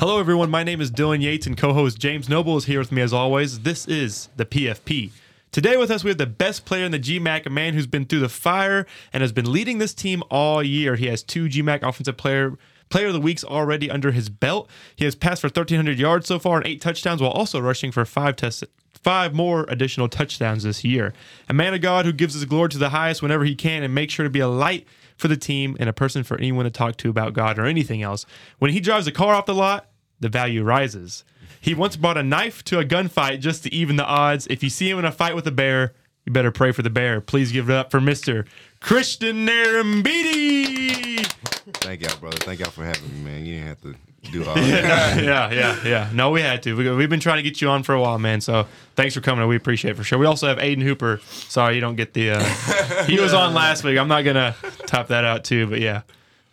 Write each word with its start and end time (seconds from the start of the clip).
Hello, 0.00 0.18
everyone. 0.18 0.48
My 0.48 0.64
name 0.64 0.80
is 0.80 0.90
Dylan 0.90 1.20
Yates, 1.20 1.46
and 1.46 1.58
co 1.58 1.74
host 1.74 1.98
James 1.98 2.26
Noble 2.26 2.56
is 2.56 2.64
here 2.64 2.78
with 2.78 2.90
me 2.90 3.02
as 3.02 3.12
always. 3.12 3.60
This 3.60 3.86
is 3.86 4.30
the 4.34 4.46
PFP. 4.46 5.10
Today 5.52 5.76
with 5.76 5.90
us, 5.90 6.02
we 6.02 6.08
have 6.08 6.16
the 6.16 6.24
best 6.24 6.64
player 6.64 6.86
in 6.86 6.90
the 6.90 6.98
GMAC, 6.98 7.44
a 7.44 7.50
man 7.50 7.74
who's 7.74 7.86
been 7.86 8.06
through 8.06 8.20
the 8.20 8.30
fire 8.30 8.86
and 9.12 9.20
has 9.20 9.30
been 9.30 9.52
leading 9.52 9.76
this 9.76 9.92
team 9.92 10.22
all 10.30 10.62
year. 10.62 10.96
He 10.96 11.08
has 11.08 11.22
two 11.22 11.50
GMAC 11.50 11.82
Offensive 11.82 12.16
Player 12.16 12.56
Player 12.88 13.08
of 13.08 13.12
the 13.12 13.20
Weeks 13.20 13.44
already 13.44 13.90
under 13.90 14.10
his 14.12 14.30
belt. 14.30 14.70
He 14.96 15.04
has 15.04 15.14
passed 15.14 15.42
for 15.42 15.48
1,300 15.48 15.98
yards 15.98 16.26
so 16.26 16.38
far 16.38 16.56
and 16.56 16.66
eight 16.66 16.80
touchdowns, 16.80 17.20
while 17.20 17.32
also 17.32 17.60
rushing 17.60 17.92
for 17.92 18.06
five 18.06 18.36
test- 18.36 18.64
five 19.02 19.34
more 19.34 19.66
additional 19.68 20.08
touchdowns 20.08 20.62
this 20.62 20.82
year. 20.82 21.12
A 21.50 21.52
man 21.52 21.74
of 21.74 21.82
God 21.82 22.06
who 22.06 22.12
gives 22.12 22.32
his 22.32 22.46
glory 22.46 22.70
to 22.70 22.78
the 22.78 22.88
highest 22.88 23.20
whenever 23.20 23.44
he 23.44 23.54
can 23.54 23.82
and 23.82 23.94
makes 23.94 24.14
sure 24.14 24.24
to 24.24 24.30
be 24.30 24.40
a 24.40 24.48
light 24.48 24.86
for 25.18 25.28
the 25.28 25.36
team 25.36 25.76
and 25.78 25.88
a 25.88 25.92
person 25.92 26.24
for 26.24 26.38
anyone 26.38 26.64
to 26.64 26.70
talk 26.70 26.96
to 26.96 27.10
about 27.10 27.34
God 27.34 27.58
or 27.58 27.66
anything 27.66 28.02
else. 28.02 28.24
When 28.58 28.70
he 28.70 28.80
drives 28.80 29.06
a 29.06 29.12
car 29.12 29.34
off 29.34 29.44
the 29.44 29.54
lot, 29.54 29.89
the 30.20 30.28
value 30.28 30.62
rises. 30.62 31.24
He 31.60 31.74
once 31.74 31.96
brought 31.96 32.16
a 32.16 32.22
knife 32.22 32.62
to 32.64 32.78
a 32.78 32.84
gunfight 32.84 33.40
just 33.40 33.64
to 33.64 33.74
even 33.74 33.96
the 33.96 34.04
odds. 34.06 34.46
If 34.48 34.62
you 34.62 34.70
see 34.70 34.88
him 34.88 34.98
in 34.98 35.04
a 35.04 35.12
fight 35.12 35.34
with 35.34 35.46
a 35.46 35.50
bear, 35.50 35.92
you 36.24 36.32
better 36.32 36.50
pray 36.50 36.72
for 36.72 36.82
the 36.82 36.90
bear. 36.90 37.20
Please 37.20 37.52
give 37.52 37.68
it 37.68 37.74
up 37.76 37.90
for 37.90 38.00
Mr. 38.00 38.46
Christian 38.80 39.46
Arrambide. 39.46 41.26
Thank 41.74 42.02
y'all, 42.02 42.16
brother. 42.18 42.38
Thank 42.38 42.60
y'all 42.60 42.70
for 42.70 42.84
having 42.84 43.12
me, 43.12 43.30
man. 43.30 43.46
You 43.46 43.54
didn't 43.56 43.68
have 43.68 43.80
to 43.82 43.94
do 44.32 44.44
all 44.46 44.54
that. 44.56 45.22
yeah, 45.22 45.50
yeah, 45.50 45.78
yeah. 45.84 46.10
No, 46.12 46.30
we 46.30 46.40
had 46.40 46.62
to. 46.64 46.74
We, 46.76 46.90
we've 46.94 47.10
been 47.10 47.20
trying 47.20 47.36
to 47.36 47.42
get 47.42 47.60
you 47.60 47.68
on 47.68 47.82
for 47.82 47.94
a 47.94 48.00
while, 48.00 48.18
man. 48.18 48.40
So 48.40 48.66
thanks 48.96 49.14
for 49.14 49.20
coming. 49.20 49.46
We 49.48 49.56
appreciate 49.56 49.92
it 49.92 49.96
for 49.96 50.04
sure. 50.04 50.18
We 50.18 50.26
also 50.26 50.46
have 50.48 50.58
Aden 50.58 50.84
Hooper. 50.84 51.20
Sorry, 51.24 51.74
you 51.74 51.80
don't 51.80 51.96
get 51.96 52.14
the. 52.14 52.32
Uh, 52.32 52.44
he 53.04 53.18
was 53.20 53.32
on 53.34 53.54
last 53.54 53.84
week. 53.84 53.98
I'm 53.98 54.08
not 54.08 54.22
gonna 54.24 54.54
top 54.86 55.08
that 55.08 55.24
out 55.24 55.44
too, 55.44 55.66
but 55.66 55.80
yeah. 55.80 56.02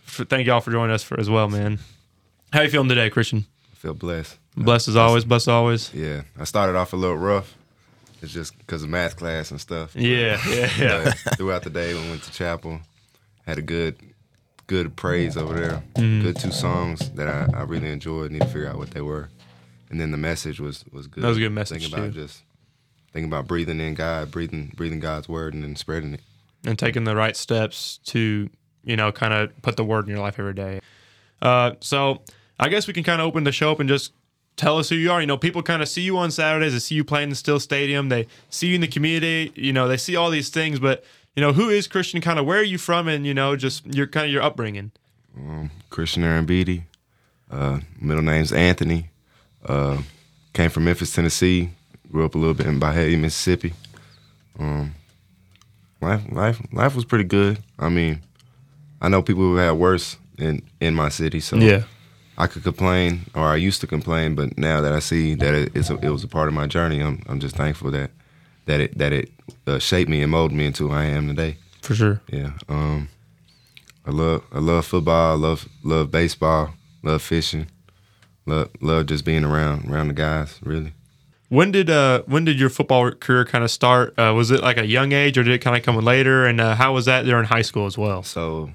F- 0.06 0.28
Thank 0.30 0.48
y'all 0.48 0.62
for 0.62 0.72
joining 0.72 0.94
us 0.94 1.04
for 1.04 1.20
as 1.20 1.30
well, 1.30 1.50
man. 1.50 1.80
How 2.54 2.62
you 2.62 2.70
feeling 2.70 2.90
today, 2.90 3.10
Christian? 3.10 3.46
I 3.78 3.80
feel 3.80 3.94
blessed. 3.94 4.38
Blessed 4.56 4.88
as 4.88 4.96
always. 4.96 5.24
Blessed 5.26 5.50
always. 5.50 5.94
Yeah, 5.94 6.24
I 6.40 6.46
started 6.46 6.76
off 6.76 6.94
a 6.94 6.96
little 6.96 7.18
rough. 7.18 7.56
It's 8.24 8.34
just 8.34 8.58
because 8.58 8.82
of 8.82 8.90
math 8.90 9.16
class 9.16 9.52
and 9.52 9.62
stuff. 9.62 9.96
Yeah, 9.96 10.40
yeah, 10.50 10.70
yeah. 10.80 11.12
Throughout 11.36 11.62
the 11.64 11.70
day, 11.70 11.94
we 11.94 12.00
went 12.10 12.24
to 12.24 12.32
chapel, 12.32 12.80
had 13.46 13.60
a 13.60 13.62
good, 13.62 13.96
good 14.66 14.96
praise 14.96 15.38
over 15.38 15.54
there. 15.54 15.84
Mm-hmm. 15.94 16.24
Good 16.24 16.38
two 16.38 16.52
songs 16.52 17.12
that 17.12 17.28
I, 17.28 17.48
I 17.56 17.62
really 17.64 17.92
enjoyed. 17.92 18.32
Need 18.32 18.42
to 18.42 18.48
figure 18.48 18.68
out 18.68 18.78
what 18.80 18.90
they 18.92 19.02
were, 19.02 19.30
and 19.92 20.02
then 20.02 20.10
the 20.10 20.18
message 20.18 20.60
was 20.60 20.84
was 20.92 21.06
good. 21.06 21.24
That 21.24 21.28
was 21.28 21.38
a 21.38 21.42
good 21.42 21.52
message, 21.52 21.84
Thinking 21.84 22.00
about 22.00 22.14
too. 22.16 22.22
just 22.24 22.42
thinking 23.14 23.32
about 23.32 23.46
breathing 23.48 23.80
in 23.80 23.94
God, 23.94 24.32
breathing 24.32 24.74
breathing 24.76 25.00
God's 25.00 25.30
word, 25.30 25.54
and 25.54 25.64
then 25.64 25.76
spreading 25.76 26.16
it. 26.16 26.22
and 26.66 26.80
taking 26.80 27.04
the 27.04 27.16
right 27.16 27.38
steps 27.38 28.00
to 28.06 28.50
you 28.84 28.96
know 28.96 29.12
kind 29.12 29.34
of 29.34 29.52
put 29.62 29.76
the 29.78 29.84
word 29.84 30.06
in 30.06 30.10
your 30.10 30.20
life 30.20 30.40
every 30.40 30.54
day 30.54 30.80
uh, 31.44 31.72
so 31.82 32.22
i 32.60 32.70
guess 32.70 32.88
we 32.88 32.94
can 32.94 33.04
kind 33.04 33.22
of 33.22 33.28
open 33.28 33.44
the 33.44 33.52
show 33.52 33.72
up 33.72 33.80
and 33.80 33.90
just 33.90 34.12
tell 34.56 34.78
us 34.78 34.90
who 34.90 34.96
you 34.96 35.12
are 35.12 35.22
you 35.22 35.28
know 35.28 35.38
people 35.38 35.62
kind 35.62 35.82
of 35.82 35.88
see 35.88 36.02
you 36.02 36.18
on 36.18 36.32
saturdays 36.32 36.74
they 36.74 36.80
see 36.80 36.96
you 36.96 37.04
playing 37.04 37.24
in 37.26 37.30
the 37.30 37.36
still 37.36 37.60
stadium 37.60 38.10
they 38.10 38.26
see 38.50 38.68
you 38.68 38.76
in 38.76 38.82
the 38.82 38.88
community 38.88 39.52
you 39.56 39.72
know 39.74 39.88
they 39.88 39.98
see 39.98 40.16
all 40.16 40.30
these 40.30 40.50
things 40.50 40.80
but 40.80 41.04
you 41.36 41.42
know 41.42 41.54
who 41.54 41.70
is 41.70 41.88
christian 41.88 42.22
kind 42.22 42.40
of 42.40 42.46
where 42.46 42.60
are 42.60 42.64
you 42.64 42.78
from 42.78 43.08
and 43.08 43.26
you 43.28 43.34
know 43.34 43.56
just 43.56 43.86
your 43.86 44.08
kind 44.08 44.26
of 44.26 44.32
your 44.32 44.42
upbringing 44.42 44.92
Christian 45.90 46.24
Arrambide. 46.24 46.84
Uh, 47.52 47.80
middle 48.02 48.24
name's 48.24 48.52
Anthony. 48.52 49.10
Uh, 49.66 50.02
came 50.54 50.70
from 50.70 50.86
Memphis, 50.86 51.14
Tennessee. 51.14 51.70
Grew 52.12 52.26
up 52.26 52.36
a 52.36 52.38
little 52.38 52.54
bit 52.54 52.66
in 52.66 52.80
Byhalia, 52.80 53.20
Mississippi. 53.20 53.74
Um, 54.60 54.96
life, 56.02 56.24
life, 56.32 56.62
life 56.72 56.96
was 56.96 57.06
pretty 57.06 57.26
good. 57.26 57.60
I 57.78 57.90
mean, 57.90 58.22
I 59.02 59.10
know 59.10 59.22
people 59.22 59.44
who 59.44 59.58
had 59.58 59.72
worse 59.72 60.18
in 60.38 60.64
in 60.80 60.96
my 60.96 61.10
city, 61.10 61.40
so 61.40 61.58
I 62.38 62.48
could 62.48 62.64
complain, 62.64 63.22
or 63.34 63.46
I 63.46 63.56
used 63.56 63.82
to 63.82 63.88
complain, 63.88 64.36
but 64.36 64.58
now 64.58 64.80
that 64.82 64.94
I 64.94 65.00
see 65.00 65.34
that 65.36 65.54
it, 65.56 65.72
it's 65.76 65.90
a, 65.90 65.96
it 65.96 66.10
was 66.10 66.24
a 66.24 66.28
part 66.28 66.48
of 66.48 66.54
my 66.54 66.68
journey, 66.68 67.02
I'm 67.02 67.24
I'm 67.28 67.40
just 67.40 67.56
thankful 67.56 67.92
that 67.92 68.12
that 68.66 68.80
it 68.80 68.98
that 68.98 69.12
it 69.14 69.32
uh, 69.66 69.80
shaped 69.80 70.10
me 70.10 70.22
and 70.22 70.32
molded 70.32 70.56
me 70.58 70.66
into 70.66 70.88
who 70.88 70.94
I 70.94 71.06
am 71.06 71.28
today. 71.28 71.58
for 71.82 71.96
sure 71.96 72.22
Yeah. 72.32 72.52
Um 72.70 73.10
I 74.06 74.12
love 74.12 74.44
I 74.54 74.60
love 74.60 74.86
football, 74.86 75.32
I 75.34 75.36
love 75.48 75.68
love 75.84 76.12
baseball, 76.12 76.74
love 77.04 77.22
fishing. 77.22 77.68
Love 78.46 78.70
love 78.82 79.08
just 79.08 79.26
being 79.26 79.44
around 79.44 79.90
around 79.92 80.08
the 80.10 80.14
guys, 80.14 80.60
really. 80.64 80.94
when 81.50 81.72
did 81.72 81.90
uh 81.90 82.22
when 82.28 82.46
did 82.46 82.60
your 82.60 82.70
football 82.70 83.12
career 83.12 83.46
kind 83.46 83.64
of 83.64 83.72
start 83.72 84.14
uh, 84.20 84.34
was 84.36 84.52
it 84.52 84.62
like 84.62 84.78
a 84.78 84.86
young 84.86 85.12
age 85.12 85.38
or 85.38 85.44
did 85.44 85.54
it 85.54 85.60
kind 85.62 85.76
of 85.78 85.84
come 85.84 85.98
later 86.00 86.46
and 86.46 86.62
uh, 86.62 86.76
how 86.76 86.94
was 86.94 87.06
that 87.06 87.26
there 87.26 87.40
in 87.40 87.46
high 87.46 87.64
school 87.64 87.86
as 87.86 87.98
well 87.98 88.22
So 88.24 88.72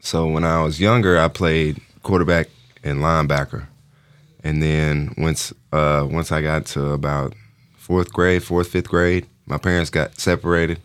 so 0.00 0.26
when 0.26 0.44
I 0.44 0.62
was 0.64 0.80
younger 0.80 1.18
I 1.18 1.28
played 1.28 1.80
quarterback 2.02 2.46
and 2.82 3.00
linebacker. 3.00 3.66
And 4.44 4.62
then 4.62 5.14
once 5.16 5.52
uh 5.72 6.06
once 6.10 6.32
I 6.32 6.42
got 6.42 6.66
to 6.66 6.90
about 6.92 7.34
fourth 7.76 8.12
grade, 8.12 8.42
fourth, 8.42 8.68
fifth 8.68 8.88
grade, 8.88 9.26
my 9.46 9.58
parents 9.58 9.90
got 9.90 10.18
separated. 10.18 10.80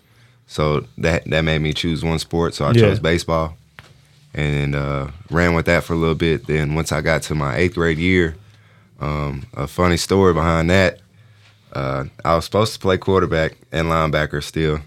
So 0.48 0.86
that 1.00 1.26
that 1.26 1.42
made 1.42 1.60
me 1.62 1.74
choose 1.74 2.04
one 2.04 2.20
sport. 2.20 2.54
So 2.54 2.66
I 2.66 2.70
Yeah. 2.72 2.82
chose 2.82 3.00
baseball. 3.00 3.58
and 4.34 4.76
uh, 4.76 5.08
ran 5.32 5.56
with 5.56 5.66
that 5.66 5.84
for 5.84 5.94
a 5.94 5.96
little 5.96 6.14
bit. 6.14 6.46
Then 6.46 6.76
once 6.76 6.92
I 6.92 7.02
got 7.02 7.24
to 7.24 7.34
my 7.34 7.56
eighth 7.56 7.74
grade 7.74 7.98
year, 7.98 8.36
um, 9.00 9.48
a 9.56 9.66
funny 9.66 9.98
story 9.98 10.32
behind 10.34 10.70
that. 10.70 11.00
Uh, 11.74 12.06
I 12.24 12.36
was 12.36 12.46
supposed 12.46 12.74
to 12.74 12.80
play 12.80 12.98
quarterback 13.00 13.54
and 13.72 13.88
linebacker 13.88 14.44
still, 14.44 14.80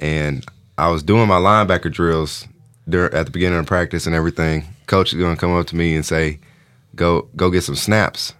and 0.00 0.44
I 0.76 0.88
was 0.90 1.04
doing 1.04 1.28
my 1.28 1.38
linebacker 1.38 1.92
drills 1.92 2.48
dur- 2.88 3.14
at 3.14 3.26
the 3.26 3.30
beginning 3.30 3.58
of 3.60 3.66
practice 3.66 4.06
and 4.06 4.16
everything. 4.16 4.64
Coach 4.86 5.12
is 5.12 5.20
gonna 5.20 5.36
come 5.36 5.54
up 5.56 5.66
to 5.68 5.76
me 5.76 5.94
and 5.94 6.04
say, 6.04 6.38
"Go, 6.94 7.28
go 7.36 7.50
get 7.50 7.62
some 7.62 7.76
snaps." 7.76 8.34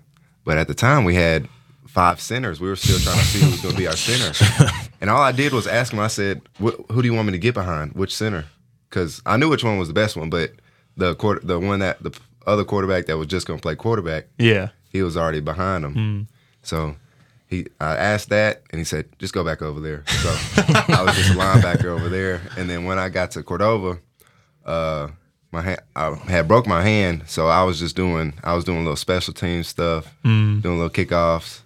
But 0.45 0.59
at 0.59 0.69
the 0.69 0.75
time, 0.75 1.05
we 1.05 1.15
had 1.15 1.49
five 1.87 2.21
centers. 2.21 2.61
We 2.61 2.69
were 2.69 2.77
still 2.77 2.99
trying 2.99 3.19
to 3.19 3.25
see 3.25 3.41
who 3.45 3.51
was 3.51 3.61
gonna 3.61 3.77
be 3.77 3.87
our 3.87 3.97
center. 3.97 4.33
And 5.03 5.11
all 5.11 5.21
I 5.21 5.33
did 5.33 5.53
was 5.53 5.67
ask 5.67 5.93
him. 5.93 5.99
I 5.99 6.07
said, 6.07 6.43
"Who 6.61 7.03
do 7.03 7.09
you 7.09 7.13
want 7.13 7.27
me 7.27 7.33
to 7.33 7.39
get 7.39 7.55
behind? 7.55 7.95
Which 7.95 8.15
center?" 8.15 8.45
Because 8.89 9.21
I 9.27 9.37
knew 9.37 9.49
which 9.49 9.65
one 9.65 9.77
was 9.77 9.89
the 9.89 9.95
best 9.95 10.17
one, 10.17 10.31
but 10.31 10.53
the 10.97 11.17
quarter, 11.17 11.41
the 11.45 11.59
one 11.59 11.81
that 11.81 12.01
the 12.05 12.13
other 12.47 12.63
quarterback 12.65 13.07
that 13.07 13.19
was 13.19 13.27
just 13.27 13.45
gonna 13.47 13.59
play 13.61 13.75
quarterback, 13.75 14.27
yeah 14.39 14.69
he 14.91 15.03
was 15.03 15.17
already 15.17 15.41
behind 15.41 15.85
him. 15.85 16.29
So 16.63 16.95
he, 17.49 17.67
I 17.81 17.97
asked 17.97 18.29
that, 18.29 18.63
and 18.71 18.79
he 18.79 18.85
said, 18.85 19.07
"Just 19.19 19.35
go 19.35 19.43
back 19.43 19.61
over 19.61 19.81
there." 19.81 20.05
So 20.07 20.29
I 20.29 21.03
was 21.05 21.17
just 21.17 21.31
a 21.31 21.35
linebacker 21.35 21.87
over 21.87 22.09
there. 22.09 22.41
And 22.57 22.71
then 22.71 22.85
when 22.85 22.99
I 22.99 23.09
got 23.09 23.33
to 23.33 23.43
Cordova, 23.43 23.99
uh, 24.65 25.09
my 25.53 25.63
hand, 25.63 25.81
I 25.95 26.15
had 26.29 26.49
broke 26.49 26.67
my 26.67 26.83
hand, 26.83 27.25
so 27.27 27.49
I 27.49 27.63
was 27.65 27.79
just 27.79 27.95
doing, 27.97 28.35
I 28.43 28.55
was 28.55 28.65
doing 28.65 28.79
a 28.79 28.83
little 28.83 28.97
special 28.97 29.35
team 29.35 29.63
stuff, 29.63 30.13
doing 30.61 30.79
little 30.79 30.91
kickoffs. 30.91 31.61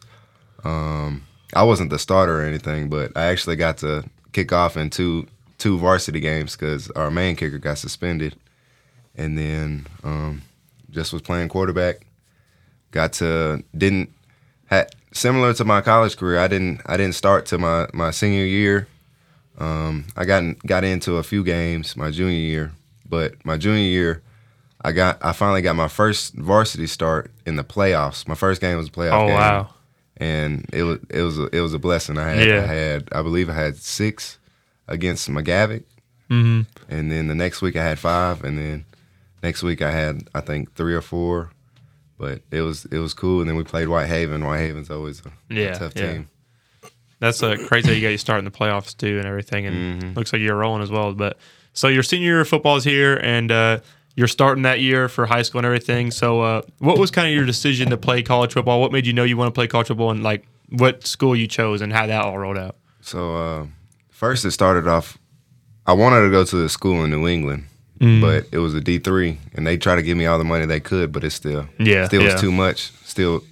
Um, 0.65 1.25
I 1.55 1.63
wasn't 1.63 1.91
the 1.91 1.99
starter 1.99 2.41
or 2.41 2.45
anything, 2.45 2.89
but 2.89 3.13
I 3.17 3.27
actually 3.27 3.57
got 3.57 3.79
to 3.79 4.05
kick 4.33 4.53
off 4.53 4.77
in 4.77 4.91
two 4.91 5.27
two 5.59 5.79
varsity 5.79 6.21
games 6.21 6.55
because 6.57 6.91
our 6.91 7.11
main 7.11 7.37
kicker 7.37 7.59
got 7.59 7.79
suspended, 7.79 8.37
and 9.15 9.39
then 9.39 9.87
um, 10.05 10.43
just 10.91 11.13
was 11.13 11.23
playing 11.23 11.49
quarterback 11.49 12.07
got 12.97 13.13
to 13.13 13.63
didn't 13.77 14.11
had 14.67 14.91
similar 15.13 15.53
to 15.55 15.65
my 15.65 15.81
college 15.81 16.17
career. 16.17 16.39
I 16.39 16.49
didn't 16.49 16.81
I 16.87 16.97
didn't 16.97 17.15
start 17.15 17.47
to 17.47 17.59
my 17.59 17.87
my 17.93 18.11
senior 18.11 18.45
year. 18.45 18.89
Um, 19.59 20.07
I 20.17 20.25
got 20.25 20.43
got 20.67 20.83
into 20.83 21.17
a 21.17 21.23
few 21.23 21.45
games 21.45 21.97
my 21.97 22.11
junior 22.11 22.39
year, 22.39 22.73
but 23.09 23.35
my 23.45 23.57
junior 23.57 23.83
year, 23.85 24.23
I 24.83 24.93
got 24.93 25.25
I 25.25 25.33
finally 25.33 25.63
got 25.63 25.77
my 25.77 25.89
first 25.89 26.35
varsity 26.35 26.87
start 26.87 27.31
in 27.47 27.57
the 27.57 27.65
playoffs. 27.65 28.27
My 28.29 28.35
first 28.35 28.61
game 28.61 28.77
was 28.77 28.89
a 28.89 28.91
playoff 28.93 29.25
oh 29.25 29.27
game, 29.27 29.35
wow 29.37 29.69
and 30.19 30.65
it 30.73 30.83
was 30.83 30.99
it 31.11 31.23
was 31.23 31.39
a, 31.39 31.45
it 31.57 31.61
was 31.61 31.75
a 31.75 31.79
blessing. 31.79 32.19
I 32.19 32.31
had 32.31 32.49
Yeah. 32.49 32.63
I 32.63 32.67
had 32.75 33.09
I 33.13 33.23
believe 33.23 33.51
I 33.51 33.55
had 33.55 33.77
six 33.77 34.39
against 34.89 35.29
McGavock, 35.29 35.85
hmm 36.31 36.63
and 36.89 37.11
then 37.11 37.29
the 37.29 37.35
next 37.35 37.61
week 37.63 37.77
I 37.77 37.85
had 37.85 37.99
five, 37.99 38.45
and 38.45 38.59
then 38.59 38.85
next 39.43 39.63
week 39.63 39.83
I 39.83 39.91
had 39.91 40.29
I 40.35 40.41
think 40.41 40.75
three 40.75 40.95
or 40.95 41.03
four. 41.03 41.51
But 42.19 42.41
it 42.51 42.63
was 42.63 42.87
it 42.87 42.99
was 42.99 43.13
cool, 43.13 43.41
and 43.41 43.49
then 43.49 43.57
we 43.57 43.65
played 43.65 43.89
Whitehaven. 43.89 44.43
Whitehaven's 44.43 44.91
always 44.91 45.21
a, 45.27 45.33
Yeah, 45.53 45.75
tough 45.75 45.93
yeah. 45.97 46.13
team. 46.13 46.29
That's 47.19 47.43
uh, 47.43 47.57
crazy. 47.67 47.95
You 47.95 48.01
got 48.01 48.09
you 48.09 48.19
start 48.19 48.39
in 48.39 48.47
the 48.47 48.51
playoffs 48.51 48.97
too, 48.97 49.19
and 49.19 49.27
everything, 49.27 49.67
and 49.67 50.17
looks 50.17 50.33
like 50.33 50.41
you're 50.41 50.57
rolling 50.57 50.83
as 50.83 50.91
well. 50.91 51.13
But 51.13 51.37
so 51.77 51.89
your 51.89 52.03
senior 52.03 52.27
year 52.27 52.41
of 52.41 52.49
football 52.49 52.77
is 52.77 52.85
here, 52.85 53.17
and 53.23 53.53
uh, 53.53 53.79
you're 54.17 54.27
starting 54.29 54.63
that 54.65 54.81
year 54.81 55.09
for 55.09 55.27
high 55.27 55.43
school 55.43 55.59
and 55.61 55.67
everything. 55.67 56.11
So, 56.11 56.41
uh, 56.41 56.63
what 56.79 56.99
was 56.99 57.11
kind 57.11 57.29
of 57.29 57.35
your 57.35 57.45
decision 57.45 57.91
to 57.91 57.97
play 57.97 58.23
college 58.23 58.55
football? 58.55 58.81
What 58.81 58.91
made 58.93 59.07
you 59.07 59.13
know 59.13 59.25
you 59.25 59.37
want 59.37 59.49
to 59.49 59.57
play 59.59 59.67
college 59.69 59.89
football, 59.89 60.11
and 60.11 60.23
like 60.23 60.45
what 60.71 61.07
school 61.07 61.37
you 61.37 61.47
chose, 61.47 61.83
and 61.83 61.93
how 61.93 62.07
that 62.07 62.25
all 62.25 62.37
rolled 62.39 62.59
out? 62.59 62.77
So 63.03 63.37
uh, 63.37 63.67
first, 64.11 64.45
it 64.45 64.51
started 64.53 64.89
off. 64.89 65.19
I 65.87 65.93
wanted 65.93 66.23
to 66.23 66.31
go 66.31 66.45
to 66.45 66.57
the 66.57 66.69
school 66.69 67.05
in 67.05 67.11
New 67.11 67.29
England, 67.29 67.67
Mm. 68.01 68.21
but 68.21 68.45
it 68.53 68.59
was 68.59 68.75
a 68.75 68.81
D 68.81 68.99
three, 68.99 69.39
and 69.55 69.67
they 69.67 69.77
tried 69.79 69.97
to 69.97 70.03
give 70.03 70.19
me 70.19 70.27
all 70.27 70.37
the 70.39 70.45
money 70.45 70.67
they 70.67 70.81
could, 70.81 71.13
but 71.13 71.25
it 71.25 71.31
still 71.31 71.67
Yeah, 71.79 72.07
still 72.07 72.23
yeah. 72.23 72.33
was 72.33 72.41
too 72.43 72.53
much. 72.53 72.91
Still, 73.05 73.43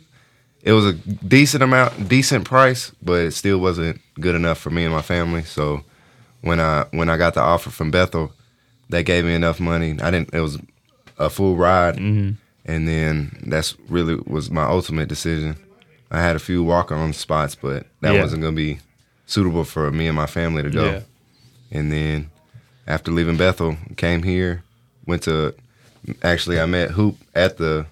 it 0.63 0.73
was 0.73 0.85
a 0.85 0.93
decent 0.93 1.63
amount, 1.63 2.09
decent 2.11 2.45
price, 2.45 2.93
but 3.03 3.21
it 3.21 3.31
still 3.33 3.57
wasn't 3.59 4.01
good 4.21 4.35
enough 4.35 4.59
for 4.59 4.69
me 4.71 4.85
and 4.85 4.93
my 4.93 5.01
family. 5.01 5.45
So 5.45 5.83
when 6.45 6.61
I 6.61 6.85
when 6.93 7.09
I 7.09 7.17
got 7.17 7.35
the 7.35 7.41
offer 7.41 7.71
from 7.71 7.91
Bethel, 7.91 8.33
they 8.91 9.03
gave 9.03 9.25
me 9.25 9.35
enough 9.35 9.59
money. 9.61 9.97
I 10.01 10.11
didn't. 10.11 10.33
It 10.33 10.41
was 10.41 10.59
a 11.19 11.29
full 11.31 11.57
ride, 11.57 11.97
Mm-hmm. 11.97 12.33
and 12.67 12.89
then 12.89 13.45
that's 13.47 13.77
really 13.89 14.17
was 14.27 14.51
my 14.51 14.65
ultimate 14.65 15.09
decision. 15.09 15.57
I 16.11 16.21
had 16.21 16.37
a 16.37 16.41
few 16.41 16.63
walk 16.63 16.93
on 16.93 17.13
spots, 17.13 17.55
but 17.55 17.87
that 18.01 18.15
Yeah. 18.15 18.23
wasn't 18.23 18.43
gonna 18.43 18.57
be 18.57 18.79
suitable 19.27 19.65
for 19.65 19.91
me 19.91 20.07
and 20.07 20.17
my 20.17 20.27
family 20.27 20.63
to 20.63 20.71
go. 20.71 20.85
Yeah. 20.85 21.01
And 21.73 21.91
then 21.91 22.31
after 22.87 23.11
leaving 23.11 23.37
Bethel, 23.37 23.77
came 23.97 24.23
here, 24.23 24.63
went 25.07 25.23
to 25.23 25.55
actually 26.23 26.61
I 26.61 26.67
met 26.67 26.91
Hoop 26.93 27.17
at 27.35 27.57
the 27.57 27.87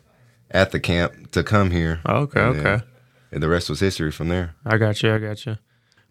at 0.51 0.71
the 0.73 0.79
camp 0.81 1.31
to 1.33 1.43
come 1.43 1.71
here. 1.71 2.01
Okay, 2.07 2.41
And 2.41 2.55
then- 2.57 2.67
okay. 2.67 2.85
And 3.33 3.43
the 3.43 3.49
rest 3.49 3.71
was 3.71 3.81
history 3.81 4.11
from 4.13 4.29
there. 4.29 4.51
I 4.67 4.77
got 4.77 5.03
you. 5.03 5.15
I 5.15 5.19
got 5.19 5.47
you. 5.47 5.57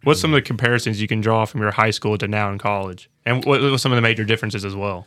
What's 0.03 0.19
some 0.19 0.33
of 0.33 0.37
the 0.37 0.41
comparisons 0.41 0.99
you 1.01 1.07
can 1.07 1.21
draw 1.21 1.45
from 1.45 1.61
your 1.61 1.71
high 1.71 1.91
school 1.91 2.17
to 2.17 2.27
now 2.27 2.51
in 2.51 2.57
college, 2.57 3.09
and 3.25 3.45
what 3.45 3.61
what 3.61 3.71
were 3.71 3.77
some 3.77 3.91
of 3.91 3.95
the 3.97 4.01
major 4.01 4.23
differences 4.23 4.65
as 4.65 4.75
well? 4.75 5.05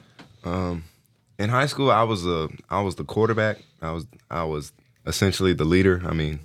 In 1.36 1.48
high 1.48 1.66
school, 1.66 1.90
I 1.90 2.04
was 2.04 2.24
a 2.26 2.48
I 2.70 2.80
was 2.82 2.94
the 2.94 3.04
quarterback. 3.04 3.58
I 3.82 3.90
was 3.92 4.06
I 4.30 4.44
was 4.44 4.72
essentially 5.06 5.52
the 5.52 5.64
leader. 5.64 6.00
I 6.06 6.12
mean, 6.12 6.38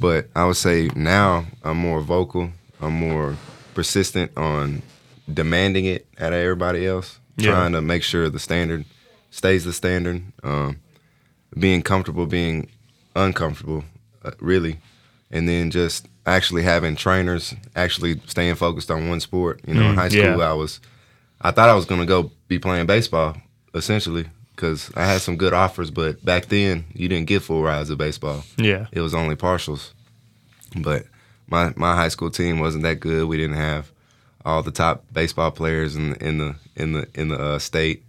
but 0.00 0.28
I 0.34 0.44
would 0.46 0.56
say 0.56 0.88
now 0.96 1.44
I'm 1.62 1.76
more 1.76 2.00
vocal. 2.00 2.50
I'm 2.80 2.94
more 2.94 3.36
persistent 3.74 4.32
on 4.36 4.82
demanding 5.32 5.84
it 5.84 6.06
out 6.18 6.32
of 6.32 6.38
everybody 6.38 6.86
else, 6.86 7.18
Yeah. 7.36 7.50
trying 7.52 7.72
to 7.72 7.82
make 7.82 8.02
sure 8.02 8.28
the 8.30 8.38
standard 8.38 8.84
stays 9.30 9.64
the 9.64 9.72
standard. 9.72 10.22
Um, 10.42 10.76
being 11.58 11.82
comfortable, 11.82 12.26
being 12.26 12.68
uncomfortable, 13.14 13.84
uh, 14.24 14.32
really, 14.40 14.80
and 15.30 15.48
then 15.48 15.70
just 15.70 16.08
actually 16.26 16.62
having 16.62 16.96
trainers, 16.96 17.54
actually 17.76 18.20
staying 18.26 18.54
focused 18.56 18.90
on 18.90 19.08
one 19.08 19.20
sport. 19.20 19.60
You 19.66 19.74
know, 19.74 19.90
in 19.90 19.96
high 19.96 20.08
school, 20.08 20.22
yeah. 20.38 20.50
I 20.50 20.52
was, 20.54 20.80
I 21.40 21.50
thought 21.50 21.68
I 21.68 21.74
was 21.74 21.84
gonna 21.84 22.06
go 22.06 22.30
be 22.48 22.58
playing 22.58 22.86
baseball, 22.86 23.36
essentially, 23.74 24.26
because 24.54 24.90
I 24.96 25.04
had 25.04 25.20
some 25.20 25.36
good 25.36 25.52
offers, 25.52 25.90
but 25.90 26.24
back 26.24 26.46
then 26.46 26.84
you 26.94 27.08
didn't 27.08 27.26
get 27.26 27.42
full 27.42 27.62
rides 27.62 27.90
of 27.90 27.98
baseball. 27.98 28.44
Yeah, 28.56 28.86
It 28.92 29.00
was 29.00 29.14
only 29.14 29.36
partials. 29.36 29.92
But 30.76 31.04
my 31.48 31.72
my 31.76 31.94
high 31.94 32.08
school 32.08 32.30
team 32.30 32.58
wasn't 32.58 32.84
that 32.84 33.00
good. 33.00 33.28
We 33.28 33.36
didn't 33.36 33.56
have 33.56 33.90
all 34.44 34.62
the 34.62 34.70
top 34.72 35.04
baseball 35.12 35.50
players 35.50 35.94
in 35.96 36.14
in 36.16 36.38
the 36.38 36.54
in 36.76 36.92
the 36.92 37.08
in 37.14 37.28
the 37.28 37.38
uh, 37.38 37.58
state. 37.58 38.02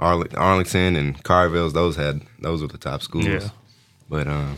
Arl- 0.00 0.24
Arlington 0.36 0.94
and 0.94 1.22
Collierville's 1.24 1.72
those 1.72 1.96
had 1.96 2.22
those 2.40 2.62
were 2.62 2.68
the 2.68 2.78
top 2.78 3.02
schools. 3.02 3.26
Yeah. 3.26 3.48
But 4.08 4.26
um, 4.28 4.56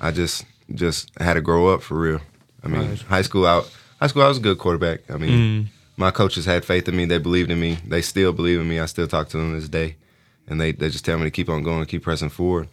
I 0.00 0.10
just 0.10 0.44
just 0.74 1.10
had 1.20 1.34
to 1.34 1.40
grow 1.40 1.68
up 1.68 1.82
for 1.82 1.98
real. 1.98 2.20
I 2.62 2.68
mean, 2.68 2.88
Right. 2.90 3.00
high 3.02 3.22
school 3.22 3.46
out 3.46 3.70
high 4.00 4.06
school 4.08 4.22
I 4.22 4.28
was 4.28 4.38
a 4.38 4.40
good 4.40 4.58
quarterback. 4.58 5.00
I 5.10 5.16
mean, 5.16 5.30
Mm. 5.30 5.66
my 5.96 6.10
coaches 6.10 6.44
had 6.44 6.64
faith 6.64 6.88
in 6.88 6.96
me. 6.96 7.04
They 7.04 7.18
believed 7.18 7.50
in 7.50 7.58
me. 7.60 7.78
They 7.86 8.02
still 8.02 8.32
believe 8.32 8.60
in 8.60 8.68
me. 8.68 8.78
I 8.80 8.86
still 8.86 9.06
talk 9.08 9.28
to 9.30 9.36
them 9.36 9.52
this 9.54 9.68
day, 9.68 9.96
and 10.46 10.60
they 10.60 10.72
they 10.72 10.90
just 10.90 11.04
tell 11.04 11.18
me 11.18 11.24
to 11.24 11.30
keep 11.30 11.48
on 11.48 11.62
going, 11.62 11.84
keep 11.86 12.02
pressing 12.02 12.28
forward, 12.30 12.68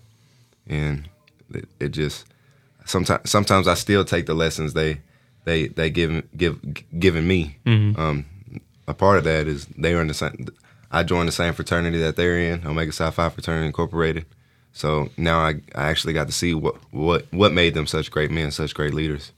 and 0.67 1.07
it, 1.53 1.67
it 1.79 1.89
just 1.89 2.25
sometimes 2.85 3.29
sometimes 3.29 3.67
I 3.67 3.73
still 3.75 4.03
take 4.05 4.25
the 4.25 4.33
lessons 4.35 4.73
they 4.73 5.01
they 5.45 5.67
they 5.67 5.89
give 5.89 6.23
give 6.37 6.59
giving 6.99 7.27
me. 7.27 7.57
Um, 7.65 8.25
a 8.87 8.93
part 8.93 9.17
of 9.17 9.23
that 9.23 9.47
is 9.47 9.65
they 9.77 9.93
are 9.93 10.01
in 10.01 10.07
the 10.07 10.13
same. 10.13 10.47
I 10.91 11.03
joined 11.03 11.27
the 11.27 11.31
same 11.33 11.53
fraternity 11.53 11.97
that 11.99 12.15
they're 12.15 12.37
in, 12.39 12.65
Omega 12.65 12.91
Psi 12.91 13.09
Phi 13.11 13.29
Fraternity 13.29 13.65
Incorporated. 13.67 14.25
So 14.75 15.07
now 15.15 15.39
I, 15.39 15.53
I 15.73 15.87
actually 15.87 16.11
got 16.11 16.27
to 16.27 16.33
see 16.33 16.53
what, 16.53 16.75
what 16.91 17.25
what 17.31 17.53
made 17.53 17.73
them 17.75 17.87
such 17.87 18.11
great 18.11 18.29
men, 18.29 18.51
such 18.51 18.73
great 18.73 18.93
leaders, 18.93 19.31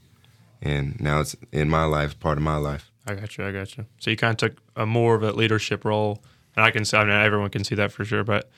and 0.64 1.00
now 1.00 1.20
it's 1.20 1.36
in 1.52 1.70
my 1.70 1.84
life, 1.84 2.20
part 2.20 2.40
of 2.40 2.44
my 2.44 2.58
life. 2.58 2.90
I 3.06 3.14
got 3.14 3.38
you. 3.38 3.46
I 3.46 3.52
got 3.52 3.78
you. 3.78 3.86
So 4.00 4.10
you 4.10 4.18
kind 4.18 4.32
of 4.32 4.38
took 4.38 4.60
a 4.76 4.88
more 4.88 5.14
of 5.14 5.22
a 5.22 5.32
leadership 5.32 5.86
role, 5.86 6.24
and 6.56 6.66
I 6.66 6.72
can 6.72 6.84
see. 6.86 6.98
I 6.98 7.04
mean, 7.04 7.14
everyone 7.14 7.52
can 7.52 7.64
see 7.64 7.76
that 7.76 7.92
for 7.92 8.04
sure. 8.04 8.24
But 8.24 8.50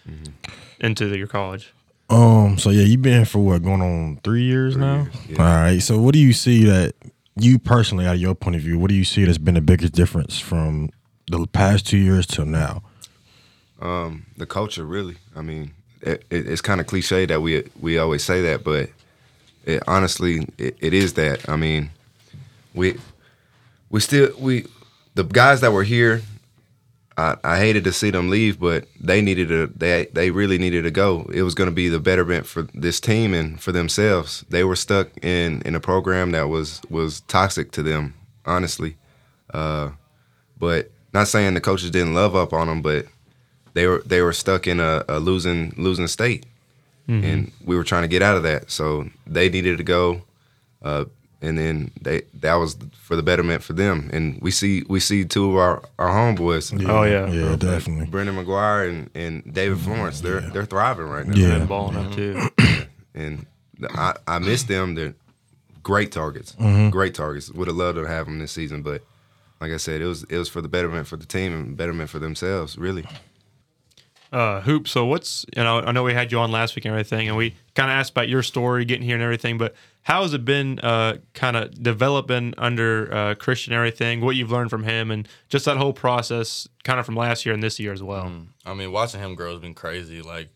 into 0.80 1.10
the, 1.10 1.18
your 1.18 1.28
college, 1.28 1.74
Um. 2.10 2.58
So 2.58 2.70
yeah, 2.70 2.84
you've 2.84 3.02
been 3.02 3.14
here 3.14 3.26
for 3.26 3.40
what, 3.40 3.62
going 3.62 3.82
on 3.82 4.22
three 4.24 4.44
years 4.44 4.78
now. 4.78 5.04
years, 5.04 5.16
yeah. 5.28 5.38
All 5.38 5.62
right. 5.62 5.82
So 5.82 6.00
what 6.00 6.14
do 6.14 6.20
you 6.20 6.32
see 6.32 6.64
that 6.64 6.96
you 7.36 7.60
personally, 7.60 8.06
out 8.08 8.16
of 8.16 8.22
your 8.22 8.36
point 8.36 8.56
of 8.56 8.62
view, 8.62 8.80
what 8.80 8.88
do 8.88 8.96
you 8.96 9.04
see 9.04 9.26
that's 9.26 9.38
been 9.38 9.56
the 9.56 9.62
biggest 9.62 9.92
difference 9.94 10.40
from 10.40 10.92
the 11.30 11.46
past 11.48 11.86
two 11.86 11.98
years 11.98 12.26
till 12.26 12.46
now? 12.46 12.84
Um, 13.82 14.28
the 14.38 14.46
culture, 14.46 14.86
really. 14.86 15.18
I 15.36 15.42
mean, 15.42 15.74
it, 16.02 16.24
it, 16.30 16.48
it's 16.48 16.62
kind 16.62 16.80
of 16.82 16.88
cliche 16.88 17.26
that 17.26 17.42
we 17.42 17.64
we 17.80 17.98
always 17.98 18.24
say 18.24 18.42
that, 18.44 18.64
but 18.64 18.90
it, 19.66 19.84
honestly, 19.88 20.48
it, 20.58 20.78
it 20.80 20.94
is 20.94 21.14
that. 21.14 21.48
I 21.50 21.56
mean, 21.56 21.92
we 22.74 22.98
we 23.90 24.00
still 24.00 24.32
we 24.40 24.66
the 25.16 25.24
guys 25.24 25.62
that 25.62 25.72
were 25.72 25.84
here. 25.84 26.22
I, 27.18 27.36
I 27.44 27.58
hated 27.58 27.84
to 27.84 27.92
see 27.92 28.12
them 28.12 28.30
leave, 28.30 28.62
but 28.62 28.86
they 29.00 29.22
needed 29.22 29.50
to. 29.50 29.68
They 29.68 30.06
they 30.14 30.32
really 30.32 30.58
needed 30.58 30.84
to 30.84 30.92
go. 30.92 31.30
It 31.34 31.44
was 31.44 31.54
going 31.54 31.70
to 31.70 31.76
be 31.76 31.90
the 31.90 32.00
betterment 32.00 32.46
for 32.46 32.64
this 32.74 33.02
team 33.02 33.34
and 33.34 33.60
for 33.60 33.74
themselves. 33.74 34.46
They 34.50 34.64
were 34.64 34.78
stuck 34.78 35.10
in 35.22 35.62
in 35.64 35.76
a 35.76 35.82
program 35.82 36.32
that 36.32 36.48
was 36.48 36.82
was 36.90 37.22
toxic 37.22 37.72
to 37.72 37.84
them, 37.84 38.14
honestly. 38.46 38.96
Uh, 39.54 39.92
but 40.58 40.92
not 41.14 41.28
saying 41.28 41.56
the 41.56 41.62
coaches 41.62 41.92
didn't 41.92 42.14
love 42.14 42.36
up 42.36 42.54
on 42.54 42.68
them, 42.68 42.82
but 42.82 43.08
they 43.74 43.88
were 43.88 44.02
they 44.06 44.22
were 44.22 44.34
stuck 44.34 44.68
in 44.68 44.80
a, 44.80 45.04
a 45.08 45.20
losing 45.20 45.74
losing 45.78 46.08
state, 46.08 46.46
and 47.08 47.52
we 47.66 47.76
were 47.76 47.84
trying 47.84 48.04
to 48.04 48.08
get 48.08 48.22
out 48.22 48.38
of 48.38 48.44
that. 48.44 48.70
So 48.72 49.10
they 49.26 49.50
needed 49.50 49.78
to 49.80 49.84
go, 49.84 50.22
uh, 50.84 51.06
and 51.42 51.58
then 51.58 51.92
they 52.02 52.22
that 52.42 52.56
was 52.56 52.78
for 52.94 53.16
the 53.16 53.24
betterment 53.24 53.64
for 53.64 53.74
them. 53.74 54.10
And 54.14 54.40
we 54.42 54.52
see 54.52 54.84
we 54.88 55.00
see 55.00 55.26
two 55.26 55.50
of 55.50 55.56
our 55.58 55.84
our 55.98 56.10
homeboys, 56.10 56.72
Oh, 56.88 57.04
yeah. 57.04 57.28
Yeah, 57.32 57.56
definitely. 57.56 58.06
Brendan 58.08 58.36
McGuire 58.36 58.90
and, 58.90 59.10
and 59.16 59.54
David 59.54 59.80
Florence. 59.80 60.22
They're 60.22 60.42
they're 60.42 60.66
thriving 60.66 61.08
right 61.08 61.26
now. 61.26 61.36
Yeah. 61.36 61.58
been 61.60 61.68
balling 61.68 61.98
up 61.98 62.14
too. 62.14 62.40
and 63.16 63.46
I 63.96 64.14
I 64.28 64.40
miss 64.40 64.64
them. 64.64 64.96
They're 64.96 65.16
great 65.82 66.12
targets, 66.12 66.56
great 66.92 67.16
targets. 67.16 67.50
Would 67.52 67.68
have 67.68 67.78
loved 67.78 67.98
to 67.98 68.04
have 68.06 68.26
them 68.26 68.38
this 68.40 68.52
season, 68.52 68.82
but 68.84 69.02
like 69.62 69.72
I 69.72 69.78
said, 69.78 70.02
it 70.02 70.06
was 70.06 70.24
it 70.26 70.38
was 70.38 70.50
for 70.50 70.62
the 70.62 70.68
betterment 70.70 71.08
for 71.08 71.18
the 71.18 71.26
team 71.26 71.54
and 71.54 71.76
betterment 71.78 72.10
for 72.10 72.20
themselves, 72.20 72.78
really. 72.78 73.06
Uh, 74.32 74.62
hoop. 74.62 74.88
So 74.88 75.06
what's 75.06 75.46
you 75.56 75.64
know 75.64 75.80
I 75.80 75.92
know 75.92 76.04
we 76.04 76.14
had 76.14 76.32
you 76.32 76.40
on 76.40 76.52
last 76.52 76.76
week 76.76 76.86
and 76.86 76.92
everything, 76.92 77.28
and 77.28 77.38
we 77.38 77.56
kind 77.76 77.90
of 77.90 77.96
asked 77.96 78.12
about 78.12 78.30
your 78.30 78.44
story 78.44 78.86
getting 78.86 79.04
here 79.04 79.16
and 79.16 79.24
everything. 79.24 79.58
But 79.58 79.76
how 80.04 80.24
has 80.24 80.34
it 80.34 80.46
been, 80.46 80.80
uh, 80.80 81.18
kind 81.34 81.58
of 81.58 81.84
developing 81.84 82.54
under 82.58 83.14
uh, 83.14 83.36
Christian 83.36 83.74
and 83.74 83.78
everything? 83.78 84.22
What 84.22 84.36
you've 84.36 84.52
learned 84.52 84.70
from 84.70 84.84
him, 84.84 85.12
and 85.12 85.28
just 85.50 85.66
that 85.66 85.78
whole 85.78 85.94
process, 85.94 86.68
kind 86.84 87.00
of 87.00 87.06
from 87.06 87.16
last 87.16 87.46
year 87.46 87.54
and 87.54 87.62
this 87.62 87.80
year 87.80 87.94
as 87.94 88.02
well. 88.02 88.32
I 88.66 88.74
mean, 88.74 88.92
watching 88.92 89.20
him 89.20 89.36
grow 89.36 89.52
has 89.52 89.60
been 89.60 89.74
crazy. 89.74 90.22
Like 90.22 90.50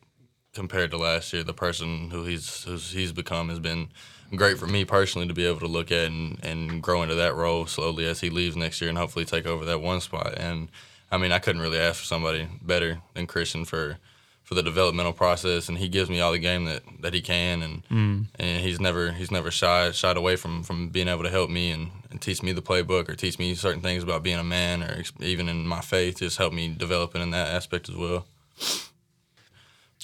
compared 0.53 0.91
to 0.91 0.97
last 0.97 1.33
year, 1.33 1.43
the 1.43 1.53
person 1.53 2.11
who 2.11 2.25
he's 2.25 2.63
he's 2.91 3.11
become 3.11 3.49
has 3.49 3.59
been 3.59 3.89
great 4.36 4.57
for 4.57 4.67
me 4.67 4.86
personally 4.86 5.27
to 5.27 5.33
be 5.33 5.45
able 5.45 5.59
to 5.59 5.67
look 5.67 5.91
at 5.91 6.07
and, 6.07 6.43
and 6.43 6.81
grow 6.81 7.03
into 7.03 7.15
that 7.15 7.36
role 7.36 7.65
slowly 7.67 8.05
as 8.07 8.21
he 8.21 8.29
leaves 8.29 8.55
next 8.55 8.81
year 8.81 8.89
and 8.89 8.98
hopefully 8.98 9.25
take 9.25 9.45
over 9.45 9.65
that 9.65 9.79
one 9.79 10.01
spot. 10.01 10.33
And 10.38 10.69
I 11.13 11.17
mean, 11.17 11.32
I 11.32 11.38
couldn't 11.38 11.62
really 11.62 11.77
ask 11.77 12.00
for 12.00 12.05
somebody 12.05 12.48
better 12.60 13.00
than 13.13 13.27
Christian 13.27 13.65
for 13.65 13.98
for 14.43 14.55
the 14.55 14.63
developmental 14.63 15.13
process, 15.13 15.70
and 15.70 15.77
he 15.77 15.88
gives 15.88 16.10
me 16.10 16.20
all 16.20 16.32
the 16.32 16.39
game 16.39 16.65
that, 16.65 16.82
that 17.01 17.13
he 17.13 17.22
can, 17.22 17.62
and 17.62 17.88
mm. 17.88 18.25
and 18.39 18.62
he's 18.62 18.79
never 18.79 19.12
he's 19.12 19.29
never 19.29 19.51
shied 19.51 19.93
shied 19.93 20.17
away 20.17 20.36
from, 20.36 20.63
from 20.63 20.89
being 20.89 21.08
able 21.08 21.22
to 21.22 21.29
help 21.29 21.51
me 21.51 21.70
and, 21.70 21.91
and 22.10 22.20
teach 22.20 22.41
me 22.41 22.51
the 22.51 22.63
playbook 22.63 23.10
or 23.10 23.15
teach 23.15 23.38
me 23.38 23.53
certain 23.53 23.82
things 23.82 24.01
about 24.01 24.24
being 24.24 24.39
a 24.39 24.43
man 24.43 24.82
or 24.82 24.96
ex- 24.98 25.13
even 25.20 25.48
in 25.48 25.67
my 25.67 25.82
faith, 25.82 26.17
just 26.17 26.39
help 26.39 26.51
me 26.51 26.67
develop 26.67 27.15
in 27.15 27.29
that 27.29 27.53
aspect 27.53 27.89
as 27.89 27.96
well. 27.96 28.25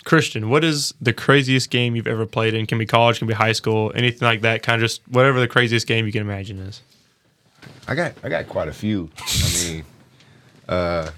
Christian, 0.06 0.48
what 0.48 0.64
is 0.64 0.94
the 1.02 1.12
craziest 1.12 1.72
game 1.72 1.96
you've 1.96 2.08
ever 2.08 2.28
played 2.28 2.54
in? 2.54 2.68
Can 2.68 2.78
be 2.78 2.86
college, 2.86 3.18
can 3.18 3.28
be 3.28 3.34
high 3.34 3.52
school, 3.52 3.92
anything 3.96 4.26
like 4.28 4.42
that. 4.42 4.62
Kind 4.62 4.82
of 4.82 4.88
just 4.88 5.02
whatever 5.08 5.40
the 5.40 5.48
craziest 5.48 5.88
game 5.88 6.06
you 6.06 6.12
can 6.12 6.22
imagine 6.22 6.60
is. 6.60 6.82
I 7.88 7.96
got 7.96 8.14
I 8.24 8.30
got 8.30 8.48
quite 8.48 8.68
a 8.68 8.74
few. 8.74 9.10
I 9.18 9.66
mean, 9.66 9.86
uh, 10.70 11.12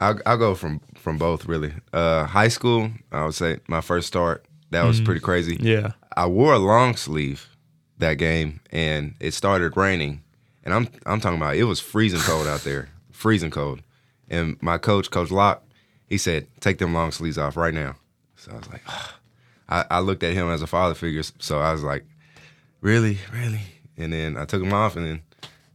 I'll 0.00 0.18
I'll 0.24 0.38
go 0.38 0.54
from 0.54 0.80
from 0.96 1.18
both 1.18 1.46
really. 1.46 1.72
Uh, 1.92 2.24
high 2.24 2.48
school, 2.48 2.90
I 3.12 3.24
would 3.24 3.34
say 3.34 3.58
my 3.68 3.80
first 3.80 4.06
start. 4.06 4.44
That 4.70 4.84
was 4.84 5.00
pretty 5.00 5.20
crazy. 5.20 5.56
Yeah. 5.60 5.92
I 6.14 6.26
wore 6.26 6.52
a 6.52 6.58
long 6.58 6.94
sleeve 6.96 7.48
that 7.98 8.14
game, 8.14 8.60
and 8.70 9.14
it 9.20 9.32
started 9.32 9.76
raining, 9.76 10.22
and 10.64 10.74
I'm 10.74 10.88
I'm 11.06 11.20
talking 11.20 11.38
about 11.38 11.56
it 11.56 11.64
was 11.64 11.80
freezing 11.80 12.20
cold 12.20 12.46
out 12.46 12.60
there, 12.60 12.88
freezing 13.12 13.50
cold, 13.50 13.82
and 14.28 14.56
my 14.62 14.78
coach, 14.78 15.10
Coach 15.10 15.30
Locke, 15.30 15.62
he 16.06 16.18
said, 16.18 16.46
"Take 16.60 16.78
them 16.78 16.94
long 16.94 17.10
sleeves 17.12 17.38
off 17.38 17.56
right 17.56 17.74
now." 17.74 17.96
So 18.36 18.52
I 18.52 18.56
was 18.56 18.68
like, 18.68 18.82
I, 19.68 19.84
I 19.90 19.98
looked 20.00 20.22
at 20.22 20.34
him 20.34 20.48
as 20.48 20.62
a 20.62 20.66
father 20.66 20.94
figure, 20.94 21.22
so 21.38 21.58
I 21.60 21.72
was 21.72 21.82
like, 21.82 22.04
"Really, 22.80 23.18
really?" 23.32 23.62
And 23.96 24.12
then 24.12 24.36
I 24.36 24.44
took 24.44 24.62
them 24.62 24.72
off, 24.72 24.96
and 24.96 25.04
then 25.06 25.22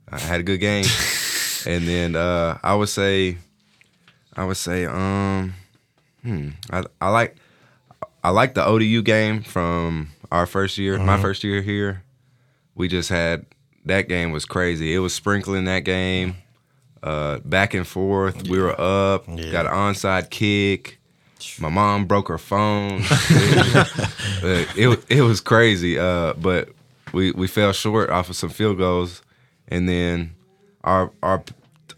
I 0.10 0.20
had 0.20 0.40
a 0.40 0.44
good 0.44 0.60
game, 0.60 0.86
and 1.67 1.88
then 1.88 2.15
uh, 2.15 2.58
I 2.63 2.75
would 2.75 2.89
say, 2.89 3.38
I 4.36 4.46
would 4.46 4.58
say, 4.58 4.86
um, 4.86 5.53
hmm, 6.22 6.50
I 6.72 6.84
I 7.01 7.10
like. 7.10 7.38
I 8.25 8.29
like 8.29 8.53
the 8.53 8.65
ODU 8.65 9.01
game 9.01 9.43
from 9.43 10.12
our 10.32 10.46
first 10.46 10.77
year, 10.77 10.98
my 10.98 11.22
first 11.22 11.43
year 11.43 11.62
here. 11.62 12.03
We 12.74 12.88
just 12.88 13.10
had 13.10 13.46
that 13.86 14.08
game 14.08 14.32
was 14.32 14.46
crazy. 14.46 14.93
It 14.93 15.00
was 15.00 15.13
sprinkling 15.13 15.65
that 15.65 15.82
game, 15.82 16.38
uh, 17.01 17.39
back 17.39 17.74
and 17.74 17.86
forth. 17.86 18.48
We 18.48 18.60
were 18.60 18.79
up, 18.79 19.27
got 19.27 19.65
an 19.65 19.74
onside 19.74 20.29
kick. 20.29 21.00
My 21.60 21.70
mom 21.70 22.05
broke 22.05 22.29
her 22.29 22.38
phone. 22.38 23.01
it, 24.41 24.77
it, 24.77 25.05
it 25.10 25.22
was 25.22 25.41
crazy. 25.41 26.00
Uh, 26.00 26.34
but 26.34 26.70
we, 27.12 27.32
we 27.32 27.48
fell 27.48 27.74
short 27.74 28.10
off 28.10 28.29
of 28.29 28.38
some 28.38 28.50
field 28.50 28.77
goals, 28.77 29.22
and 29.67 29.88
then 29.89 30.34
our 30.84 31.12
our 31.22 31.44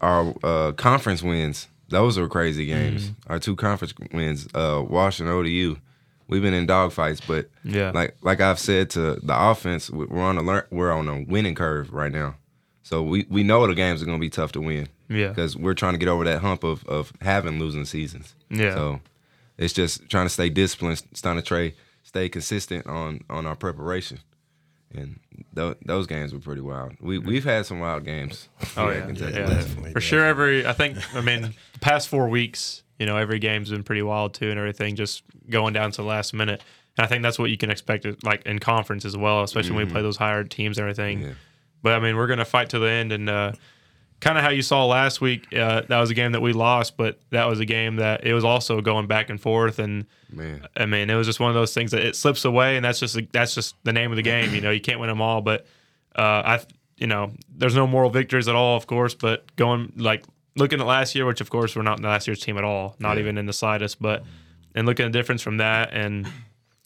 our 0.00 0.34
uh, 0.42 0.72
conference 0.72 1.22
wins. 1.22 1.68
Those 1.88 2.18
were 2.18 2.28
crazy 2.28 2.66
games. 2.66 3.12
Our 3.28 3.38
two 3.38 3.54
conference 3.56 3.94
wins, 4.12 4.48
uh, 4.54 4.84
Walsh 4.88 5.20
and 5.20 5.28
ODU. 5.28 5.76
We've 6.28 6.42
been 6.42 6.54
in 6.54 6.66
dogfights, 6.66 7.20
but 7.26 7.48
Yeah. 7.62 7.92
like 7.94 8.16
like 8.22 8.40
I've 8.40 8.58
said 8.58 8.90
to 8.90 9.14
the 9.22 9.36
offense, 9.50 9.88
we- 9.90 10.06
we're 10.06 10.22
on 10.24 10.36
a 10.38 10.42
learn, 10.42 10.64
we're 10.70 10.90
on 10.90 11.08
a 11.08 11.22
winning 11.22 11.54
curve 11.54 11.92
right 11.92 12.10
now. 12.10 12.34
So 12.82 13.02
we, 13.02 13.26
we 13.28 13.42
know 13.44 13.66
the 13.66 13.74
games 13.74 14.02
are 14.02 14.06
going 14.06 14.18
to 14.18 14.20
be 14.20 14.30
tough 14.30 14.52
to 14.52 14.60
win. 14.60 14.88
Yeah. 15.08 15.28
Because 15.28 15.56
we're 15.56 15.74
trying 15.74 15.94
to 15.94 15.98
get 15.98 16.08
over 16.08 16.24
that 16.24 16.40
hump 16.40 16.62
of, 16.64 16.84
of 16.86 17.12
having 17.20 17.58
losing 17.60 17.84
seasons. 17.84 18.34
Yeah. 18.50 18.74
So 18.74 19.00
it's 19.58 19.72
just 19.72 20.08
trying 20.08 20.26
to 20.26 20.30
stay 20.32 20.48
disciplined, 20.50 21.02
trying 21.14 21.36
to 21.36 21.42
try, 21.42 21.74
stay 22.02 22.28
consistent 22.28 22.86
on 22.88 23.20
on 23.30 23.46
our 23.46 23.54
preparation. 23.56 24.18
And 24.96 25.20
th- 25.54 25.76
those 25.84 26.06
games 26.06 26.32
were 26.32 26.40
pretty 26.40 26.60
wild. 26.60 26.94
We 27.00 27.18
we've 27.18 27.44
had 27.44 27.66
some 27.66 27.80
wild 27.80 28.04
games. 28.04 28.48
Oh 28.76 28.90
here 28.90 29.06
yeah, 29.08 29.28
yeah. 29.28 29.46
Definitely, 29.46 29.92
for 29.92 30.00
sure. 30.00 30.24
Every 30.24 30.66
I 30.66 30.72
think 30.72 30.98
I 31.14 31.20
mean 31.20 31.42
the 31.42 31.78
past 31.80 32.08
four 32.08 32.28
weeks, 32.28 32.82
you 32.98 33.06
know, 33.06 33.16
every 33.16 33.38
game's 33.38 33.70
been 33.70 33.82
pretty 33.82 34.02
wild 34.02 34.34
too, 34.34 34.50
and 34.50 34.58
everything 34.58 34.96
just 34.96 35.22
going 35.50 35.72
down 35.72 35.90
to 35.92 36.02
the 36.02 36.08
last 36.08 36.34
minute. 36.34 36.62
And 36.96 37.04
I 37.04 37.08
think 37.08 37.22
that's 37.22 37.38
what 37.38 37.50
you 37.50 37.58
can 37.58 37.70
expect, 37.70 38.06
like 38.24 38.46
in 38.46 38.58
conference 38.58 39.04
as 39.04 39.16
well, 39.16 39.42
especially 39.42 39.76
when 39.76 39.86
we 39.86 39.92
play 39.92 40.02
those 40.02 40.16
higher 40.16 40.44
teams 40.44 40.78
and 40.78 40.84
everything. 40.84 41.20
Yeah. 41.20 41.32
But 41.82 41.92
I 41.92 42.00
mean, 42.00 42.16
we're 42.16 42.26
gonna 42.26 42.44
fight 42.44 42.70
to 42.70 42.78
the 42.78 42.88
end, 42.88 43.12
and 43.12 43.28
uh, 43.28 43.52
kind 44.20 44.38
of 44.38 44.44
how 44.44 44.50
you 44.50 44.62
saw 44.62 44.86
last 44.86 45.20
week. 45.20 45.52
Uh, 45.54 45.82
that 45.88 45.98
was 46.00 46.10
a 46.10 46.14
game 46.14 46.32
that 46.32 46.40
we 46.40 46.52
lost, 46.52 46.96
but 46.96 47.20
that 47.30 47.46
was 47.46 47.60
a 47.60 47.64
game 47.66 47.96
that 47.96 48.24
it 48.26 48.32
was 48.32 48.44
also 48.44 48.80
going 48.80 49.06
back 49.06 49.28
and 49.30 49.40
forth, 49.40 49.78
and 49.78 50.06
Man. 50.30 50.66
I 50.76 50.86
mean, 50.86 51.10
it 51.10 51.14
was 51.14 51.26
just 51.26 51.38
one 51.40 51.50
of 51.50 51.54
those 51.54 51.72
things 51.74 51.90
that 51.92 52.02
it 52.04 52.16
slips 52.16 52.44
away, 52.44 52.76
and 52.76 52.84
that's 52.84 52.98
just 53.00 53.18
that's 53.32 53.54
just 53.54 53.74
the 53.84 53.92
name 53.92 54.10
of 54.12 54.16
the 54.16 54.22
game. 54.22 54.54
You 54.54 54.60
know, 54.60 54.70
you 54.70 54.80
can't 54.80 54.98
win 55.00 55.08
them 55.08 55.20
all, 55.20 55.40
but 55.42 55.66
uh, 56.16 56.42
I, 56.44 56.60
you 56.96 57.06
know, 57.06 57.32
there's 57.54 57.74
no 57.76 57.86
moral 57.86 58.10
victories 58.10 58.48
at 58.48 58.54
all, 58.54 58.76
of 58.76 58.86
course. 58.86 59.14
But 59.14 59.54
going 59.56 59.92
like 59.96 60.24
looking 60.56 60.80
at 60.80 60.86
last 60.86 61.14
year, 61.14 61.26
which 61.26 61.40
of 61.42 61.50
course 61.50 61.76
we're 61.76 61.82
not 61.82 61.98
in 61.98 62.04
last 62.04 62.26
year's 62.26 62.40
team 62.40 62.56
at 62.58 62.64
all, 62.64 62.96
not 62.98 63.16
Yeah. 63.16 63.20
even 63.20 63.38
in 63.38 63.46
the 63.46 63.52
slightest. 63.52 64.00
But 64.00 64.24
and 64.74 64.86
looking 64.86 65.06
at 65.06 65.12
the 65.12 65.18
difference 65.18 65.42
from 65.42 65.58
that, 65.58 65.90
and 65.92 66.26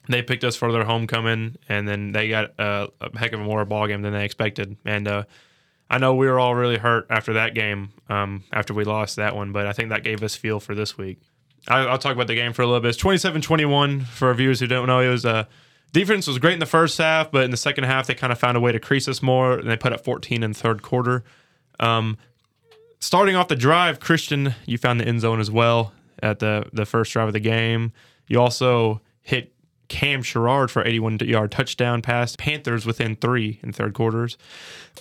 they 0.08 0.22
picked 0.22 0.42
us 0.44 0.56
for 0.56 0.72
their 0.72 0.84
homecoming, 0.84 1.56
and 1.68 1.86
then 1.88 2.10
they 2.12 2.28
got 2.28 2.58
uh, 2.58 2.88
a 3.00 3.16
heck 3.18 3.32
of 3.32 3.40
a 3.40 3.44
more 3.44 3.64
ball 3.64 3.86
game 3.86 4.02
than 4.02 4.12
they 4.12 4.24
expected, 4.24 4.76
and. 4.84 5.06
I 5.90 5.98
know 5.98 6.14
we 6.14 6.28
were 6.28 6.38
all 6.38 6.54
really 6.54 6.78
hurt 6.78 7.06
after 7.10 7.32
that 7.32 7.52
game, 7.52 7.90
um, 8.08 8.44
after 8.52 8.72
we 8.72 8.84
lost 8.84 9.16
that 9.16 9.34
one, 9.34 9.50
but 9.50 9.66
I 9.66 9.72
think 9.72 9.88
that 9.88 10.04
gave 10.04 10.22
us 10.22 10.36
feel 10.36 10.60
for 10.60 10.74
this 10.74 10.96
week. 10.96 11.20
I, 11.66 11.80
I'll 11.80 11.98
talk 11.98 12.14
about 12.14 12.28
the 12.28 12.36
game 12.36 12.52
for 12.52 12.62
a 12.62 12.66
little 12.66 12.80
bit. 12.80 12.90
It's 12.90 12.98
27 12.98 13.42
21 13.42 14.02
for 14.02 14.28
our 14.28 14.34
viewers 14.34 14.60
who 14.60 14.68
don't 14.68 14.86
know. 14.86 15.00
It 15.00 15.08
was 15.08 15.26
uh, 15.26 15.44
defense 15.92 16.28
was 16.28 16.38
great 16.38 16.54
in 16.54 16.60
the 16.60 16.66
first 16.66 16.96
half, 16.96 17.32
but 17.32 17.44
in 17.44 17.50
the 17.50 17.56
second 17.56 17.84
half, 17.84 18.06
they 18.06 18.14
kind 18.14 18.32
of 18.32 18.38
found 18.38 18.56
a 18.56 18.60
way 18.60 18.70
to 18.70 18.78
crease 18.78 19.08
us 19.08 19.20
more, 19.20 19.54
and 19.54 19.68
they 19.68 19.76
put 19.76 19.92
up 19.92 20.04
14 20.04 20.42
in 20.42 20.52
the 20.52 20.58
third 20.58 20.80
quarter. 20.82 21.24
Um, 21.80 22.16
starting 23.00 23.34
off 23.34 23.48
the 23.48 23.56
drive, 23.56 23.98
Christian, 23.98 24.54
you 24.66 24.78
found 24.78 25.00
the 25.00 25.06
end 25.06 25.20
zone 25.20 25.40
as 25.40 25.50
well 25.50 25.92
at 26.22 26.38
the, 26.38 26.66
the 26.72 26.86
first 26.86 27.12
drive 27.12 27.26
of 27.26 27.32
the 27.32 27.40
game. 27.40 27.92
You 28.28 28.40
also 28.40 29.00
hit 29.22 29.52
Cam 29.90 30.22
Sherrard 30.22 30.70
for 30.70 30.86
81 30.86 31.18
yard 31.18 31.50
touchdown 31.50 32.00
pass. 32.00 32.36
Panthers 32.36 32.86
within 32.86 33.16
three 33.16 33.60
in 33.62 33.72
third 33.72 33.92
quarters. 33.92 34.38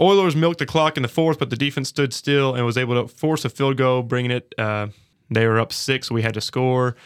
Oilers 0.01 0.36
milked 0.36 0.60
the 0.60 0.65
clock 0.65 0.98
in 0.98 1.03
the 1.03 1.08
fourth, 1.10 1.39
but 1.39 1.50
the 1.50 1.55
defense 1.55 1.88
stood 1.88 2.13
still 2.13 2.55
and 2.55 2.65
was 2.65 2.77
able 2.77 3.01
to 3.01 3.08
force 3.08 3.46
a 3.46 3.50
field 3.50 3.77
goal, 3.77 4.01
bringing 4.01 4.31
it. 4.31 4.53
Uh, 4.58 4.88
they 5.29 5.48
were 5.48 5.60
up 5.60 5.72
six. 5.72 6.12
We 6.12 6.24
had 6.24 6.34
to 6.34 6.41
score. 6.41 6.98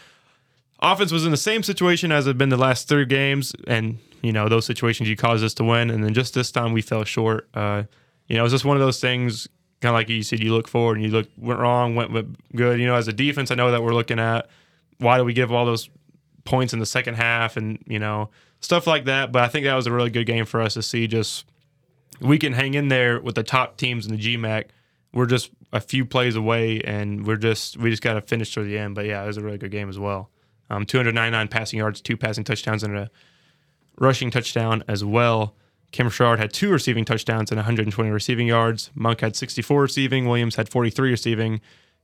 Offense 0.80 1.12
was 1.12 1.24
in 1.24 1.30
the 1.30 1.36
same 1.36 1.62
situation 1.62 2.10
as 2.10 2.26
it 2.26 2.30
had 2.30 2.38
been 2.38 2.48
the 2.48 2.56
last 2.56 2.88
three 2.88 3.04
games, 3.04 3.52
and 3.66 3.98
you 4.22 4.32
know 4.32 4.48
those 4.48 4.66
situations 4.66 5.08
you 5.08 5.16
caused 5.16 5.44
us 5.44 5.54
to 5.54 5.64
win, 5.64 5.90
and 5.90 6.02
then 6.02 6.14
just 6.14 6.34
this 6.34 6.50
time 6.50 6.72
we 6.72 6.82
fell 6.82 7.04
short. 7.04 7.48
Uh, 7.54 7.84
you 8.28 8.36
know, 8.36 8.42
it 8.42 8.44
was 8.44 8.52
just 8.52 8.64
one 8.64 8.76
of 8.76 8.82
those 8.82 8.98
things, 8.98 9.46
kind 9.80 9.94
of 9.94 9.98
like 9.98 10.08
you 10.08 10.22
said, 10.22 10.42
you 10.42 10.54
look 10.54 10.68
forward 10.68 10.96
and 10.96 11.04
you 11.04 11.12
look 11.12 11.28
went 11.36 11.60
wrong, 11.60 11.94
went, 11.94 12.10
went 12.10 12.36
good. 12.56 12.80
You 12.80 12.86
know, 12.86 12.94
as 12.94 13.08
a 13.08 13.12
defense, 13.12 13.50
I 13.50 13.54
know 13.54 13.70
that 13.70 13.82
we're 13.82 13.94
looking 13.94 14.18
at 14.18 14.48
why 14.98 15.18
do 15.18 15.24
we 15.24 15.34
give 15.34 15.52
all 15.52 15.66
those 15.66 15.90
points 16.44 16.72
in 16.72 16.78
the 16.78 16.86
second 16.86 17.14
half, 17.14 17.56
and 17.56 17.82
you 17.86 17.98
know 17.98 18.30
stuff 18.60 18.86
like 18.86 19.04
that. 19.06 19.32
But 19.32 19.42
I 19.42 19.48
think 19.48 19.64
that 19.64 19.74
was 19.74 19.86
a 19.86 19.92
really 19.92 20.10
good 20.10 20.26
game 20.26 20.44
for 20.44 20.60
us 20.60 20.74
to 20.74 20.82
see. 20.82 21.06
Just 21.06 21.46
we 22.20 22.38
can 22.38 22.52
hang 22.52 22.74
in 22.74 22.88
there 22.88 23.20
with 23.20 23.34
the 23.34 23.42
top 23.42 23.76
teams 23.76 24.06
in 24.06 24.16
the 24.16 24.20
GMAC. 24.20 24.66
We're 25.12 25.26
just 25.26 25.50
a 25.72 25.80
few 25.80 26.04
plays 26.04 26.36
away, 26.36 26.80
and 26.80 27.26
we're 27.26 27.36
just 27.36 27.76
we 27.76 27.90
just 27.90 28.02
got 28.02 28.14
to 28.14 28.20
finish 28.20 28.54
to 28.54 28.62
the 28.62 28.78
end. 28.78 28.94
But 28.94 29.06
yeah, 29.06 29.22
it 29.22 29.26
was 29.26 29.36
a 29.36 29.42
really 29.42 29.58
good 29.58 29.70
game 29.70 29.88
as 29.88 29.98
well. 29.98 30.30
Um, 30.70 30.86
299 30.86 31.48
passing 31.48 31.78
yards, 31.78 32.00
two 32.00 32.16
passing 32.16 32.44
touchdowns, 32.44 32.82
and 32.82 32.96
a 32.96 33.10
rushing 33.98 34.30
touchdown 34.30 34.82
as 34.88 35.04
well. 35.04 35.54
Kim 35.92 36.10
Sherrard 36.10 36.40
had 36.40 36.52
two 36.52 36.70
receiving 36.70 37.04
touchdowns 37.04 37.52
and 37.52 37.58
120 37.58 38.10
receiving 38.10 38.48
yards. 38.48 38.90
Monk 38.96 39.20
had 39.20 39.36
64 39.36 39.82
receiving. 39.82 40.26
Williams 40.26 40.56
had 40.56 40.68
43 40.68 41.10
receiving. 41.10 41.60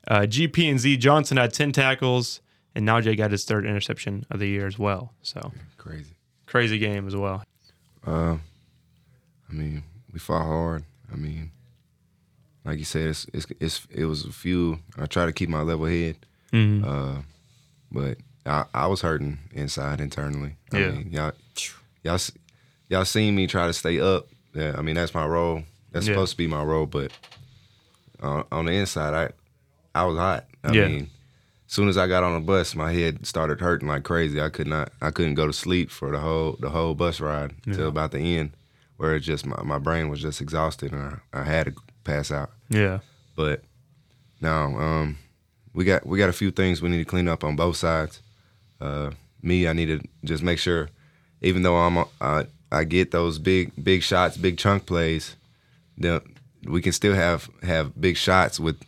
Uh, 0.06 0.20
GP 0.20 0.70
and 0.70 0.78
Z 0.78 0.96
Johnson 0.98 1.36
had 1.36 1.52
10 1.52 1.72
tackles, 1.72 2.40
and 2.74 2.86
Najee 2.86 3.16
got 3.16 3.30
his 3.30 3.44
third 3.44 3.64
interception 3.66 4.24
of 4.30 4.38
the 4.40 4.46
year 4.46 4.66
as 4.66 4.78
well. 4.78 5.12
So 5.22 5.52
Crazy. 5.76 6.14
crazy 6.46 6.78
game 6.78 7.06
as 7.06 7.16
well. 7.16 7.42
Uh, 8.06 8.36
I 9.48 9.52
mean, 9.52 9.82
we 10.12 10.18
fought 10.18 10.44
hard. 10.44 10.84
I 11.12 11.16
mean, 11.16 11.50
like 12.64 12.78
you 12.78 12.84
said, 12.84 13.08
it's, 13.08 13.26
it's, 13.32 13.46
it's 13.60 13.86
it 13.90 14.04
was 14.04 14.24
a 14.24 14.32
few. 14.32 14.78
I 14.98 15.06
try 15.06 15.26
to 15.26 15.32
keep 15.32 15.48
my 15.48 15.62
level 15.62 15.86
head, 15.86 16.16
Mhm. 16.52 16.84
uh, 16.84 17.22
but 17.90 18.18
I, 18.46 18.64
I 18.72 18.86
was 18.86 19.00
hurting 19.02 19.38
inside 19.52 20.00
internally. 20.00 20.56
I 20.72 20.78
Yeah. 20.78 20.90
mean, 20.92 21.10
y'all, 21.10 21.32
y'all, 22.04 22.18
y'all 22.88 23.04
seen 23.04 23.34
me 23.34 23.46
try 23.46 23.66
to 23.66 23.72
stay 23.72 23.98
up. 24.00 24.28
Yeah, 24.54 24.74
I 24.78 24.82
mean 24.82 24.94
that's 24.94 25.14
my 25.14 25.26
role. 25.26 25.64
That's 25.92 26.06
Yeah. 26.06 26.14
supposed 26.14 26.32
to 26.32 26.36
be 26.38 26.46
my 26.46 26.62
role, 26.62 26.86
but 26.86 27.12
on, 28.20 28.44
on 28.52 28.64
the 28.66 28.72
inside, 28.72 29.14
I 29.14 29.98
I 30.00 30.04
was 30.04 30.16
hot. 30.18 30.46
I 30.62 30.72
Yeah. 30.72 30.86
mean, 30.88 31.10
soon 31.70 31.88
as 31.88 31.96
I 31.96 32.08
got 32.08 32.24
on 32.24 32.34
the 32.34 32.40
bus, 32.40 32.74
my 32.74 32.92
head 32.92 33.24
started 33.24 33.60
hurting 33.60 33.86
like 33.86 34.02
crazy. 34.02 34.40
I 34.40 34.48
could 34.48 34.66
not, 34.66 34.92
I 35.00 35.12
couldn't 35.12 35.36
go 35.36 35.46
to 35.46 35.52
sleep 35.52 35.88
for 35.90 36.10
the 36.10 36.18
whole 36.18 36.56
the 36.58 36.68
whole 36.68 36.94
bus 36.94 37.20
ride 37.20 37.54
until 37.64 37.88
about 37.88 38.10
the 38.10 38.18
end, 38.18 38.50
where 38.96 39.14
it 39.14 39.20
just 39.20 39.46
my, 39.46 39.62
my 39.62 39.78
brain 39.78 40.08
was 40.08 40.20
just 40.20 40.40
exhausted 40.40 40.92
and 40.92 41.20
I, 41.32 41.40
I 41.40 41.44
had 41.44 41.66
to 41.66 41.74
pass 42.02 42.32
out. 42.32 42.50
Yeah. 42.68 42.98
But 43.36 43.62
now, 44.40 44.76
um, 44.78 45.18
we 45.72 45.84
got 45.84 46.04
we 46.04 46.18
got 46.18 46.28
a 46.28 46.34
few 46.34 46.50
things 46.50 46.82
we 46.82 46.88
need 46.88 46.98
to 46.98 47.04
clean 47.04 47.28
up 47.28 47.44
on 47.44 47.54
both 47.54 47.76
sides. 47.76 48.20
Uh, 48.80 49.12
me, 49.40 49.68
I 49.68 49.72
need 49.72 49.86
to 49.86 50.00
just 50.24 50.42
make 50.42 50.58
sure, 50.58 50.88
even 51.40 51.62
though 51.62 51.76
I'm 51.76 52.04
I, 52.20 52.46
I 52.72 52.82
get 52.82 53.12
those 53.12 53.38
big 53.38 53.72
big 53.82 54.02
shots, 54.02 54.36
big 54.36 54.58
chunk 54.58 54.86
plays, 54.86 55.36
then 55.96 56.20
we 56.64 56.82
can 56.82 56.92
still 56.92 57.14
have 57.14 57.48
have 57.62 57.98
big 58.00 58.16
shots 58.16 58.58
with 58.58 58.82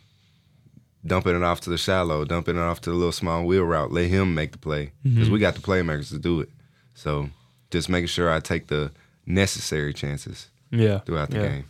dumping 1.05 1.35
it 1.35 1.43
off 1.43 1.61
to 1.61 1.69
the 1.69 1.77
shallow, 1.77 2.25
dumping 2.25 2.55
it 2.55 2.61
off 2.61 2.81
to 2.81 2.89
the 2.89 2.95
little 2.95 3.11
small 3.11 3.43
wheel 3.45 3.63
route. 3.63 3.91
Let 3.91 4.09
him 4.09 4.33
make 4.33 4.51
the 4.53 4.57
play 4.57 4.91
because 5.03 5.29
we 5.29 5.39
got 5.39 5.55
the 5.55 5.61
playmakers 5.61 6.09
to 6.09 6.19
do 6.19 6.39
it. 6.41 6.49
So 6.93 7.29
just 7.71 7.89
making 7.89 8.07
sure 8.07 8.31
I 8.31 8.39
take 8.39 8.67
the 8.67 8.91
necessary 9.25 9.93
chances 9.93 10.49
Yeah. 10.71 10.99
throughout 10.99 11.29
the 11.29 11.37
yeah. 11.37 11.47
game. 11.47 11.65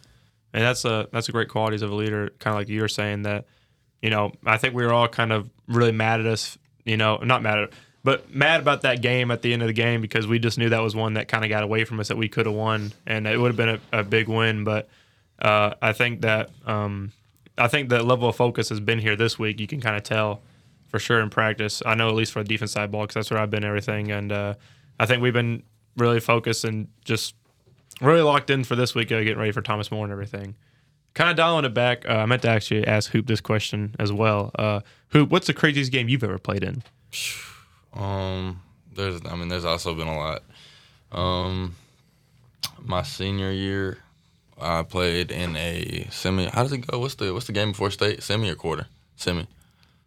And 0.54 0.64
that's 0.64 0.86
a 0.86 1.08
that's 1.12 1.30
a 1.30 1.32
great 1.32 1.50
qualities 1.50 1.82
of 1.82 1.90
a 1.90 1.96
leader, 1.96 2.32
kind 2.40 2.54
of 2.56 2.60
like 2.60 2.70
you 2.70 2.82
were 2.82 2.88
saying 2.88 3.24
that, 3.24 3.46
you 4.02 4.10
know, 4.12 4.32
I 4.46 4.58
think 4.58 4.76
we 4.76 4.86
were 4.86 4.94
all 4.94 5.08
kind 5.08 5.32
of 5.32 5.50
really 5.68 5.92
mad 5.92 6.20
at 6.20 6.26
us, 6.28 6.58
you 6.86 6.98
know, 6.98 7.18
not 7.18 7.42
mad 7.42 7.58
at, 7.58 7.70
but 8.04 8.34
mad 8.36 8.60
about 8.62 8.82
that 8.84 9.02
game 9.02 9.32
at 9.32 9.42
the 9.42 9.52
end 9.54 9.64
of 9.64 9.68
the 9.68 9.74
game 9.74 10.02
because 10.02 10.28
we 10.28 10.38
just 10.38 10.58
knew 10.60 10.70
that 10.70 10.82
was 10.82 10.96
one 10.96 11.14
that 11.16 11.28
kind 11.28 11.44
of 11.44 11.50
got 11.50 11.64
away 11.64 11.86
from 11.86 12.00
us 12.00 12.10
that 12.10 12.18
we 12.18 12.28
could 12.28 12.46
have 12.46 12.54
won, 12.54 12.92
and 13.08 13.26
it 13.26 13.40
would 13.40 13.48
have 13.48 13.58
been 13.58 13.80
a, 13.94 14.00
a 14.02 14.04
big 14.04 14.28
win. 14.28 14.64
But 14.64 14.90
uh, 15.40 15.74
I 15.82 15.94
think 15.94 16.22
that 16.22 16.52
um, 16.66 17.14
I 17.58 17.68
think 17.68 17.90
the 17.90 18.02
level 18.02 18.30
of 18.30 18.36
focus 18.36 18.70
has 18.70 18.80
been 18.80 19.00
here 19.00 19.16
this 19.16 19.38
week. 19.38 19.60
You 19.60 19.68
can 19.68 19.82
kind 19.82 19.96
of 19.96 20.04
tell 20.04 20.42
for 20.90 21.00
sure 21.00 21.22
in 21.22 21.30
practice. 21.30 21.82
I 21.86 21.96
know 21.96 22.10
at 22.10 22.16
least 22.16 22.32
for 22.32 22.44
the 22.44 22.48
defense 22.48 22.72
side 22.72 22.92
ball 22.92 23.02
because 23.02 23.16
that's 23.16 23.32
where 23.32 23.40
I've 23.40 23.50
been 23.50 23.64
everything, 23.64 24.12
and 24.12 24.32
uh, 24.32 24.54
I 25.00 25.06
think 25.06 25.22
we've 25.22 25.34
been 25.34 25.64
really 25.98 26.20
focused 26.20 26.66
and 26.66 26.88
just 27.06 27.36
really 28.02 28.22
locked 28.22 28.50
in 28.50 28.64
for 28.64 28.76
this 28.76 28.96
week, 28.96 29.12
uh, 29.12 29.20
getting 29.20 29.38
ready 29.38 29.52
for 29.52 29.62
Thomas 29.62 29.92
More 29.92 30.04
and 30.04 30.12
everything. 30.12 30.56
Kind 31.14 31.30
of 31.30 31.36
dialing 31.36 31.66
it 31.66 31.76
back, 31.76 32.08
uh, 32.10 32.14
I 32.14 32.26
meant 32.26 32.42
to 32.42 32.50
actually 32.50 32.88
ask 32.88 33.12
Hoop 33.12 33.28
this 33.28 33.42
question 33.42 33.96
as 34.00 34.12
well. 34.12 34.50
Uh, 34.58 34.82
Hoop, 35.10 35.30
what's 35.30 35.46
the 35.46 35.54
craziest 35.54 35.92
game 35.92 36.10
you've 36.10 36.24
ever 36.24 36.40
played 36.40 36.64
in? 36.64 36.84
Um, 37.96 38.60
there's, 38.96 39.22
I 39.24 39.36
mean, 39.36 39.50
there's 39.50 39.66
also 39.66 39.94
been 39.94 40.08
a 40.08 40.18
lot. 40.18 40.42
Um, 41.12 41.76
my 42.80 43.04
senior 43.04 43.52
year, 43.52 44.00
I 44.62 44.84
played 44.84 45.32
in 45.32 45.56
a 45.56 46.08
semi. 46.12 46.46
How 46.46 46.64
does 46.64 46.72
it 46.74 46.86
go? 46.88 47.00
What's 47.00 47.16
the 47.16 47.34
what's 47.34 47.48
the 47.48 47.54
game 47.54 47.72
before 47.72 47.92
state? 47.92 48.24
Semi 48.24 48.50
or 48.50 48.56
quarter? 48.56 48.88
Semi. 49.16 49.48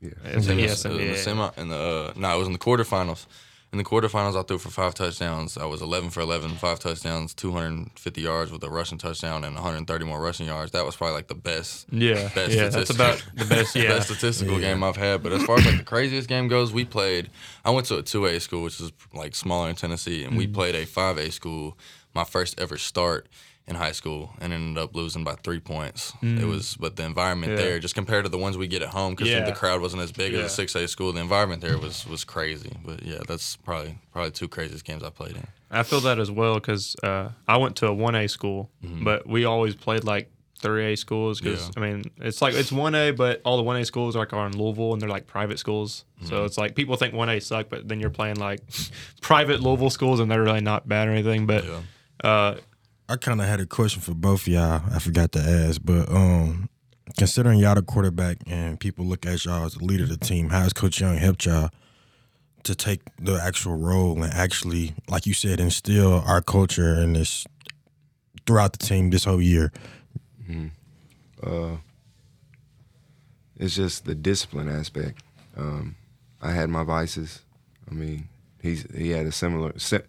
Yeah. 0.00 0.10
It's- 0.24 0.46
Semi. 0.46 0.62
yeah, 0.62 0.74
semi, 0.74 0.94
in 0.96 1.06
yeah, 1.06 1.12
the 1.12 1.18
semi 1.18 1.50
in 1.56 1.68
the 1.68 1.76
uh, 1.76 2.12
no, 2.16 2.34
it 2.34 2.38
was 2.38 2.46
in 2.46 2.52
the 2.52 2.58
quarterfinals. 2.58 3.26
in 3.72 3.78
the 3.78 3.84
quarterfinals, 3.84 4.38
I 4.38 4.42
threw 4.42 4.58
for 4.58 4.70
five 4.70 4.94
touchdowns. 4.94 5.58
I 5.58 5.64
was 5.66 5.82
11 5.82 6.10
for 6.10 6.20
11, 6.20 6.50
five 6.56 6.78
touchdowns, 6.78 7.34
250 7.34 8.20
yards 8.20 8.52
with 8.52 8.62
a 8.62 8.70
rushing 8.70 8.96
touchdown 8.98 9.42
and 9.44 9.54
130 9.54 10.04
more 10.04 10.20
rushing 10.20 10.46
yards. 10.46 10.70
That 10.72 10.84
was 10.86 10.96
probably 10.96 11.14
like 11.16 11.26
the 11.28 11.34
best. 11.34 11.86
Yeah, 11.90 12.28
best 12.34 12.52
yeah, 12.52 12.68
that's 12.68 12.90
about 12.90 13.22
the 13.34 13.44
best. 13.46 13.74
Yeah, 13.76 13.88
best 13.88 14.06
statistical 14.08 14.58
game 14.60 14.84
I've 14.84 14.96
had. 14.96 15.22
But 15.22 15.32
as 15.32 15.42
far 15.44 15.58
as 15.58 15.66
like 15.66 15.78
the 15.78 15.84
craziest 15.84 16.28
game 16.28 16.46
goes, 16.48 16.72
we 16.72 16.84
played. 16.84 17.30
I 17.64 17.70
went 17.70 17.86
to 17.88 17.98
a 17.98 18.02
two 18.02 18.26
A 18.26 18.38
school, 18.38 18.62
which 18.62 18.80
is 18.80 18.92
like 19.12 19.34
smaller 19.34 19.68
in 19.70 19.76
Tennessee, 19.76 20.22
and 20.22 20.30
Mm-hmm. 20.32 20.38
we 20.38 20.46
played 20.46 20.74
a 20.74 20.86
five 20.86 21.18
A 21.18 21.30
school. 21.32 21.76
My 22.14 22.24
first 22.24 22.58
ever 22.60 22.78
start 22.78 23.26
in 23.68 23.74
high 23.74 23.90
school, 23.92 24.30
and 24.40 24.52
ended 24.52 24.80
up 24.82 24.94
losing 24.94 25.24
by 25.24 25.34
three 25.34 25.58
points. 25.58 26.12
It 26.22 26.44
was, 26.46 26.76
but 26.76 26.94
the 26.94 27.02
environment 27.04 27.52
Mm. 27.52 27.56
Yeah. 27.58 27.64
there, 27.64 27.78
just 27.80 27.96
compared 27.96 28.24
to 28.24 28.28
the 28.30 28.38
ones 28.38 28.56
we 28.56 28.68
get 28.68 28.80
at 28.82 28.90
home, 28.90 29.14
because 29.16 29.28
Yeah. 29.28 29.44
the 29.44 29.50
crowd 29.52 29.80
wasn't 29.80 30.02
as 30.02 30.12
big 30.12 30.32
Yeah. 30.34 30.40
as 30.40 30.52
a 30.52 30.54
six 30.54 30.74
A 30.76 30.86
school. 30.86 31.12
The 31.12 31.20
environment 31.20 31.62
there 31.62 31.76
was 31.76 32.06
was 32.06 32.22
crazy. 32.24 32.72
But 32.84 33.02
yeah, 33.02 33.18
that's 33.26 33.56
probably 33.56 33.98
probably 34.12 34.30
two 34.30 34.46
craziest 34.46 34.84
games 34.84 35.02
I 35.02 35.10
played 35.10 35.32
in. 35.36 35.46
I 35.70 35.82
feel 35.82 36.00
that 36.02 36.20
as 36.20 36.30
well 36.30 36.54
because 36.54 36.94
uh, 37.02 37.30
I 37.48 37.56
went 37.56 37.74
to 37.76 37.88
a 37.88 37.92
one 37.92 38.14
A 38.14 38.28
school, 38.28 38.70
but 38.82 39.26
we 39.26 39.44
always 39.44 39.74
played 39.74 40.04
like 40.04 40.30
three 40.60 40.92
A 40.92 40.96
schools 40.96 41.40
because 41.40 41.68
Mm-hmm. 41.70 41.82
I 41.82 41.86
mean 41.86 42.04
it's 42.18 42.40
like 42.40 42.54
it's 42.54 42.70
one 42.70 42.94
A, 42.94 43.10
but 43.10 43.42
all 43.44 43.56
the 43.56 43.64
one 43.64 43.76
A 43.76 43.84
schools 43.84 44.14
are 44.14 44.20
like 44.20 44.32
are 44.32 44.46
in 44.46 44.56
Louisville 44.56 44.92
and 44.92 45.02
they're 45.02 45.08
like 45.08 45.26
private 45.26 45.58
schools. 45.58 46.04
Mm-hmm. 46.18 46.28
So 46.28 46.44
it's 46.44 46.56
like 46.56 46.76
people 46.76 46.94
think 46.96 47.14
one 47.14 47.28
A 47.28 47.40
suck, 47.40 47.66
but 47.68 47.88
then 47.88 47.98
you're 48.00 48.10
playing 48.10 48.36
like 48.36 48.60
private 49.20 49.60
Louisville 49.60 49.90
schools 49.90 50.20
and 50.20 50.30
they're 50.30 50.42
really 50.44 50.60
not 50.60 50.88
bad 50.88 51.08
or 51.08 51.10
anything. 51.10 51.46
But 51.46 51.64
Yeah. 51.64 51.80
uh, 52.30 52.56
I 53.08 53.16
kind 53.16 53.40
of 53.40 53.46
had 53.46 53.60
a 53.60 53.66
question 53.66 54.02
for 54.02 54.14
both 54.14 54.42
of 54.42 54.48
y'all. 54.48 54.82
I 54.92 54.98
forgot 54.98 55.32
to 55.32 55.38
ask, 55.38 55.80
but 55.84 56.08
um, 56.10 56.68
considering 57.16 57.58
y'all 57.60 57.76
the 57.76 57.82
quarterback 57.82 58.38
and 58.46 58.80
people 58.80 59.04
look 59.04 59.24
at 59.24 59.44
y'all 59.44 59.64
as 59.64 59.74
the 59.74 59.84
leader 59.84 60.02
of 60.04 60.08
the 60.10 60.16
team, 60.16 60.48
how 60.50 60.60
has 60.60 60.72
Coach 60.72 61.00
Young 61.00 61.16
helped 61.16 61.46
y'all 61.46 61.70
to 62.64 62.74
take 62.74 63.00
the 63.20 63.40
actual 63.40 63.76
role 63.76 64.20
and 64.22 64.32
actually, 64.32 64.94
like 65.08 65.24
you 65.24 65.34
said, 65.34 65.60
instill 65.60 66.24
our 66.26 66.42
culture 66.42 66.94
and 66.94 67.14
this 67.14 67.46
throughout 68.44 68.72
the 68.72 68.84
team 68.84 69.10
this 69.10 69.24
whole 69.24 69.40
year? 69.40 69.72
It's 73.58 73.76
just 73.76 74.04
the 74.04 74.14
discipline 74.16 74.68
aspect. 74.68 75.22
Um, 75.56 75.94
I 76.42 76.50
had 76.50 76.68
my 76.70 76.82
vices. 76.82 77.40
I 77.88 77.94
mean, 77.94 78.28
he's 78.60 78.84
he 78.94 79.10
had 79.10 79.26
a 79.26 79.32
similar 79.32 79.78
si- 79.78 80.00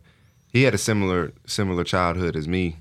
he 0.52 0.64
had 0.64 0.74
a 0.74 0.78
similar 0.80 1.32
similar 1.46 1.84
childhood 1.84 2.36
as 2.36 2.48
me, 2.48 2.78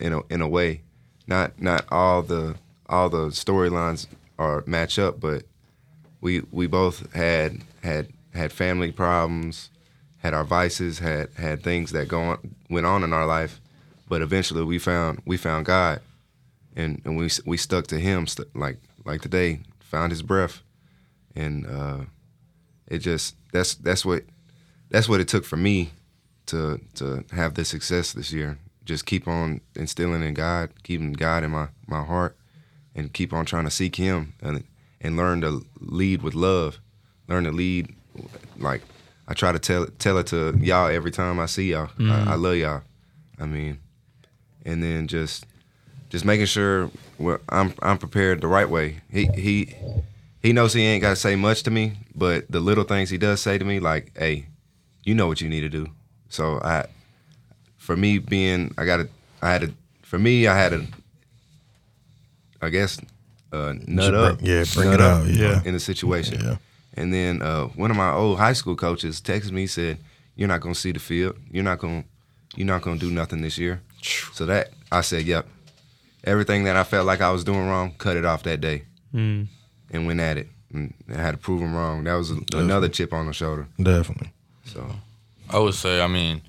in 0.00 0.12
a 0.12 0.20
in 0.30 0.40
a 0.40 0.48
way. 0.48 0.82
Not 1.26 1.60
not 1.60 1.84
all 1.90 2.22
the 2.22 2.56
all 2.88 3.08
the 3.08 3.28
storylines 3.28 4.06
are 4.38 4.62
match 4.66 4.98
up, 4.98 5.20
but 5.20 5.44
we 6.20 6.42
we 6.50 6.66
both 6.66 7.12
had 7.14 7.62
had 7.82 8.08
had 8.32 8.52
family 8.52 8.92
problems, 8.92 9.70
had 10.18 10.34
our 10.34 10.44
vices, 10.44 10.98
had 10.98 11.30
had 11.34 11.62
things 11.62 11.92
that 11.92 12.08
go 12.08 12.20
on, 12.20 12.54
went 12.70 12.86
on 12.86 13.02
in 13.02 13.12
our 13.12 13.26
life, 13.26 13.60
but 14.08 14.22
eventually 14.22 14.62
we 14.62 14.78
found 14.78 15.20
we 15.24 15.36
found 15.36 15.66
God, 15.66 16.00
and 16.74 17.00
and 17.04 17.16
we 17.16 17.28
we 17.44 17.56
stuck 17.56 17.86
to 17.88 17.98
Him 17.98 18.26
st- 18.26 18.54
like 18.54 18.78
like 19.04 19.22
today 19.22 19.60
found 19.80 20.12
His 20.12 20.22
breath, 20.22 20.62
and 21.34 21.66
uh, 21.66 22.00
it 22.86 22.98
just 22.98 23.36
that's 23.52 23.74
that's 23.74 24.04
what 24.04 24.22
that's 24.90 25.08
what 25.08 25.20
it 25.20 25.28
took 25.28 25.44
for 25.44 25.56
me 25.56 25.90
to 26.46 26.80
to 26.94 27.24
have 27.32 27.54
this 27.54 27.68
success 27.68 28.12
this 28.12 28.32
year. 28.32 28.58
Just 28.86 29.04
keep 29.04 29.28
on 29.28 29.60
instilling 29.74 30.22
in 30.22 30.32
God, 30.32 30.70
keeping 30.82 31.12
God 31.12 31.44
in 31.44 31.50
my 31.50 31.68
my 31.86 32.02
heart, 32.02 32.36
and 32.94 33.12
keep 33.12 33.32
on 33.32 33.44
trying 33.44 33.64
to 33.64 33.70
seek 33.70 33.96
Him 33.96 34.32
and 34.40 34.64
and 35.00 35.16
learn 35.16 35.42
to 35.42 35.66
lead 35.80 36.22
with 36.22 36.34
love, 36.34 36.80
learn 37.28 37.44
to 37.44 37.52
lead 37.52 37.94
like 38.58 38.80
I 39.28 39.34
try 39.34 39.52
to 39.52 39.58
tell 39.58 39.86
tell 39.98 40.18
it 40.18 40.28
to 40.28 40.56
y'all 40.58 40.88
every 40.88 41.10
time 41.10 41.38
I 41.38 41.46
see 41.46 41.72
y'all. 41.72 41.90
I, 41.98 42.02
I 42.02 42.36
mm. 42.36 42.42
love 42.42 42.56
y'all. 42.56 42.82
I 43.38 43.46
mean, 43.46 43.78
and 44.64 44.82
then 44.82 45.08
just 45.08 45.46
just 46.08 46.24
making 46.24 46.46
sure 46.46 46.90
I'm 47.48 47.74
I'm 47.82 47.98
prepared 47.98 48.40
the 48.40 48.46
right 48.46 48.68
way. 48.68 49.00
He 49.10 49.26
he 49.34 49.74
he 50.40 50.52
knows 50.52 50.72
he 50.72 50.82
ain't 50.82 51.02
got 51.02 51.10
to 51.10 51.16
say 51.16 51.34
much 51.34 51.64
to 51.64 51.70
me, 51.70 51.94
but 52.14 52.50
the 52.50 52.60
little 52.60 52.84
things 52.84 53.10
he 53.10 53.18
does 53.18 53.40
say 53.40 53.58
to 53.58 53.64
me, 53.64 53.80
like, 53.80 54.16
"Hey, 54.16 54.46
you 55.02 55.14
know 55.14 55.26
what 55.26 55.40
you 55.40 55.48
need 55.48 55.62
to 55.62 55.68
do." 55.68 55.88
So 56.28 56.60
I, 56.62 56.86
for 57.86 57.96
me 57.96 58.18
being, 58.18 58.74
I 58.76 58.84
got 58.84 58.96
to, 58.96 59.08
I 59.40 59.52
had 59.52 59.60
to, 59.60 59.72
for 60.02 60.18
me, 60.18 60.48
I 60.48 60.58
had 60.58 60.70
to, 60.70 60.84
I 62.60 62.68
guess, 62.68 62.98
uh, 63.52 63.74
nut 63.86 64.10
bring- 64.10 64.24
up, 64.24 64.38
yeah, 64.42 64.64
bring 64.74 64.92
it 64.92 65.00
up 65.00 65.22
out, 65.22 65.28
yeah. 65.28 65.62
in 65.64 65.72
the 65.72 65.78
situation. 65.78 66.40
Yeah. 66.42 66.56
And 66.94 67.14
then 67.14 67.42
uh, 67.42 67.66
one 67.68 67.92
of 67.92 67.96
my 67.96 68.10
old 68.12 68.38
high 68.38 68.54
school 68.54 68.74
coaches 68.74 69.20
texted 69.20 69.52
me 69.52 69.66
said, 69.66 69.98
"You're 70.34 70.48
not 70.48 70.62
gonna 70.62 70.74
see 70.74 70.92
the 70.92 70.98
field. 70.98 71.36
You're 71.50 71.62
not 71.62 71.78
gonna, 71.78 72.04
you're 72.56 72.66
not 72.66 72.82
gonna 72.82 72.98
do 72.98 73.10
nothing 73.10 73.42
this 73.42 73.58
year." 73.58 73.82
So 74.32 74.46
that 74.46 74.70
I 74.90 75.02
said, 75.02 75.24
"Yep." 75.24 75.46
Everything 76.24 76.64
that 76.64 76.74
I 76.74 76.84
felt 76.84 77.06
like 77.06 77.20
I 77.20 77.30
was 77.30 77.44
doing 77.44 77.68
wrong, 77.68 77.92
cut 77.98 78.16
it 78.16 78.24
off 78.24 78.42
that 78.44 78.60
day, 78.62 78.84
mm, 79.14 79.46
and 79.92 80.06
went 80.06 80.20
at 80.20 80.38
it. 80.38 80.48
And 80.72 80.94
I 81.14 81.20
had 81.20 81.32
to 81.32 81.36
prove 81.36 81.60
him 81.60 81.74
wrong. 81.74 82.02
That 82.04 82.14
was 82.14 82.30
another 82.52 82.88
chip 82.88 83.12
on 83.12 83.26
the 83.26 83.32
shoulder. 83.32 83.68
Definitely. 83.80 84.32
So 84.64 84.90
I 85.50 85.58
would 85.58 85.74
say, 85.74 86.00
I 86.00 86.06
mean, 86.06 86.40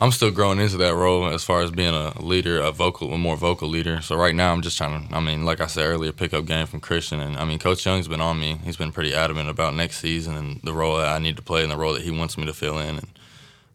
I'm 0.00 0.12
still 0.12 0.30
growing 0.30 0.60
into 0.60 0.76
that 0.76 0.94
role 0.94 1.26
as 1.26 1.42
far 1.42 1.60
as 1.62 1.72
being 1.72 1.92
a 1.92 2.22
leader, 2.22 2.60
a 2.60 2.70
vocal, 2.70 3.12
a 3.12 3.18
more 3.18 3.36
vocal 3.36 3.68
leader. 3.68 4.00
So 4.00 4.14
right 4.14 4.34
now, 4.34 4.52
I'm 4.52 4.62
just 4.62 4.78
trying 4.78 5.08
to, 5.08 5.14
I 5.14 5.18
mean, 5.18 5.44
like 5.44 5.60
I 5.60 5.66
said 5.66 5.86
earlier, 5.86 6.12
pick 6.12 6.32
up 6.32 6.46
game 6.46 6.66
from 6.66 6.80
Christian, 6.80 7.18
and 7.18 7.36
I 7.36 7.44
mean, 7.44 7.58
Coach 7.58 7.84
Young's 7.84 8.06
been 8.06 8.20
on 8.20 8.38
me. 8.38 8.60
He's 8.64 8.76
been 8.76 8.92
pretty 8.92 9.12
adamant 9.12 9.48
about 9.48 9.74
next 9.74 9.98
season 9.98 10.36
and 10.36 10.60
the 10.62 10.72
role 10.72 10.98
that 10.98 11.08
I 11.08 11.18
need 11.18 11.36
to 11.36 11.42
play 11.42 11.62
and 11.62 11.72
the 11.72 11.76
role 11.76 11.94
that 11.94 12.02
he 12.02 12.12
wants 12.12 12.38
me 12.38 12.46
to 12.46 12.54
fill 12.54 12.78
in. 12.78 12.98
And 12.98 13.08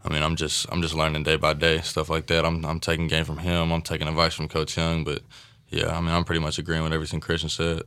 I 0.06 0.14
mean, 0.14 0.24
I'm 0.24 0.38
just, 0.38 0.66
I'm 0.72 0.82
just 0.82 0.94
learning 0.94 1.24
day 1.24 1.36
by 1.36 1.54
day 1.54 1.82
stuff 1.82 2.10
like 2.10 2.28
that. 2.28 2.46
I'm, 2.46 2.64
I'm 2.66 2.80
taking 2.80 3.08
game 3.08 3.26
from 3.26 3.40
him. 3.40 3.72
I'm 3.74 3.82
taking 3.82 4.08
advice 4.08 4.34
from 4.34 4.48
Coach 4.48 4.78
Young, 4.78 5.04
but 5.04 5.24
yeah, 5.70 5.96
I 5.96 6.00
mean, 6.00 6.12
I'm 6.12 6.24
pretty 6.24 6.42
much 6.42 6.58
agreeing 6.58 6.84
with 6.84 6.94
everything 6.94 7.20
Christian 7.20 7.50
said. 7.50 7.82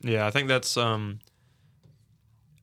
yeah, 0.00 0.26
I 0.26 0.30
think 0.30 0.48
that's 0.48 0.78
um, 0.78 1.20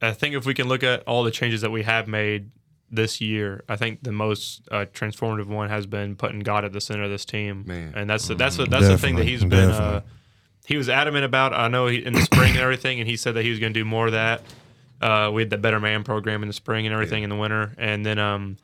I 0.01 0.13
think 0.13 0.33
if 0.33 0.47
we 0.47 0.55
can 0.55 0.67
look 0.67 0.83
at 0.83 1.03
all 1.03 1.23
the 1.23 1.31
changes 1.31 1.61
that 1.61 1.69
we 1.69 1.83
have 1.83 2.07
made 2.07 2.49
this 2.91 3.21
year, 3.21 3.63
I 3.69 3.75
think 3.75 4.03
the 4.03 4.11
most 4.11 4.67
uh, 4.71 4.85
transformative 4.93 5.47
one 5.47 5.69
has 5.69 5.85
been 5.85 6.15
putting 6.15 6.39
God 6.39 6.65
at 6.65 6.73
the 6.73 6.81
center 6.81 7.03
of 7.03 7.09
this 7.09 7.25
team. 7.25 7.63
Man. 7.67 7.93
and 7.95 8.09
that's 8.09 8.27
the, 8.27 8.35
that's 8.35 8.57
the, 8.57 8.65
that's 8.65 8.87
the 8.87 8.97
thing 8.97 9.15
that 9.15 9.25
he's 9.25 9.43
been. 9.43 9.69
Uh, 9.69 10.01
he 10.65 10.77
was 10.77 10.89
adamant 10.89 11.25
about. 11.25 11.53
I 11.53 11.67
know 11.67 11.87
he, 11.87 12.05
in 12.05 12.13
the 12.13 12.21
spring 12.21 12.51
and 12.51 12.59
everything, 12.59 12.99
and 12.99 13.09
he 13.09 13.17
said 13.17 13.33
that 13.35 13.43
he 13.43 13.49
was 13.49 13.59
going 13.59 13.73
to 13.73 13.79
do 13.79 13.85
more 13.85 14.05
of 14.05 14.11
that. 14.13 14.41
Uh, 15.01 15.31
we 15.33 15.41
had 15.41 15.49
the 15.49 15.57
Better 15.57 15.79
Man 15.79 16.03
program 16.03 16.43
in 16.43 16.47
the 16.47 16.53
spring 16.53 16.85
and 16.85 16.93
everything 16.93 17.23
in 17.23 17.29
the 17.29 17.35
winter, 17.35 17.73
and 17.77 18.05
then 18.05 18.19
um, 18.19 18.57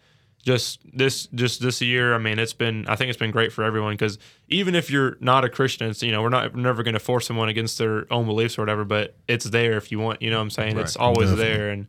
just 0.45 0.79
this 0.93 1.25
just 1.27 1.61
this 1.61 1.81
year, 1.81 2.13
I 2.13 2.19
mean, 2.19 2.37
it's 2.37 2.53
been 2.53 2.87
I 2.87 2.95
think 2.95 3.09
it's 3.09 3.17
been 3.17 3.31
great 3.31 3.51
for 3.51 3.63
everyone 3.63 3.93
because 3.93 4.19
even 4.47 4.75
if 4.75 4.91
you're 4.91 5.17
not 5.19 5.43
a 5.43 5.49
Christian, 5.49 5.89
it's 5.89 6.03
you 6.03 6.11
know 6.11 6.21
we're 6.21 6.29
not 6.29 6.53
we're 6.53 6.61
never 6.61 6.83
going 6.83 6.93
to 6.93 6.99
force 6.99 7.25
someone 7.25 7.49
against 7.49 7.79
their 7.79 8.05
own 8.13 8.27
beliefs 8.27 8.57
or 8.57 8.61
whatever, 8.61 8.85
but 8.85 9.15
it's 9.27 9.45
there 9.45 9.75
if 9.77 9.91
you 9.91 9.97
want. 9.97 10.21
You 10.21 10.29
know 10.29 10.37
what 10.37 10.43
I'm 10.43 10.49
saying? 10.51 10.77
It's 10.77 10.95
always 10.95 11.29
Definitely. 11.29 11.53
there, 11.53 11.69
and 11.69 11.87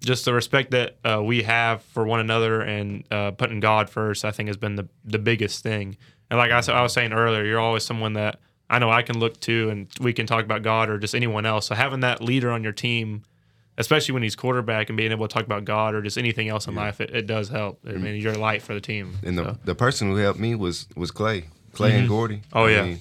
just 0.00 0.24
the 0.24 0.32
respect 0.32 0.70
that 0.72 0.96
uh, 1.04 1.22
we 1.22 1.42
have 1.42 1.82
for 1.82 2.04
one 2.04 2.20
another 2.20 2.60
and 2.60 3.04
uh, 3.10 3.30
putting 3.32 3.60
God 3.60 3.90
first, 3.90 4.24
I 4.24 4.30
think 4.30 4.48
has 4.48 4.56
been 4.56 4.76
the 4.76 4.88
the 5.04 5.18
biggest 5.18 5.62
thing. 5.62 5.96
And 6.30 6.38
like 6.38 6.50
I, 6.50 6.60
I 6.72 6.82
was 6.82 6.92
saying 6.92 7.12
earlier, 7.12 7.44
you're 7.44 7.58
always 7.60 7.84
someone 7.84 8.12
that 8.14 8.38
I 8.70 8.78
know 8.78 8.90
I 8.90 9.02
can 9.02 9.18
look 9.18 9.40
to, 9.40 9.70
and 9.70 9.88
we 10.00 10.12
can 10.12 10.26
talk 10.26 10.44
about 10.44 10.62
God 10.62 10.90
or 10.90 10.98
just 10.98 11.14
anyone 11.14 11.46
else. 11.46 11.66
So 11.66 11.74
having 11.74 12.00
that 12.00 12.22
leader 12.22 12.50
on 12.50 12.62
your 12.62 12.72
team, 12.74 13.22
especially 13.78 14.12
when 14.12 14.22
he's 14.22 14.36
quarterback, 14.36 14.90
and 14.90 14.96
being 14.96 15.10
able 15.10 15.26
to 15.26 15.32
talk 15.32 15.44
about 15.46 15.64
God 15.64 15.94
or 15.94 16.02
just 16.02 16.18
anything 16.18 16.48
else 16.50 16.66
in 16.66 16.74
life, 16.74 17.00
it, 17.00 17.10
it 17.10 17.26
does 17.26 17.48
help. 17.48 17.80
I 17.88 17.92
mean, 17.92 18.16
you're 18.20 18.34
a 18.34 18.38
light 18.38 18.60
for 18.62 18.74
the 18.74 18.80
team. 18.80 19.14
and 19.24 19.38
the, 19.38 19.44
So, 19.44 19.58
the 19.64 19.74
person 19.74 20.08
who 20.10 20.16
helped 20.16 20.38
me 20.38 20.54
was 20.54 20.86
was 20.96 21.10
Clay, 21.10 21.44
Clay 21.72 21.98
and 21.98 22.08
Gordy. 22.08 22.42
Oh, 22.52 22.66
I 22.66 22.70
yeah. 22.70 22.82
mean, 22.84 23.00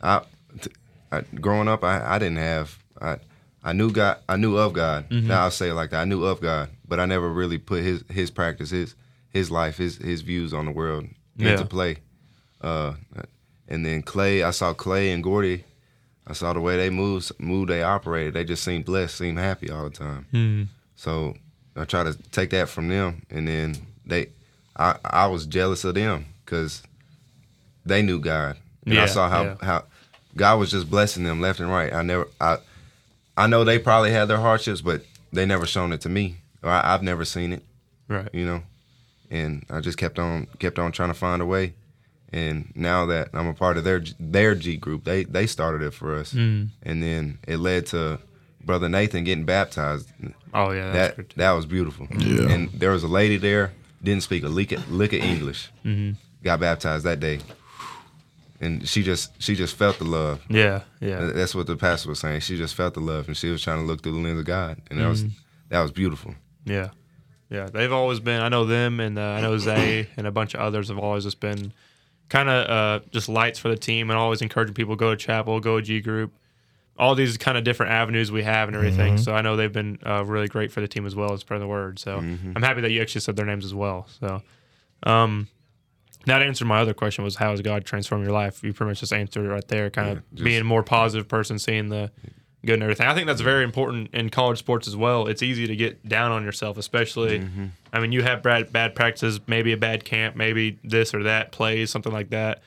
I, 0.00 0.22
t- 0.60 0.70
I- 1.12 1.20
growing 1.40 1.68
up, 1.68 1.84
I, 1.84 2.14
I 2.16 2.18
didn't 2.18 2.38
have 2.38 2.78
I 3.00 3.18
I 3.64 3.72
knew 3.72 3.90
God, 3.92 4.18
I 4.28 4.36
knew 4.36 4.56
of 4.56 4.72
God. 4.72 5.08
Mm-hmm. 5.08 5.28
Now 5.28 5.42
I'll 5.44 5.50
say 5.50 5.68
it 5.70 5.74
like 5.74 5.90
that. 5.90 6.00
I 6.00 6.04
knew 6.04 6.24
of 6.24 6.40
God, 6.40 6.70
but 6.86 6.98
I 7.00 7.06
never 7.06 7.28
really 7.28 7.58
put 7.58 7.82
his 7.82 8.02
his 8.10 8.30
practice, 8.30 8.70
his 8.70 8.94
his 9.30 9.50
life, 9.50 9.76
his 9.76 9.96
his 9.96 10.22
views 10.22 10.52
on 10.52 10.64
the 10.66 10.72
world 10.72 11.06
Yeah. 11.36 11.52
into 11.52 11.64
play. 11.64 11.98
Uh, 12.60 12.94
and 13.68 13.84
then 13.86 14.02
Clay, 14.02 14.42
I 14.42 14.50
saw 14.50 14.72
Clay 14.74 15.12
and 15.12 15.22
Gordy. 15.22 15.64
I 16.26 16.34
saw 16.34 16.52
the 16.52 16.60
way 16.60 16.76
they 16.76 16.90
moved, 16.90 17.32
moved, 17.40 17.70
they 17.70 17.82
operated. 17.82 18.34
They 18.34 18.44
just 18.44 18.62
seemed 18.62 18.84
blessed, 18.84 19.16
seemed 19.16 19.38
happy 19.38 19.70
all 19.70 19.84
the 19.84 19.90
time. 19.90 20.26
Hmm. 20.30 20.62
So 20.94 21.34
I 21.74 21.84
try 21.84 22.04
to 22.04 22.14
take 22.30 22.50
that 22.50 22.68
from 22.68 22.88
them, 22.88 23.22
and 23.30 23.48
then 23.48 23.74
they, 24.06 24.26
I, 24.76 24.96
I 25.04 25.26
was 25.26 25.46
jealous 25.46 25.82
of 25.84 25.94
them 25.96 26.26
because 26.44 26.82
they 27.84 28.02
knew 28.02 28.20
God, 28.20 28.56
and 28.84 28.94
Yeah, 28.94 29.02
I 29.04 29.06
saw 29.06 29.28
how 29.28 29.42
yeah. 29.42 29.54
how 29.62 29.84
God 30.36 30.58
was 30.60 30.70
just 30.70 30.88
blessing 30.90 31.24
them 31.24 31.40
left 31.40 31.58
and 31.60 31.70
right. 31.70 31.92
I 31.92 32.02
never, 32.02 32.28
I, 32.40 32.58
I 33.36 33.46
know 33.46 33.64
they 33.64 33.78
probably 33.78 34.10
had 34.10 34.26
their 34.26 34.38
hardships, 34.40 34.80
but 34.80 35.02
they 35.32 35.46
never 35.46 35.66
shown 35.66 35.92
it 35.92 36.00
to 36.02 36.08
me, 36.08 36.38
I, 36.62 36.94
I've 36.94 37.02
never 37.02 37.24
seen 37.24 37.52
it, 37.52 37.62
right. 38.08 38.28
you 38.32 38.44
know. 38.44 38.62
And 39.30 39.64
I 39.70 39.80
just 39.80 39.96
kept 39.98 40.18
on, 40.18 40.46
kept 40.58 40.78
on 40.78 40.92
trying 40.92 41.08
to 41.08 41.14
find 41.14 41.40
a 41.40 41.46
way. 41.46 41.72
And 42.34 42.70
now 42.74 43.06
that 43.06 43.28
I'm 43.34 43.46
a 43.46 43.54
part 43.54 43.76
of 43.76 43.84
their 43.84 44.02
their 44.18 44.54
G 44.54 44.76
group, 44.78 45.04
they 45.04 45.24
they 45.24 45.46
started 45.46 45.82
it 45.82 45.92
for 45.92 46.14
us, 46.14 46.32
Mm. 46.32 46.68
and 46.82 47.02
then 47.02 47.38
it 47.46 47.58
led 47.58 47.86
to 47.86 48.20
brother 48.64 48.88
Nathan 48.88 49.24
getting 49.24 49.44
baptized. 49.44 50.10
Oh 50.54 50.70
yeah, 50.72 50.92
That 50.92 51.30
that 51.36 51.52
was 51.52 51.66
beautiful. 51.66 52.06
Yeah. 52.10 52.48
And 52.50 52.70
there 52.70 52.90
was 52.92 53.02
a 53.02 53.08
lady 53.08 53.36
there 53.36 53.72
didn't 54.02 54.22
speak 54.22 54.44
a 54.44 54.48
lick 54.48 54.72
of, 54.72 54.90
lick 54.90 55.12
of 55.12 55.20
English. 55.20 55.70
Mm-hmm. 55.84 56.12
Got 56.42 56.60
baptized 56.60 57.04
that 57.04 57.20
day, 57.20 57.38
and 58.62 58.88
she 58.88 59.02
just 59.02 59.30
she 59.42 59.54
just 59.54 59.76
felt 59.76 59.98
the 59.98 60.04
love. 60.04 60.40
Yeah, 60.48 60.82
yeah, 61.00 61.30
That's 61.34 61.54
what 61.54 61.66
the 61.66 61.76
pastor 61.76 62.08
was 62.08 62.20
saying. 62.20 62.40
She 62.40 62.56
just 62.56 62.74
felt 62.74 62.94
the 62.94 63.00
love, 63.00 63.26
and 63.28 63.36
she 63.36 63.50
was 63.50 63.62
trying 63.62 63.80
to 63.80 63.84
look 63.84 64.02
through 64.02 64.12
the 64.12 64.18
lens 64.20 64.38
of 64.38 64.46
God, 64.46 64.80
and 64.90 64.98
that 64.98 65.02
Mm-hmm. 65.02 65.10
was 65.10 65.24
that 65.68 65.80
was 65.82 65.90
beautiful. 65.90 66.34
yeah, 66.64 66.90
yeah. 67.50 67.66
They've 67.66 67.92
always 67.92 68.20
been. 68.20 68.40
I 68.40 68.48
know 68.48 68.64
them, 68.64 69.00
and 69.00 69.18
uh, 69.18 69.22
I 69.22 69.40
know 69.42 69.58
Zay, 69.58 70.08
and 70.16 70.26
a 70.26 70.30
bunch 70.32 70.54
of 70.54 70.60
others 70.60 70.88
have 70.88 70.98
always 70.98 71.24
just 71.24 71.40
been 71.40 71.72
kind 72.28 72.48
of 72.48 72.70
uh, 72.70 73.04
just 73.10 73.28
lights 73.28 73.58
for 73.58 73.68
the 73.68 73.76
team, 73.76 74.08
and 74.10 74.18
always 74.18 74.40
encouraging 74.40 74.74
people 74.74 74.96
go 74.96 75.10
to 75.10 75.16
chapel, 75.16 75.60
go 75.60 75.76
to 75.80 75.82
G 75.82 76.00
group, 76.00 76.32
all 76.98 77.14
these 77.14 77.36
kind 77.36 77.58
of 77.58 77.64
different 77.64 77.92
avenues 77.92 78.30
we 78.32 78.42
have 78.42 78.68
and 78.68 78.76
everything. 78.76 79.18
So 79.18 79.34
I 79.34 79.42
know 79.42 79.56
they've 79.56 79.72
been 79.72 79.98
uh, 80.06 80.24
really 80.24 80.48
great 80.48 80.70
for 80.72 80.80
the 80.80 80.88
team 80.88 81.04
as 81.06 81.14
well 81.16 81.32
as 81.32 81.40
spreading 81.40 81.66
the 81.66 81.68
word. 81.68 81.98
So 81.98 82.16
I'm 82.18 82.62
happy 82.62 82.80
that 82.82 82.90
you 82.90 83.00
actually 83.02 83.22
said 83.22 83.36
their 83.36 83.46
names 83.46 83.64
as 83.64 83.74
well. 83.74 84.06
So. 84.20 84.42
Um, 85.04 85.48
that 86.26 86.42
answered 86.42 86.66
my 86.66 86.78
other 86.80 86.94
question 86.94 87.24
was 87.24 87.36
how 87.36 87.50
has 87.50 87.60
God 87.62 87.84
transformed 87.84 88.24
your 88.24 88.32
life? 88.32 88.62
You 88.62 88.72
pretty 88.72 88.90
much 88.90 89.00
just 89.00 89.12
answered 89.12 89.44
it 89.44 89.48
right 89.48 89.66
there, 89.68 89.90
kind 89.90 90.10
of 90.18 90.30
just- 90.34 90.44
being 90.44 90.60
a 90.60 90.64
more 90.64 90.82
positive 90.82 91.28
person, 91.28 91.58
seeing 91.58 91.88
the 91.88 92.10
good 92.64 92.74
and 92.74 92.82
everything. 92.84 93.06
I 93.08 93.14
think 93.14 93.26
that's 93.26 93.40
very 93.40 93.64
important 93.64 94.14
in 94.14 94.30
college 94.30 94.58
sports 94.58 94.86
as 94.86 94.96
well. 94.96 95.26
It's 95.26 95.42
easy 95.42 95.66
to 95.66 95.74
get 95.74 96.08
down 96.08 96.30
on 96.30 96.44
yourself, 96.44 96.78
especially. 96.78 97.40
I 97.92 98.00
mean, 98.00 98.12
you 98.12 98.22
have 98.22 98.42
bad 98.42 98.72
bad 98.72 98.94
practices, 98.94 99.40
maybe 99.46 99.72
a 99.72 99.76
bad 99.76 100.04
camp, 100.04 100.36
maybe 100.36 100.78
this 100.84 101.12
or 101.12 101.24
that 101.24 101.50
plays, 101.52 101.90
something 101.90 102.12
like 102.12 102.30
that. 102.30 102.62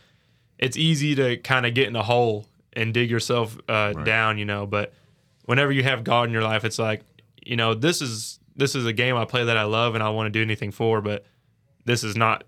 It's 0.59 0.75
easy 0.77 1.15
to 1.15 1.37
kind 1.37 1.65
of 1.65 1.73
get 1.73 1.87
in 1.87 1.95
a 1.95 2.03
hole 2.03 2.45
and 2.73 2.93
dig 2.93 3.09
yourself 3.09 3.57
uh, 3.69 3.93
down, 4.03 4.37
you 4.37 4.43
know. 4.45 4.65
But 4.65 4.93
whenever 5.45 5.71
you 5.71 5.83
have 5.83 6.03
God 6.03 6.23
in 6.27 6.31
your 6.33 6.43
life, 6.43 6.65
it's 6.65 6.77
like, 6.79 7.01
you 7.45 7.55
know, 7.55 7.73
this 7.73 8.01
is 8.01 8.39
this 8.57 8.75
is 8.75 8.85
a 8.85 8.93
game 8.93 9.15
I 9.15 9.23
play 9.25 9.45
that 9.45 9.57
I 9.57 9.63
love 9.63 9.95
and 9.95 10.03
I 10.03 10.09
want 10.09 10.27
to 10.27 10.29
do 10.29 10.41
anything 10.41 10.71
for, 10.71 10.99
but 11.01 11.25
this 11.85 12.03
is 12.03 12.15
not 12.17 12.43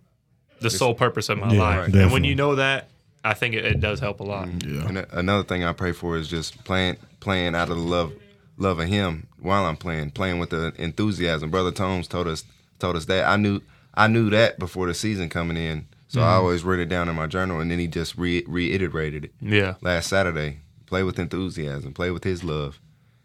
the 0.60 0.70
sole 0.70 0.94
purpose 0.94 1.30
of 1.30 1.38
my 1.38 1.54
Yeah, 1.54 1.60
life. 1.62 1.80
right. 1.80 1.96
And 1.96 2.12
when 2.12 2.24
you 2.24 2.36
know 2.36 2.56
that, 2.56 2.90
I 3.24 3.34
think 3.34 3.56
it, 3.56 3.66
it 3.66 3.80
does 3.80 4.00
help 4.00 4.20
a 4.20 4.24
lot. 4.24 4.48
Mm, 4.48 4.76
yeah. 4.76 4.88
And 4.88 4.98
a- 5.00 5.20
another 5.20 5.44
thing 5.44 5.64
I 5.64 5.74
pray 5.74 5.92
for 5.92 6.18
is 6.18 6.28
just 6.28 6.64
playing 6.64 6.98
playing 7.20 7.56
out 7.56 7.70
of 7.70 7.78
the 7.78 7.84
love 7.84 8.14
love 8.58 8.80
of 8.80 8.88
Him 8.88 9.28
while 9.40 9.66
I'm 9.66 9.78
playing, 9.78 10.12
playing 10.12 10.40
with 10.40 10.50
the 10.52 10.74
enthusiasm. 10.78 11.52
Brother 11.52 11.72
Tomes 11.72 12.08
told 12.08 12.28
us 12.28 12.44
told 12.80 12.96
us 12.96 13.06
that 13.06 13.26
I 13.28 13.36
knew 13.36 13.62
I 13.94 14.08
knew 14.08 14.30
that 14.30 14.60
before 14.60 14.88
the 14.88 14.94
season 14.94 15.30
coming 15.30 15.58
in, 15.58 15.88
so 16.08 16.22
I 16.22 16.26
mm-hmm. 16.26 16.34
always 16.36 16.64
wrote 16.64 16.80
it 16.80 16.90
down 16.90 17.10
in 17.10 17.16
my 17.16 17.28
journal, 17.28 17.60
and 17.60 17.70
then 17.72 17.80
he 17.80 17.88
just 17.88 18.18
re- 18.18 18.46
reiterated 18.48 19.26
it 19.26 19.32
Yeah. 19.42 19.76
last 19.82 20.08
Saturday. 20.10 20.60
Play 20.86 21.04
with 21.04 21.20
enthusiasm, 21.20 21.94
play 21.94 22.12
with 22.12 22.24
His 22.24 22.44
love, 22.44 22.80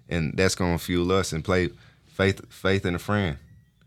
and 0.09 0.35
that's 0.37 0.55
gonna 0.55 0.79
fuel 0.79 1.13
us 1.13 1.33
and 1.33 1.45
play 1.45 1.71
faith 2.07 2.41
faith 2.49 2.85
in 2.85 2.95
a 2.95 2.99
friend, 2.99 3.37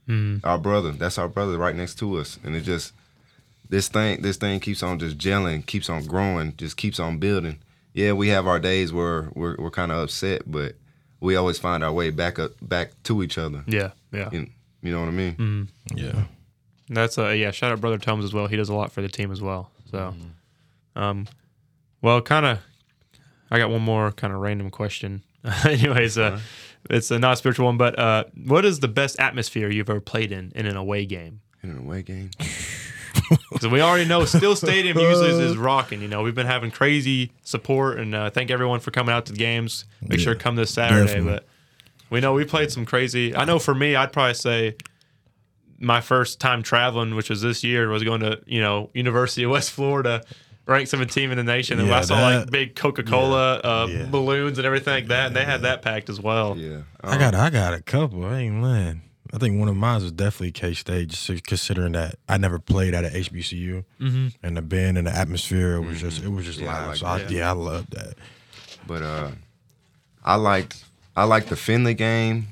mm-hmm. 0.08 0.45
our 0.47 0.58
brother. 0.58 0.91
That's 0.91 1.17
our 1.17 1.27
brother 1.27 1.58
right 1.58 1.75
next 1.75 1.95
to 1.99 2.17
us, 2.19 2.39
and 2.43 2.55
it 2.55 2.62
just 2.62 2.93
this 3.69 3.88
thing 3.88 4.21
this 4.21 4.38
thing 4.38 4.60
keeps 4.60 4.84
on 4.84 4.99
just 4.99 5.17
gelling, 5.17 5.65
keeps 5.65 5.89
on 5.89 6.06
growing, 6.06 6.56
just 6.58 6.78
keeps 6.78 6.99
on 6.99 7.17
building. 7.17 7.60
Yeah, 7.93 8.12
we 8.13 8.28
have 8.30 8.45
our 8.47 8.60
days 8.60 8.91
where 8.91 9.30
we're 9.36 9.56
we're 9.58 9.71
kind 9.71 9.91
of 9.91 9.99
upset, 9.99 10.43
but 10.45 10.75
we 11.19 11.36
always 11.36 11.58
find 11.58 11.84
our 11.84 11.91
way 11.91 12.10
back 12.10 12.39
up 12.39 12.51
back 12.62 12.91
to 13.04 13.23
each 13.23 13.38
other. 13.38 13.63
Yeah. 13.67 13.91
Yeah. 14.12 14.30
You, 14.32 14.47
you 14.82 14.91
know 14.91 14.99
what 14.99 15.08
I 15.08 15.12
mean? 15.12 15.69
Yeah. 15.93 16.25
That's 16.89 17.17
a 17.17 17.36
yeah, 17.36 17.51
shout 17.51 17.71
out 17.71 17.82
brother 17.82 17.97
Tomes 17.97 18.23
as 18.23 18.34
well. 18.34 18.47
He 18.47 18.56
does 18.56 18.69
a 18.69 18.75
lot 18.75 18.91
for 18.91 19.01
the 19.01 19.08
team 19.10 19.32
as 19.32 19.41
well. 19.41 19.71
So 19.89 20.13
um 20.95 21.28
well 22.01 22.21
kind 22.21 22.45
of 22.45 22.60
I 23.49 23.58
got 23.60 23.69
one 23.69 23.82
more 23.82 24.12
kind 24.12 24.34
of 24.34 24.39
random 24.39 24.69
question. 24.69 25.23
Anyways, 25.65 26.17
uh 26.17 26.39
it's 26.89 27.10
a 27.12 27.17
not 27.17 27.38
spiritual 27.38 27.65
one, 27.65 27.78
but 27.78 27.97
uh 27.97 28.25
what 28.36 28.65
is 28.65 28.80
the 28.82 28.88
best 28.88 29.19
atmosphere 29.19 29.71
you've 29.71 29.89
ever 29.89 30.01
played 30.01 30.32
in 30.32 30.51
in 30.56 30.65
an 30.65 30.75
away 30.75 31.06
game? 31.06 31.41
In 31.63 31.71
an 31.71 31.80
away 31.80 32.04
game. 32.04 32.30
Because 33.52 33.70
we 33.70 33.82
already 33.82 34.06
know 34.06 34.26
Still 34.26 34.56
Stadium 34.56 34.98
usually 34.98 35.30
is, 35.30 35.38
is 35.38 35.58
rocking. 35.58 36.02
You 36.02 36.08
know, 36.10 36.24
we've 36.24 36.36
been 36.36 36.48
having 36.48 36.72
crazy 36.72 37.32
support, 37.44 38.00
and 38.00 38.14
uh, 38.14 38.30
thank 38.30 38.52
everyone 38.52 38.82
for 38.82 38.92
coming 38.92 39.14
out 39.14 39.26
to 39.28 39.32
the 39.32 39.38
games. 39.38 39.86
Make 40.02 40.20
sure 40.20 40.34
to 40.34 40.40
come 40.40 40.56
this 40.56 40.74
Saturday. 40.74 41.08
definitely. 41.08 41.32
But 41.32 41.46
we 42.10 42.20
know 42.20 42.34
we 42.34 42.46
played 42.46 42.72
some 42.72 42.86
crazy. 42.86 43.36
I 43.36 43.46
know 43.46 43.60
for 43.60 43.74
me, 43.74 43.96
I'd 43.96 44.12
probably 44.12 44.34
say 44.34 44.76
my 45.80 46.02
first 46.02 46.40
time 46.40 46.64
traveling, 46.64 47.16
which 47.16 47.30
was 47.30 47.42
this 47.42 47.64
year, 47.64 47.88
was 47.90 48.04
going 48.04 48.22
to 48.22 48.42
you 48.46 48.62
know 48.62 48.90
University 48.94 49.44
of 49.44 49.52
West 49.52 49.72
Florida, 49.72 50.24
ranked 50.66 50.90
17 50.90 51.32
in 51.32 51.38
the 51.38 51.44
nation, 51.44 51.80
and 51.80 51.88
Yeah, 51.88 51.98
I 51.98 52.02
saw 52.02 52.20
like 52.22 52.50
big 52.52 52.76
Coca 52.76 53.04
Cola 53.04 53.56
uh, 53.58 53.88
yeah. 53.90 54.06
balloons 54.06 54.58
and 54.58 54.66
everything 54.66 54.94
like 54.94 55.08
that, 55.08 55.28
and 55.28 55.36
they 55.36 55.46
had 55.46 55.62
that 55.62 55.82
packed 55.82 56.10
as 56.10 56.20
well. 56.20 56.58
Yeah. 56.58 56.82
I 57.02 57.18
got 57.18 57.36
I 57.36 57.50
got 57.50 57.74
a 57.74 57.82
couple. 57.82 58.26
I 58.26 58.40
ain't 58.40 58.62
lying. 58.62 59.02
I 59.36 59.38
think 59.38 59.60
one 59.60 59.67
of 59.67 59.76
mine 59.76 60.02
was 60.02 60.13
definitely 60.13 60.54
K 60.54 60.74
State, 60.74 61.10
just 61.10 61.43
considering 61.43 61.91
that 61.91 62.15
I 62.30 62.38
never 62.38 62.58
played 62.58 62.93
at 62.93 63.04
a 63.04 63.10
HBCU, 63.10 63.84
mm-hmm. 64.00 64.28
and 64.41 64.56
the 64.56 64.62
band 64.62 64.98
and 64.98 65.08
the 65.08 65.12
atmosphere 65.12 65.76
it 65.76 65.82
was 65.82 66.00
just 66.00 66.24
it 66.24 66.30
was 66.30 66.45
just 66.45 66.58
Yeah, 66.60 66.74
I 66.74 66.80
live. 66.80 66.88
like 66.88 66.98
so 66.98 67.06
I, 67.06 67.17
that. 67.19 67.32
yeah, 67.32 67.50
I 67.50 67.54
love 67.54 67.89
that. 67.89 68.13
But 68.88 69.02
uh, 69.02 69.32
I 70.24 70.36
liked 70.36 70.86
I 71.17 71.26
liked 71.26 71.50
the 71.50 71.56
Findlay 71.58 71.95
game. 71.95 72.48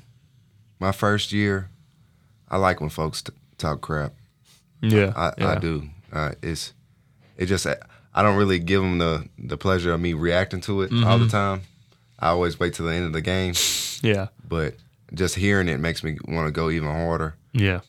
My 0.80 0.91
first 0.91 1.32
year, 1.32 1.69
I 2.52 2.58
like 2.58 2.82
when 2.82 2.89
folks 2.89 3.22
t- 3.22 3.32
talk 3.58 3.80
crap. 3.80 4.12
Yeah, 4.82 5.13
I, 5.15 5.32
yeah. 5.38 5.52
I 5.52 5.56
do. 5.60 5.88
Uh, 6.12 6.32
it's 6.41 6.74
it 7.38 7.46
just 7.46 7.65
I 7.65 8.22
don't 8.22 8.36
really 8.36 8.60
give 8.60 8.82
them 8.82 8.98
the 8.98 9.30
the 9.39 9.56
pleasure 9.58 9.93
of 9.93 10.02
me 10.02 10.12
reacting 10.13 10.60
to 10.62 10.82
it 10.82 10.91
all 10.91 10.98
Mm-hmm. 10.98 11.24
the 11.24 11.30
time. 11.30 11.62
I 12.19 12.28
always 12.30 12.60
wait 12.60 12.74
till 12.74 12.86
the 12.88 12.93
end 12.93 13.06
of 13.06 13.13
the 13.13 13.22
game, 13.22 13.54
Yeah, 14.02 14.28
but 14.48 14.76
just 15.13 15.36
hearing 15.36 15.67
it 15.69 15.80
makes 15.80 16.04
me 16.04 16.17
want 16.28 16.47
to 16.47 16.52
go 16.52 16.69
even 16.69 16.89
harder. 16.89 17.36
yeah, 17.54 17.82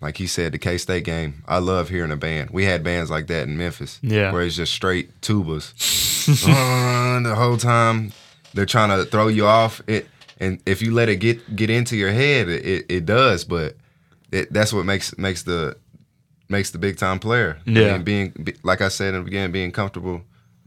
Like 0.00 0.16
he 0.16 0.26
said, 0.26 0.52
the 0.52 0.58
K 0.58 0.78
State 0.78 1.04
game. 1.04 1.42
I 1.46 1.58
love 1.58 1.88
hearing 1.90 2.10
a 2.10 2.16
band. 2.16 2.50
We 2.50 2.64
had 2.64 2.82
bands 2.82 3.10
like 3.10 3.26
that 3.26 3.46
in 3.48 3.58
Memphis. 3.58 3.98
Yeah. 4.02 4.32
where 4.32 4.42
it's 4.42 4.56
just 4.56 4.72
straight 4.72 5.20
tubas 5.20 5.74
Uh, 6.48 7.20
the 7.20 7.34
whole 7.34 7.56
time. 7.56 8.12
They're 8.54 8.66
trying 8.66 8.90
to 8.96 9.04
throw 9.10 9.28
you 9.28 9.46
off. 9.46 9.80
It 9.86 10.06
and 10.38 10.60
if 10.66 10.80
you 10.82 10.92
let 10.94 11.08
it 11.08 11.16
get 11.16 11.54
get 11.56 11.70
into 11.70 11.96
your 11.96 12.12
head, 12.12 12.48
it 12.48 12.64
it, 12.64 12.86
it 12.88 13.06
does. 13.06 13.44
But 13.44 13.76
it, 14.32 14.52
that's 14.52 14.72
what 14.72 14.84
makes 14.86 15.16
makes 15.18 15.42
the 15.42 15.76
makes 16.48 16.70
the 16.70 16.78
big 16.78 16.96
time 16.98 17.18
player. 17.18 17.58
Yeah. 17.64 17.94
and 17.94 18.04
being 18.04 18.32
like 18.62 18.80
I 18.80 18.88
said 18.88 19.14
in 19.14 19.20
the 19.20 19.24
beginning, 19.24 19.52
being 19.52 19.70
comfortable, 19.72 20.22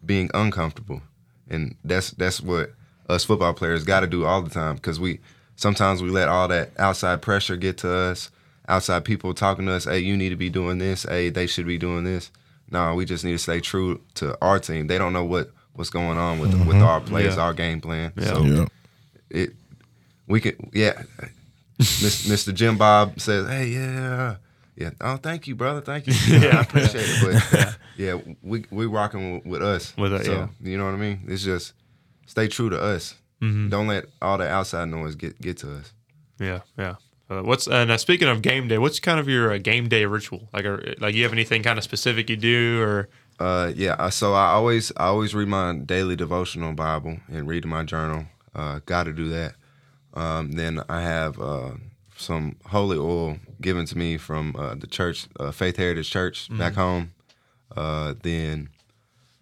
being 0.05 0.29
uncomfortable, 0.33 1.01
and 1.49 1.75
that's 1.83 2.11
that's 2.11 2.39
what 2.41 2.71
us 3.09 3.23
football 3.25 3.53
players 3.53 3.83
got 3.83 4.01
to 4.01 4.07
do 4.07 4.25
all 4.25 4.41
the 4.41 4.49
time 4.49 4.75
because 4.75 4.99
we 4.99 5.19
sometimes 5.55 6.01
we 6.01 6.09
let 6.09 6.27
all 6.27 6.47
that 6.47 6.71
outside 6.77 7.21
pressure 7.21 7.55
get 7.55 7.77
to 7.79 7.93
us, 7.93 8.31
outside 8.67 9.05
people 9.05 9.33
talking 9.33 9.65
to 9.65 9.73
us. 9.73 9.85
Hey, 9.85 9.99
you 9.99 10.15
need 10.17 10.29
to 10.29 10.35
be 10.35 10.49
doing 10.49 10.77
this. 10.77 11.03
Hey, 11.03 11.29
they 11.29 11.47
should 11.47 11.67
be 11.67 11.77
doing 11.77 12.03
this. 12.03 12.31
No, 12.69 12.95
we 12.95 13.05
just 13.05 13.23
need 13.23 13.33
to 13.33 13.37
stay 13.37 13.59
true 13.59 14.01
to 14.15 14.37
our 14.41 14.59
team. 14.59 14.87
They 14.87 14.97
don't 14.97 15.13
know 15.13 15.25
what 15.25 15.51
what's 15.73 15.89
going 15.89 16.17
on 16.17 16.39
with 16.39 16.53
with 16.53 16.67
mm-hmm. 16.67 16.83
our 16.83 17.01
plays, 17.01 17.35
Yeah. 17.35 17.41
our 17.41 17.53
game 17.53 17.81
plan. 17.81 18.13
Yeah. 18.15 18.25
So 18.25 18.43
Yeah. 18.43 18.65
it 19.29 19.53
we 20.27 20.39
could 20.39 20.57
yeah. 20.73 21.03
Mr. 21.79 22.53
Jim 22.53 22.77
Bob 22.77 23.19
says, 23.19 23.47
"Hey, 23.47 23.67
yeah, 23.67 24.35
yeah. 24.75 24.91
Oh, 25.01 25.17
thank 25.17 25.47
you, 25.47 25.55
brother. 25.55 25.81
Thank 25.81 26.07
you. 26.07 26.13
Yeah. 26.27 26.57
I 26.57 26.61
appreciate 26.61 27.05
it. 27.05 27.45
But 27.51 27.77
yeah, 27.97 28.19
we 28.41 28.65
we 28.71 28.85
rocking 28.85 29.33
with, 29.33 29.45
with 29.45 29.61
us. 29.61 29.95
With 29.97 30.13
us, 30.13 30.25
so, 30.25 30.31
yeah. 30.31 30.47
You 30.61 30.77
know 30.77 30.85
what 30.85 30.93
I 30.93 30.97
mean? 30.97 31.23
It's 31.27 31.43
just 31.43 31.73
stay 32.25 32.47
true 32.47 32.69
to 32.69 32.81
us. 32.81 33.15
Mm-hmm. 33.41 33.69
Don't 33.69 33.87
let 33.87 34.05
all 34.21 34.37
the 34.37 34.47
outside 34.49 34.87
noise 34.89 35.15
get 35.15 35.39
get 35.41 35.57
to 35.57 35.75
us. 35.77 35.93
Yeah, 36.39 36.61
yeah. 36.77 36.95
Uh, 37.29 37.41
what's 37.41 37.67
and 37.67 37.91
uh, 37.91 37.97
speaking 37.97 38.27
of 38.27 38.41
game 38.41 38.67
day, 38.67 38.77
what's 38.77 38.99
kind 38.99 39.19
of 39.19 39.27
your 39.27 39.51
uh, 39.53 39.57
game 39.57 39.87
day 39.89 40.05
ritual? 40.05 40.49
Like, 40.53 40.65
are, 40.65 40.93
like 40.99 41.15
you 41.15 41.23
have 41.23 41.33
anything 41.33 41.63
kind 41.63 41.77
of 41.77 41.83
specific 41.83 42.29
you 42.29 42.37
do, 42.37 42.81
or 42.81 43.09
Uh, 43.39 43.71
yeah. 43.75 43.93
uh, 43.93 44.09
So 44.09 44.33
I 44.33 44.47
always 44.51 44.91
I 44.97 45.05
always 45.05 45.33
read 45.33 45.47
my 45.47 45.73
daily 45.73 46.15
devotional 46.15 46.73
Bible 46.73 47.17
and 47.31 47.47
read 47.47 47.65
my 47.65 47.83
journal. 47.83 48.25
Uh, 48.55 48.79
Got 48.85 49.05
to 49.05 49.13
do 49.13 49.29
that. 49.29 49.55
Um, 50.13 50.51
then 50.51 50.81
I 50.89 51.01
have 51.01 51.39
uh, 51.39 51.71
some 52.17 52.55
holy 52.65 52.97
oil 52.97 53.37
given 53.59 53.85
to 53.87 53.97
me 53.97 54.17
from 54.17 54.55
uh, 54.57 54.75
the 54.75 54.85
church, 54.87 55.27
uh, 55.39 55.51
Faith 55.51 55.77
Heritage 55.77 56.09
Church 56.11 56.49
back 56.57 56.75
home. 56.75 57.11
Uh, 57.75 58.13
then 58.21 58.69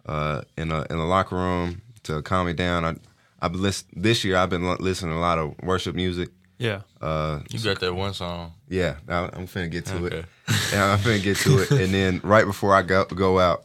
uh, 0.06 0.42
in 0.56 0.72
a 0.72 0.86
in 0.88 0.96
a 0.96 1.06
locker 1.06 1.36
room 1.36 1.82
to 2.04 2.22
calm 2.22 2.46
me 2.46 2.52
down. 2.52 2.84
I 2.84 2.94
I've 3.40 3.52
been 3.52 3.62
listen, 3.62 3.88
this 3.94 4.24
year. 4.24 4.36
I've 4.36 4.50
been 4.50 4.64
listening 4.78 5.12
to 5.12 5.18
a 5.18 5.20
lot 5.20 5.38
of 5.38 5.54
worship 5.62 5.94
music. 5.96 6.28
yeah, 6.58 6.82
Uh, 7.00 7.40
You 7.50 7.58
got 7.58 7.80
that 7.80 7.92
one 7.94 8.14
song. 8.14 8.52
yeah, 8.68 8.96
I, 9.08 9.24
I'm 9.32 9.46
finna 9.48 9.70
get 9.70 9.86
to 9.86 9.96
Okay. 10.06 10.16
it. 10.18 10.24
Yeah, 10.72 10.92
I'm 10.92 10.98
finna 10.98 11.22
get 11.22 11.36
to 11.38 11.58
it, 11.60 11.70
and 11.70 11.92
then 11.94 12.20
right 12.24 12.44
before 12.46 12.74
I 12.74 12.82
go 12.82 13.04
go 13.04 13.38
out, 13.40 13.64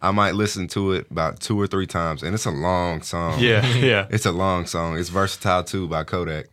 I 0.00 0.10
might 0.12 0.34
listen 0.34 0.66
to 0.68 0.92
it 0.92 1.10
about 1.10 1.40
two 1.40 1.60
or 1.60 1.66
three 1.66 1.86
times, 1.86 2.22
and 2.22 2.32
it's 2.34 2.46
a 2.46 2.50
long 2.50 3.02
song. 3.02 3.40
yeah, 3.40 3.66
yeah, 3.76 4.06
it's 4.10 4.26
a 4.26 4.32
long 4.32 4.66
song. 4.66 4.96
It's 4.98 5.08
versatile 5.10 5.64
too 5.64 5.88
by 5.88 6.04
Kodak. 6.04 6.46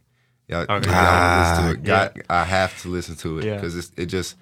Y'all, 0.48 0.62
Okay. 0.70 0.90
y'all 0.92 1.06
gotta 1.06 1.38
listen 1.40 1.64
to 1.66 1.72
it. 1.72 1.80
Ah, 1.80 1.84
Got, 1.86 2.18
I 2.30 2.44
have 2.44 2.80
to 2.82 2.90
listen 2.90 3.16
to 3.18 3.40
it 3.40 3.56
because 3.56 3.76
it's 3.78 3.92
it 3.98 4.08
just 4.08 4.36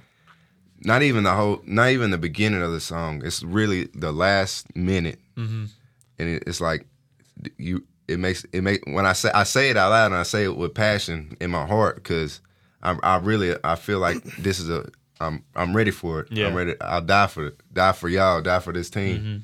not 0.82 1.02
even 1.04 1.24
the 1.24 1.34
whole, 1.34 1.62
not 1.66 1.90
even 1.92 2.12
the 2.12 2.18
beginning 2.18 2.62
of 2.62 2.72
the 2.72 2.80
song. 2.82 3.22
It's 3.24 3.42
really 3.44 3.86
the 3.94 4.12
last 4.12 4.76
minute, 4.76 5.20
Mm-hmm. 5.38 5.66
And 6.20 6.30
it, 6.30 6.44
it's 6.48 6.62
like 6.62 6.86
you 7.58 7.84
it 8.08 8.20
makes 8.20 8.46
it 8.52 8.62
make 8.62 8.82
when 8.86 9.06
I 9.06 9.14
say 9.14 9.32
I 9.34 9.44
say 9.44 9.70
it 9.70 9.78
out 9.78 9.90
loud 9.90 10.08
and 10.08 10.16
I 10.16 10.24
say 10.24 10.44
it 10.44 10.56
with 10.56 10.74
passion 10.74 11.36
in 11.40 11.52
my 11.52 11.66
heart 11.66 11.96
because 11.96 12.42
I 12.82 12.98
I 13.04 13.18
really 13.18 13.56
I 13.64 13.76
feel 13.76 14.00
like 14.00 14.24
this 14.38 14.60
is 14.60 14.70
a 14.70 14.90
I'm 15.20 15.44
I'm 15.56 15.76
ready 15.76 15.92
for 15.92 16.22
it. 16.22 16.32
Yeah. 16.32 16.48
I'm 16.48 16.56
ready. 16.56 16.80
I'll 16.82 17.02
die 17.02 17.28
for 17.28 17.48
it. 17.48 17.58
Die 17.74 17.92
for 17.94 18.10
y'all. 18.10 18.42
Die 18.42 18.60
for 18.60 18.74
this 18.74 18.90
team. 18.90 19.18
Mm-hmm. 19.18 19.38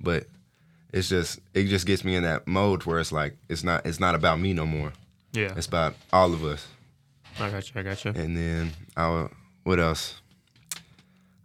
But 0.00 0.26
it's 0.92 1.08
just 1.08 1.40
it 1.54 1.64
just 1.64 1.86
gets 1.86 2.04
me 2.04 2.16
in 2.16 2.24
that 2.24 2.46
mode 2.46 2.84
where 2.84 2.98
it's 2.98 3.12
like 3.12 3.36
it's 3.48 3.62
not 3.62 3.86
it's 3.86 4.00
not 4.00 4.14
about 4.14 4.40
me 4.40 4.52
no 4.52 4.66
more. 4.66 4.92
Yeah, 5.32 5.52
It's 5.56 5.66
about 5.68 5.94
all 6.12 6.32
of 6.34 6.44
us. 6.44 6.66
I 7.38 7.50
got 7.50 7.72
you. 7.72 7.80
I 7.80 7.84
got 7.84 8.04
you. 8.04 8.10
And 8.10 8.36
then 8.36 8.72
I 8.96 9.28
what 9.62 9.78
else? 9.78 10.20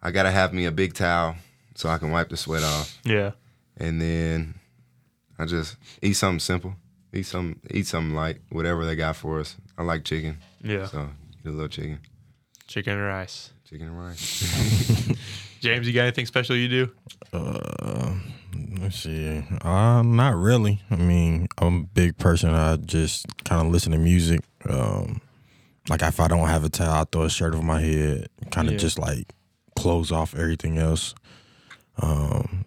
I 0.02 0.12
gotta 0.12 0.32
have 0.32 0.54
me 0.54 0.66
a 0.66 0.72
big 0.72 0.94
towel 0.94 1.36
so 1.76 1.90
I 1.90 2.00
can 2.00 2.10
wipe 2.10 2.30
the 2.30 2.38
sweat 2.38 2.64
off. 2.64 3.00
Yeah, 3.04 3.32
And 3.78 4.02
then 4.02 4.56
I 5.39 5.45
just 5.45 5.78
eat 6.02 6.13
something 6.13 6.39
simple. 6.39 6.76
Eat 7.13 7.26
some 7.26 7.60
eat 7.71 7.88
something 7.88 8.13
light, 8.15 8.38
whatever 8.50 8.86
they 8.86 8.95
got 8.95 9.15
for 9.15 9.39
us. 9.39 9.56
I 9.78 9.84
like 9.84 10.04
chicken. 10.04 10.38
yeah. 10.62 10.86
So 10.88 11.10
get 11.43 11.50
a 11.50 11.52
little 11.54 11.67
chicken. 11.69 12.00
Chicken 12.67 12.93
and 12.93 13.04
rice. 13.06 13.52
Chicken 13.69 13.88
and 13.88 14.00
rice. 14.00 15.12
James, 15.62 15.88
you 15.88 15.93
got 15.93 16.02
anything 16.04 16.26
special 16.26 16.56
you 16.56 16.67
do? 16.67 16.91
Uh, 17.34 18.13
let's 18.80 19.00
see. 19.00 19.43
Uh, 19.62 20.02
not 20.04 20.36
really. 20.36 20.82
I 20.91 20.95
mean, 20.98 21.48
I'm 21.58 21.76
a 21.76 21.84
big 21.86 22.17
person. 22.17 22.50
I 22.52 22.76
just 22.78 23.26
kind 23.43 23.65
of 23.65 23.71
listen 23.71 23.91
to 23.93 23.98
music. 23.98 24.41
Um, 24.69 25.21
like 25.89 26.02
if 26.02 26.19
I 26.19 26.28
don't 26.28 26.48
have 26.48 26.63
a 26.63 26.69
towel, 26.69 27.02
I 27.02 27.06
throw 27.12 27.24
a 27.24 27.30
shirt 27.30 27.54
over 27.56 27.63
my 27.63 27.82
head. 27.82 28.28
Kind 28.52 28.67
of 28.67 28.74
Yeah. 28.74 28.80
just 28.80 29.00
like 29.00 29.32
close 29.76 30.12
off 30.12 30.36
everything 30.36 30.78
else. 30.78 31.15
Um, 32.02 32.65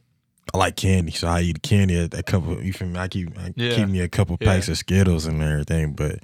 I 0.54 0.58
like 0.58 0.76
candy, 0.76 1.12
so 1.12 1.28
I 1.28 1.42
eat 1.42 1.62
candy. 1.62 1.96
A, 1.96 2.04
a 2.04 2.22
couple. 2.22 2.62
You 2.62 2.72
feel 2.72 2.88
me? 2.88 2.98
I 2.98 3.08
keep 3.08 3.38
I 3.38 3.52
Yeah. 3.56 3.74
keep 3.76 3.88
me 3.88 4.00
a 4.00 4.08
couple 4.08 4.37
Yeah. 4.40 4.48
packs 4.54 4.68
of 4.68 4.78
Skittles 4.78 5.26
and 5.26 5.42
everything. 5.42 5.92
But 5.92 6.20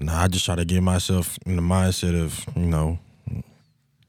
nah, 0.00 0.22
I 0.22 0.28
just 0.28 0.44
try 0.44 0.56
to 0.56 0.64
get 0.64 0.82
myself 0.82 1.38
in 1.46 1.56
the 1.56 1.62
mindset 1.62 2.20
of 2.20 2.44
you 2.56 2.66
know. 2.66 2.98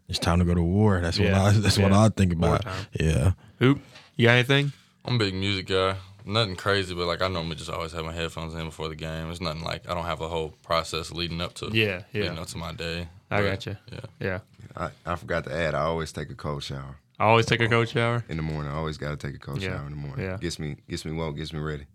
It's 0.07 0.17
time 0.17 0.39
to 0.39 0.45
go 0.45 0.55
to 0.55 0.61
war. 0.63 0.99
That's 1.01 1.19
Yeah. 1.19 1.43
what 1.43 1.55
I. 1.55 1.59
That's 1.59 1.77
what 1.77 1.93
I 1.93 2.09
think 2.09 2.33
about. 2.33 2.65
Wartime. 2.65 2.85
Yeah. 2.99 3.31
Hoop, 3.59 3.79
you 4.15 4.25
got 4.27 4.31
anything? 4.33 4.71
I'm 5.05 5.15
a 5.15 5.19
big 5.19 5.35
music 5.35 5.67
guy. 5.67 5.95
Nothing 6.25 6.55
crazy, 6.55 6.93
but 6.95 7.05
like 7.07 7.21
I 7.21 7.27
normally 7.27 7.55
just 7.55 7.69
always 7.69 7.91
have 7.93 8.05
my 8.05 8.13
headphones 8.13 8.53
in 8.55 8.65
before 8.65 8.89
the 8.89 8.95
game. 8.95 9.29
It's 9.29 9.39
nothing 9.39 9.63
like 9.63 9.87
I 9.89 9.93
don't 9.93 10.05
have 10.05 10.21
a 10.21 10.27
whole 10.27 10.49
process 10.63 11.11
leading 11.11 11.41
up 11.41 11.53
to 11.55 11.69
Yeah, 11.71 12.01
yeah. 12.11 12.23
leading 12.23 12.39
up 12.39 12.47
to 12.47 12.57
my 12.57 12.71
day. 12.73 13.07
I 13.31 13.41
But, 13.41 13.49
got 13.49 13.65
you. 13.67 13.77
Yeah. 13.91 13.99
Yeah. 14.19 14.39
I, 14.75 14.89
I 15.05 15.15
forgot 15.15 15.43
to 15.45 15.53
add. 15.55 15.75
I 15.75 15.81
always 15.81 16.11
take 16.11 16.29
a 16.31 16.35
cold 16.35 16.63
shower 16.63 16.97
I 17.19 17.25
always 17.25 17.45
take 17.45 17.59
a 17.61 17.67
cold 17.67 17.89
shower. 17.89 18.23
in 18.29 18.37
the 18.37 18.43
morning. 18.43 18.71
I 18.71 18.75
always 18.75 18.97
gotta 18.97 19.17
take 19.17 19.35
a 19.35 19.39
cold 19.39 19.61
Yeah. 19.61 19.69
shower 19.77 19.85
in 19.85 19.91
the 19.91 19.97
morning. 19.97 20.25
Yeah. 20.25 20.37
Gets 20.37 20.57
me 20.59 20.77
gets 20.89 21.03
me 21.05 21.11
woke. 21.11 21.35
Gets 21.37 21.51
me 21.53 21.59
ready. 21.59 21.85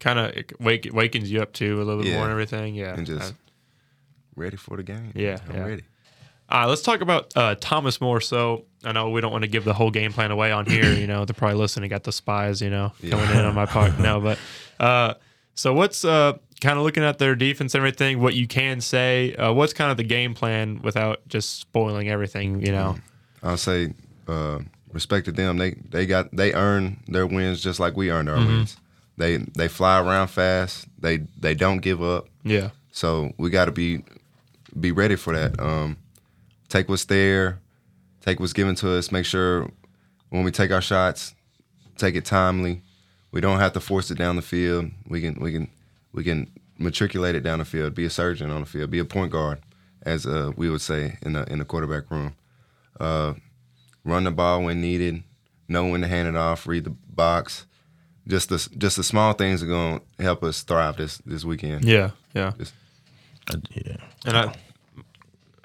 Kind 0.00 0.18
of 0.18 0.32
wake 0.60 0.88
wakens 0.92 1.30
you 1.30 1.42
up 1.42 1.52
too 1.52 1.76
a 1.80 1.84
little 1.84 2.02
bit 2.02 2.10
Yeah. 2.10 2.16
more 2.16 2.24
and 2.24 2.32
everything. 2.32 2.74
Yeah. 2.74 2.94
And 2.94 3.06
just 3.06 3.32
Uh, 3.32 3.36
ready 4.36 4.56
for 4.56 4.76
the 4.76 4.82
game. 4.82 5.12
Yeah, 5.14 5.38
I'm 5.48 5.56
yeah. 5.56 5.64
ready. 5.64 5.82
All 6.50 6.60
right, 6.60 6.66
let's 6.66 6.80
talk 6.82 7.00
about 7.02 7.30
uh, 7.36 7.56
Thomas 7.60 8.00
more. 8.00 8.20
So 8.20 8.64
I 8.84 8.92
know 8.92 9.10
we 9.10 9.20
don't 9.20 9.32
want 9.32 9.42
to 9.42 9.48
give 9.48 9.64
the 9.64 9.74
whole 9.74 9.90
game 9.90 10.12
plan 10.12 10.30
away 10.30 10.50
on 10.52 10.64
here. 10.66 10.92
You 10.94 11.06
know, 11.06 11.24
they're 11.24 11.34
probably 11.34 11.58
listening. 11.58 11.90
Got 11.90 12.04
the 12.04 12.12
spies, 12.12 12.62
you 12.62 12.70
know, 12.70 12.92
coming 13.10 13.30
in 13.30 13.44
on 13.44 13.54
my 13.54 13.66
part. 13.66 13.98
now. 13.98 14.20
but 14.20 14.38
uh, 14.80 15.14
so 15.54 15.74
what's 15.74 16.04
uh, 16.04 16.34
kind 16.62 16.78
of 16.78 16.84
looking 16.84 17.02
at 17.02 17.18
their 17.18 17.34
defense 17.34 17.74
and 17.74 17.80
everything? 17.80 18.20
What 18.20 18.34
you 18.34 18.46
can 18.46 18.80
say? 18.80 19.34
Uh, 19.34 19.52
what's 19.52 19.72
kind 19.74 19.90
of 19.90 19.96
the 19.98 20.04
game 20.04 20.32
plan 20.34 20.80
without 20.82 21.26
just 21.28 21.58
spoiling 21.60 22.08
everything? 22.08 22.64
You 22.64 22.72
know. 22.72 22.96
I'll 23.42 23.56
say 23.58 23.92
uh, 24.28 24.58
respect 24.92 25.24
to 25.26 25.32
them. 25.32 25.56
They 25.58 25.70
they 25.88 26.06
got 26.06 26.34
they 26.34 26.52
earn 26.52 27.00
their 27.08 27.26
wins 27.26 27.62
just 27.62 27.80
like 27.80 27.96
we 27.96 28.10
earned 28.10 28.28
our 28.28 28.36
Mm-hmm. 28.36 28.46
wins. 28.56 28.76
They 29.16 29.36
they 29.38 29.68
fly 29.68 30.00
around 30.00 30.28
fast. 30.28 30.86
They 31.00 31.18
they 31.38 31.54
don't 31.54 31.78
give 31.78 32.02
up. 32.02 32.28
Yeah. 32.44 32.70
So 32.92 33.32
we 33.38 33.50
got 33.50 33.64
to 33.66 33.72
be 33.72 34.02
be 34.78 34.92
ready 34.92 35.16
for 35.16 35.34
that. 35.34 35.58
Um, 35.60 35.96
take 36.68 36.88
what's 36.88 37.06
there, 37.06 37.58
take 38.20 38.38
what's 38.40 38.52
given 38.52 38.74
to 38.76 38.92
us. 38.92 39.10
Make 39.10 39.24
sure 39.24 39.70
when 40.30 40.44
we 40.44 40.50
take 40.50 40.70
our 40.70 40.82
shots, 40.82 41.34
take 41.96 42.14
it 42.14 42.24
timely. 42.24 42.82
We 43.32 43.40
don't 43.40 43.58
have 43.58 43.72
to 43.74 43.80
force 43.80 44.10
it 44.10 44.18
down 44.18 44.36
the 44.36 44.42
field. 44.42 44.90
We 45.06 45.20
can 45.20 45.34
we 45.40 45.52
can 45.52 45.68
we 46.12 46.22
can 46.24 46.50
matriculate 46.78 47.34
it 47.34 47.40
down 47.42 47.58
the 47.58 47.64
field. 47.64 47.94
Be 47.94 48.04
a 48.04 48.10
surgeon 48.10 48.50
on 48.50 48.60
the 48.60 48.66
field. 48.66 48.90
Be 48.90 49.00
a 49.00 49.04
point 49.04 49.32
guard, 49.32 49.58
as 50.02 50.26
uh, 50.26 50.52
we 50.56 50.70
would 50.70 50.80
say 50.80 51.18
in 51.22 51.32
the 51.32 51.44
in 51.52 51.58
the 51.58 51.64
quarterback 51.64 52.10
room. 52.10 52.34
Uh, 53.00 53.34
run 54.08 54.24
the 54.24 54.30
ball 54.30 54.64
when 54.64 54.80
needed. 54.80 55.22
Know 55.68 55.86
when 55.86 56.00
to 56.00 56.08
hand 56.08 56.28
it 56.28 56.36
off. 56.36 56.66
Read 56.66 56.84
the 56.84 56.90
box. 56.90 57.66
Just 58.26 58.48
the 58.48 58.68
just 58.76 58.96
the 58.96 59.04
small 59.04 59.32
things 59.34 59.62
are 59.62 59.66
going 59.66 60.00
to 60.16 60.22
help 60.22 60.42
us 60.42 60.62
thrive 60.62 60.96
this 60.96 61.18
this 61.18 61.44
weekend. 61.44 61.84
Yeah. 61.84 62.10
Yeah. 62.34 62.52
Uh, 63.50 63.56
yeah. 63.74 63.96
And 64.26 64.36
I, 64.36 64.54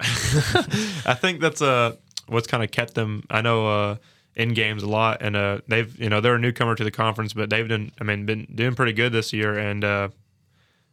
I 0.00 1.14
think 1.14 1.40
that's 1.40 1.62
uh 1.62 1.96
what's 2.26 2.46
kind 2.46 2.62
of 2.62 2.70
kept 2.70 2.94
them. 2.94 3.24
I 3.30 3.40
know 3.40 3.66
uh 3.66 3.96
in 4.36 4.52
games 4.52 4.82
a 4.82 4.88
lot, 4.88 5.22
and 5.22 5.36
uh 5.36 5.60
they've 5.68 5.98
you 5.98 6.08
know 6.08 6.20
they're 6.20 6.34
a 6.34 6.38
newcomer 6.38 6.74
to 6.74 6.84
the 6.84 6.90
conference, 6.90 7.32
but 7.32 7.50
they've 7.50 7.68
done 7.68 7.92
I 8.00 8.04
mean 8.04 8.26
been 8.26 8.46
doing 8.54 8.74
pretty 8.74 8.92
good 8.92 9.12
this 9.12 9.32
year, 9.32 9.58
and 9.58 9.84
uh 9.84 10.08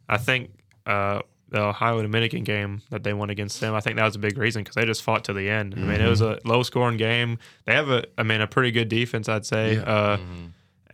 I 0.08 0.18
think 0.18 0.50
uh 0.86 1.20
the 1.52 1.60
Ohio 1.60 2.02
Dominican 2.02 2.42
game 2.44 2.82
that 2.90 3.02
they 3.04 3.12
won 3.12 3.30
against 3.30 3.60
them, 3.60 3.74
I 3.74 3.80
think 3.80 3.96
that 3.96 4.04
was 4.04 4.16
a 4.16 4.18
big 4.18 4.36
reason 4.36 4.62
because 4.62 4.74
they 4.74 4.84
just 4.84 5.02
fought 5.02 5.24
to 5.24 5.32
the 5.32 5.48
end. 5.48 5.74
I 5.76 5.80
mean, 5.80 6.00
it 6.00 6.08
was 6.08 6.20
a 6.20 6.38
low 6.44 6.62
scoring 6.62 6.96
game. 6.96 7.38
They 7.66 7.74
have 7.74 7.88
a 7.90 8.04
I 8.18 8.22
mean 8.24 8.40
a 8.40 8.46
pretty 8.46 8.70
good 8.72 8.88
defense, 8.88 9.28
I'd 9.28 9.46
say. 9.46 9.74
Yeah. 9.76 9.82
Uh, 9.82 10.18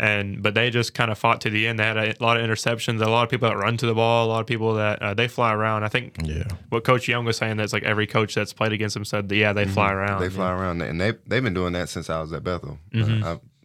and 0.00 0.42
but 0.42 0.54
they 0.54 0.70
just 0.70 0.94
kind 0.94 1.10
of 1.10 1.18
fought 1.18 1.40
to 1.40 1.50
the 1.50 1.66
end. 1.66 1.78
They 1.80 1.84
had 1.84 1.96
a 1.96 2.14
lot 2.20 2.36
of 2.40 2.48
interceptions, 2.48 3.04
a 3.04 3.10
lot 3.10 3.24
of 3.24 3.30
people 3.30 3.48
that 3.48 3.56
run 3.56 3.76
to 3.78 3.86
the 3.86 3.94
ball, 3.94 4.26
a 4.26 4.28
lot 4.28 4.40
of 4.40 4.46
people 4.46 4.74
that 4.74 5.02
uh, 5.02 5.14
they 5.14 5.26
fly 5.26 5.52
around. 5.52 5.82
I 5.82 5.88
think 5.88 6.16
Yeah. 6.22 6.44
what 6.68 6.84
Coach 6.84 7.08
Young 7.08 7.24
was 7.24 7.36
saying 7.36 7.56
that's 7.56 7.72
like 7.72 7.82
every 7.82 8.06
coach 8.06 8.34
that's 8.34 8.52
played 8.52 8.72
against 8.72 8.94
them 8.94 9.04
said, 9.04 9.28
that, 9.28 9.34
yeah, 9.36 9.52
they 9.52 9.64
fly 9.64 9.92
around. 9.92 10.20
Mm-hmm. 10.20 10.22
They 10.22 10.28
fly 10.30 10.52
around, 10.52 10.82
and 10.82 11.00
they 11.00 11.14
they've 11.26 11.42
been 11.42 11.54
doing 11.54 11.72
that 11.72 11.88
since 11.88 12.08
I 12.08 12.20
was 12.20 12.32
at 12.32 12.44
Bethel. 12.44 12.78
I 12.94 12.96
used 12.98 13.10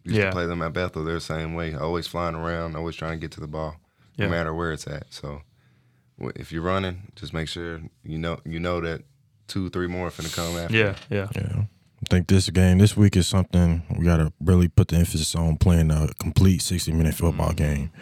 Yeah. 0.06 0.24
to 0.26 0.32
play 0.32 0.46
them 0.46 0.60
at 0.62 0.72
Bethel. 0.72 1.04
They're 1.04 1.14
the 1.14 1.20
same 1.20 1.54
way, 1.54 1.74
always 1.74 2.06
flying 2.08 2.34
around, 2.34 2.74
always 2.74 2.96
trying 2.96 3.12
to 3.12 3.18
get 3.18 3.30
to 3.32 3.40
the 3.40 3.46
ball, 3.46 3.76
Yeah. 4.16 4.24
no 4.26 4.30
matter 4.32 4.52
where 4.52 4.72
it's 4.72 4.88
at. 4.88 5.04
So, 5.14 5.28
wh- 5.36 5.40
if 6.18 6.52
you're 6.52 6.62
running, 6.62 7.12
just 7.16 7.32
make 7.32 7.48
sure 7.48 7.80
you 8.02 8.18
know 8.18 8.38
you 8.44 8.60
know 8.60 8.80
that 8.80 9.02
two, 9.46 9.70
three 9.70 9.86
more 9.86 10.08
are 10.08 10.10
finna 10.10 10.34
come 10.34 10.56
after. 10.56 10.76
Yeah, 10.76 10.96
yeah, 11.10 11.28
Yeah. 11.34 11.64
I 12.02 12.06
think 12.10 12.26
this 12.28 12.50
game, 12.50 12.78
this 12.78 12.96
week 12.98 13.16
is 13.16 13.26
something 13.26 13.82
we 13.96 14.04
got 14.04 14.18
to 14.18 14.30
really 14.38 14.68
put 14.68 14.88
the 14.88 14.96
emphasis 14.96 15.34
on 15.34 15.56
playing 15.56 15.90
a 15.90 16.08
complete 16.20 16.60
60 16.60 16.92
minute 16.92 17.14
football 17.14 17.48
mm-hmm. 17.48 17.56
game. 17.56 17.92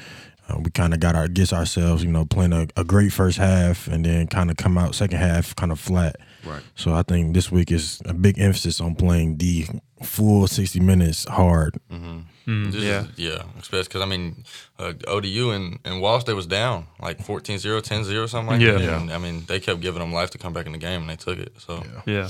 Uh, 0.52 0.58
we 0.60 0.70
kind 0.70 0.92
of 0.94 1.00
got 1.00 1.14
our 1.14 1.28
gets 1.28 1.52
ourselves, 1.52 2.02
you 2.04 2.10
know, 2.10 2.24
playing 2.24 2.52
a, 2.52 2.66
a 2.76 2.84
great 2.84 3.12
first 3.12 3.38
half 3.38 3.86
and 3.88 4.04
then 4.04 4.26
kind 4.26 4.50
of 4.50 4.56
come 4.56 4.76
out 4.78 4.94
second 4.94 5.18
half 5.18 5.54
kind 5.56 5.72
of 5.72 5.80
flat. 5.80 6.16
Right. 6.44 6.62
So 6.74 6.92
I 6.94 7.02
think 7.02 7.34
this 7.34 7.50
week 7.52 7.70
is 7.70 8.00
a 8.04 8.14
big 8.14 8.38
emphasis 8.38 8.80
on 8.80 8.94
playing 8.94 9.38
the 9.38 9.66
full 10.02 10.46
60 10.48 10.80
minutes 10.80 11.24
hard. 11.28 11.78
Mm, 11.90 12.72
Just- 12.72 12.84
yeah, 12.84 13.06
yeah, 13.16 13.42
especially 13.60 13.84
because 13.84 14.02
I 14.02 14.06
mean, 14.06 14.44
uh, 14.78 14.92
ODU 15.06 15.50
and, 15.52 15.78
and 15.84 16.00
Wall 16.00 16.20
State 16.20 16.34
was 16.34 16.46
down 16.48 16.86
like 17.00 17.18
14-0, 17.18 17.80
10-0, 17.82 18.28
something 18.28 18.46
like 18.50 18.60
Yeah. 18.60 18.72
that. 18.72 18.80
Yeah. 18.82 19.00
And, 19.00 19.12
I 19.12 19.18
mean, 19.18 19.44
they 19.46 19.60
kept 19.60 19.80
giving 19.80 20.00
them 20.00 20.12
life 20.12 20.30
to 20.30 20.38
come 20.38 20.52
back 20.52 20.66
in 20.66 20.72
the 20.72 20.78
game, 20.78 21.02
and 21.02 21.10
they 21.10 21.16
took 21.16 21.38
it. 21.38 21.52
So 21.58 21.84
yeah. 22.04 22.28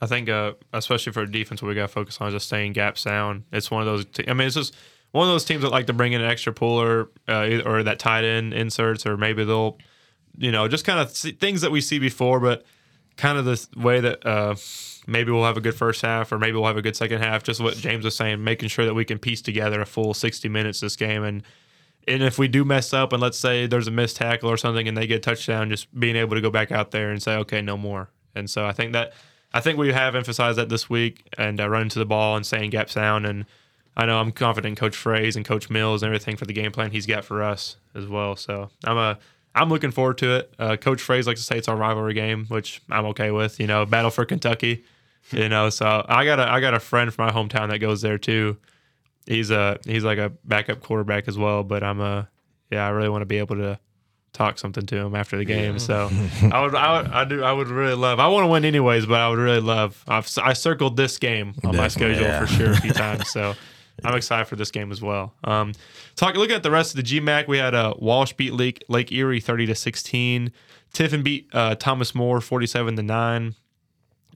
I 0.00 0.06
think, 0.06 0.28
uh, 0.28 0.52
especially 0.72 1.12
for 1.12 1.22
a 1.22 1.30
defense, 1.30 1.60
what 1.62 1.68
we 1.68 1.74
got 1.74 1.82
to 1.82 1.88
focus 1.88 2.18
on 2.20 2.28
is 2.28 2.34
just 2.34 2.46
staying 2.46 2.72
gap 2.72 2.96
sound. 2.98 3.44
It's 3.52 3.70
one 3.70 3.80
of 3.82 3.86
those. 3.86 4.04
Te- 4.06 4.28
I 4.28 4.32
mean, 4.34 4.46
it's 4.46 4.56
just 4.56 4.74
one 5.14 5.28
of 5.28 5.32
those 5.32 5.44
teams 5.44 5.62
that 5.62 5.70
like 5.70 5.86
to 5.86 5.92
bring 5.92 6.12
in 6.12 6.20
an 6.20 6.28
extra 6.28 6.52
puller 6.52 7.08
uh, 7.28 7.60
or 7.64 7.84
that 7.84 8.00
tight 8.00 8.24
end 8.24 8.52
inserts, 8.52 9.06
or 9.06 9.16
maybe 9.16 9.44
they'll, 9.44 9.78
you 10.36 10.50
know, 10.50 10.66
just 10.66 10.84
kind 10.84 10.98
of 10.98 11.12
things 11.12 11.60
that 11.60 11.70
we 11.70 11.80
see 11.80 12.00
before, 12.00 12.40
but 12.40 12.66
kind 13.16 13.38
of 13.38 13.44
the 13.44 13.64
way 13.76 14.00
that 14.00 14.26
uh, 14.26 14.56
maybe 15.06 15.30
we'll 15.30 15.44
have 15.44 15.56
a 15.56 15.60
good 15.60 15.76
first 15.76 16.02
half, 16.02 16.32
or 16.32 16.38
maybe 16.40 16.54
we'll 16.54 16.66
have 16.66 16.76
a 16.76 16.82
good 16.82 16.96
second 16.96 17.22
half. 17.22 17.44
Just 17.44 17.60
what 17.60 17.76
James 17.76 18.04
was 18.04 18.16
saying, 18.16 18.42
making 18.42 18.70
sure 18.70 18.86
that 18.86 18.94
we 18.94 19.04
can 19.04 19.20
piece 19.20 19.40
together 19.40 19.80
a 19.80 19.86
full 19.86 20.14
sixty 20.14 20.48
minutes 20.48 20.80
this 20.80 20.96
game, 20.96 21.22
and 21.22 21.44
and 22.08 22.20
if 22.24 22.36
we 22.36 22.48
do 22.48 22.64
mess 22.64 22.92
up, 22.92 23.12
and 23.12 23.22
let's 23.22 23.38
say 23.38 23.68
there's 23.68 23.86
a 23.86 23.92
missed 23.92 24.16
tackle 24.16 24.50
or 24.50 24.56
something, 24.56 24.88
and 24.88 24.96
they 24.96 25.06
get 25.06 25.22
touchdown, 25.22 25.70
just 25.70 25.96
being 25.96 26.16
able 26.16 26.34
to 26.34 26.42
go 26.42 26.50
back 26.50 26.72
out 26.72 26.90
there 26.90 27.12
and 27.12 27.22
say, 27.22 27.36
okay, 27.36 27.62
no 27.62 27.76
more. 27.76 28.10
And 28.34 28.50
so 28.50 28.66
I 28.66 28.72
think 28.72 28.92
that 28.94 29.12
I 29.52 29.60
think 29.60 29.78
we 29.78 29.92
have 29.92 30.16
emphasized 30.16 30.58
that 30.58 30.70
this 30.70 30.90
week 30.90 31.28
and 31.38 31.60
uh, 31.60 31.70
running 31.70 31.90
to 31.90 32.00
the 32.00 32.04
ball 32.04 32.34
and 32.34 32.44
saying 32.44 32.70
gap 32.70 32.90
sound. 32.90 33.26
And 33.26 33.46
I 33.96 34.06
know 34.06 34.18
I'm 34.18 34.32
confident 34.32 34.72
in 34.72 34.76
Coach 34.76 34.96
Fraze 34.96 35.36
and 35.36 35.44
Coach 35.44 35.70
Mills 35.70 36.02
and 36.02 36.08
everything 36.08 36.36
for 36.36 36.46
the 36.46 36.52
game 36.52 36.72
plan 36.72 36.90
he's 36.90 37.06
got 37.06 37.24
for 37.24 37.42
us 37.42 37.76
as 37.94 38.06
well. 38.06 38.36
So 38.36 38.70
I'm 38.84 38.96
a 38.96 39.18
I'm 39.54 39.68
looking 39.68 39.92
forward 39.92 40.18
to 40.18 40.36
it. 40.36 40.54
Uh, 40.58 40.76
Coach 40.76 41.00
Fraze 41.00 41.26
likes 41.26 41.40
to 41.40 41.46
say 41.46 41.56
it's 41.56 41.68
our 41.68 41.76
rivalry 41.76 42.14
game, 42.14 42.46
which 42.46 42.82
I'm 42.90 43.06
okay 43.06 43.30
with. 43.30 43.60
You 43.60 43.68
know, 43.68 43.86
battle 43.86 44.10
for 44.10 44.24
Kentucky. 44.24 44.84
You 45.30 45.48
know, 45.48 45.70
so 45.70 46.04
I 46.08 46.24
got 46.24 46.40
a 46.40 46.50
I 46.50 46.60
got 46.60 46.74
a 46.74 46.80
friend 46.80 47.12
from 47.12 47.26
my 47.26 47.32
hometown 47.32 47.70
that 47.70 47.78
goes 47.78 48.02
there 48.02 48.18
too. 48.18 48.56
He's 49.26 49.50
a 49.50 49.78
he's 49.84 50.04
like 50.04 50.18
a 50.18 50.32
backup 50.44 50.80
quarterback 50.80 51.28
as 51.28 51.38
well. 51.38 51.62
But 51.62 51.84
I'm 51.84 52.00
a 52.00 52.28
yeah, 52.70 52.86
I 52.86 52.90
really 52.90 53.08
want 53.08 53.22
to 53.22 53.26
be 53.26 53.38
able 53.38 53.56
to 53.56 53.78
talk 54.32 54.58
something 54.58 54.84
to 54.84 54.96
him 54.96 55.14
after 55.14 55.38
the 55.38 55.44
game. 55.44 55.78
So 55.78 56.10
I 56.52 56.60
would, 56.60 56.74
I 56.74 57.00
would, 57.00 57.10
I 57.10 57.24
do, 57.24 57.42
I 57.44 57.52
would 57.52 57.68
really 57.68 57.94
love. 57.94 58.18
I 58.18 58.26
want 58.26 58.44
to 58.44 58.48
win 58.48 58.64
anyways, 58.64 59.06
but 59.06 59.20
I 59.20 59.28
would 59.28 59.38
really 59.38 59.60
love. 59.60 60.02
I've, 60.08 60.28
I 60.42 60.52
circled 60.52 60.96
this 60.96 61.18
game 61.18 61.54
on 61.62 61.76
my 61.76 61.86
schedule 61.88 62.22
yeah. 62.22 62.40
for 62.40 62.46
sure 62.48 62.72
a 62.72 62.80
few 62.80 62.92
times. 62.92 63.30
So 63.30 63.54
I'm 64.02 64.16
excited 64.16 64.46
for 64.46 64.56
this 64.56 64.70
game 64.70 64.90
as 64.90 65.00
well. 65.00 65.34
Um, 65.44 65.72
talk. 66.16 66.34
Looking 66.34 66.56
at 66.56 66.62
the 66.62 66.70
rest 66.70 66.96
of 66.96 66.96
the 66.96 67.02
GMAC, 67.02 67.46
we 67.46 67.58
had 67.58 67.74
uh, 67.74 67.94
Walsh 67.98 68.32
beat 68.32 68.52
Lake 68.52 68.82
Lake 68.88 69.12
Erie 69.12 69.40
30 69.40 69.66
to 69.66 69.74
16. 69.74 70.50
Tiffin 70.92 71.22
beat 71.22 71.48
uh, 71.52 71.74
Thomas 71.76 72.14
More 72.14 72.40
47 72.40 72.96
to 72.96 73.02
nine. 73.02 73.54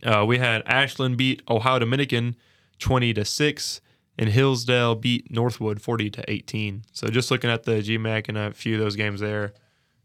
Uh, 0.04 0.24
we 0.26 0.38
had 0.38 0.62
Ashland 0.66 1.16
beat 1.16 1.42
Ohio 1.48 1.80
Dominican 1.80 2.36
20 2.78 3.14
to 3.14 3.24
6 3.24 3.80
and 4.18 4.28
Hillsdale 4.28 4.94
beat 4.94 5.30
Northwood 5.30 5.80
40 5.80 6.10
to 6.10 6.30
18. 6.30 6.82
So 6.92 7.08
just 7.08 7.30
looking 7.30 7.50
at 7.50 7.64
the 7.64 7.80
GMAC 7.80 8.28
and 8.28 8.38
a 8.38 8.52
few 8.52 8.74
of 8.74 8.80
those 8.80 8.96
games 8.96 9.20
there. 9.20 9.54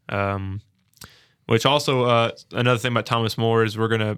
Um, 0.10 0.62
which 1.48 1.66
also 1.66 2.04
uh, 2.04 2.32
another 2.52 2.78
thing 2.78 2.92
about 2.92 3.06
Thomas 3.06 3.38
More 3.38 3.64
is 3.64 3.78
we're 3.78 3.88
gonna 3.88 4.18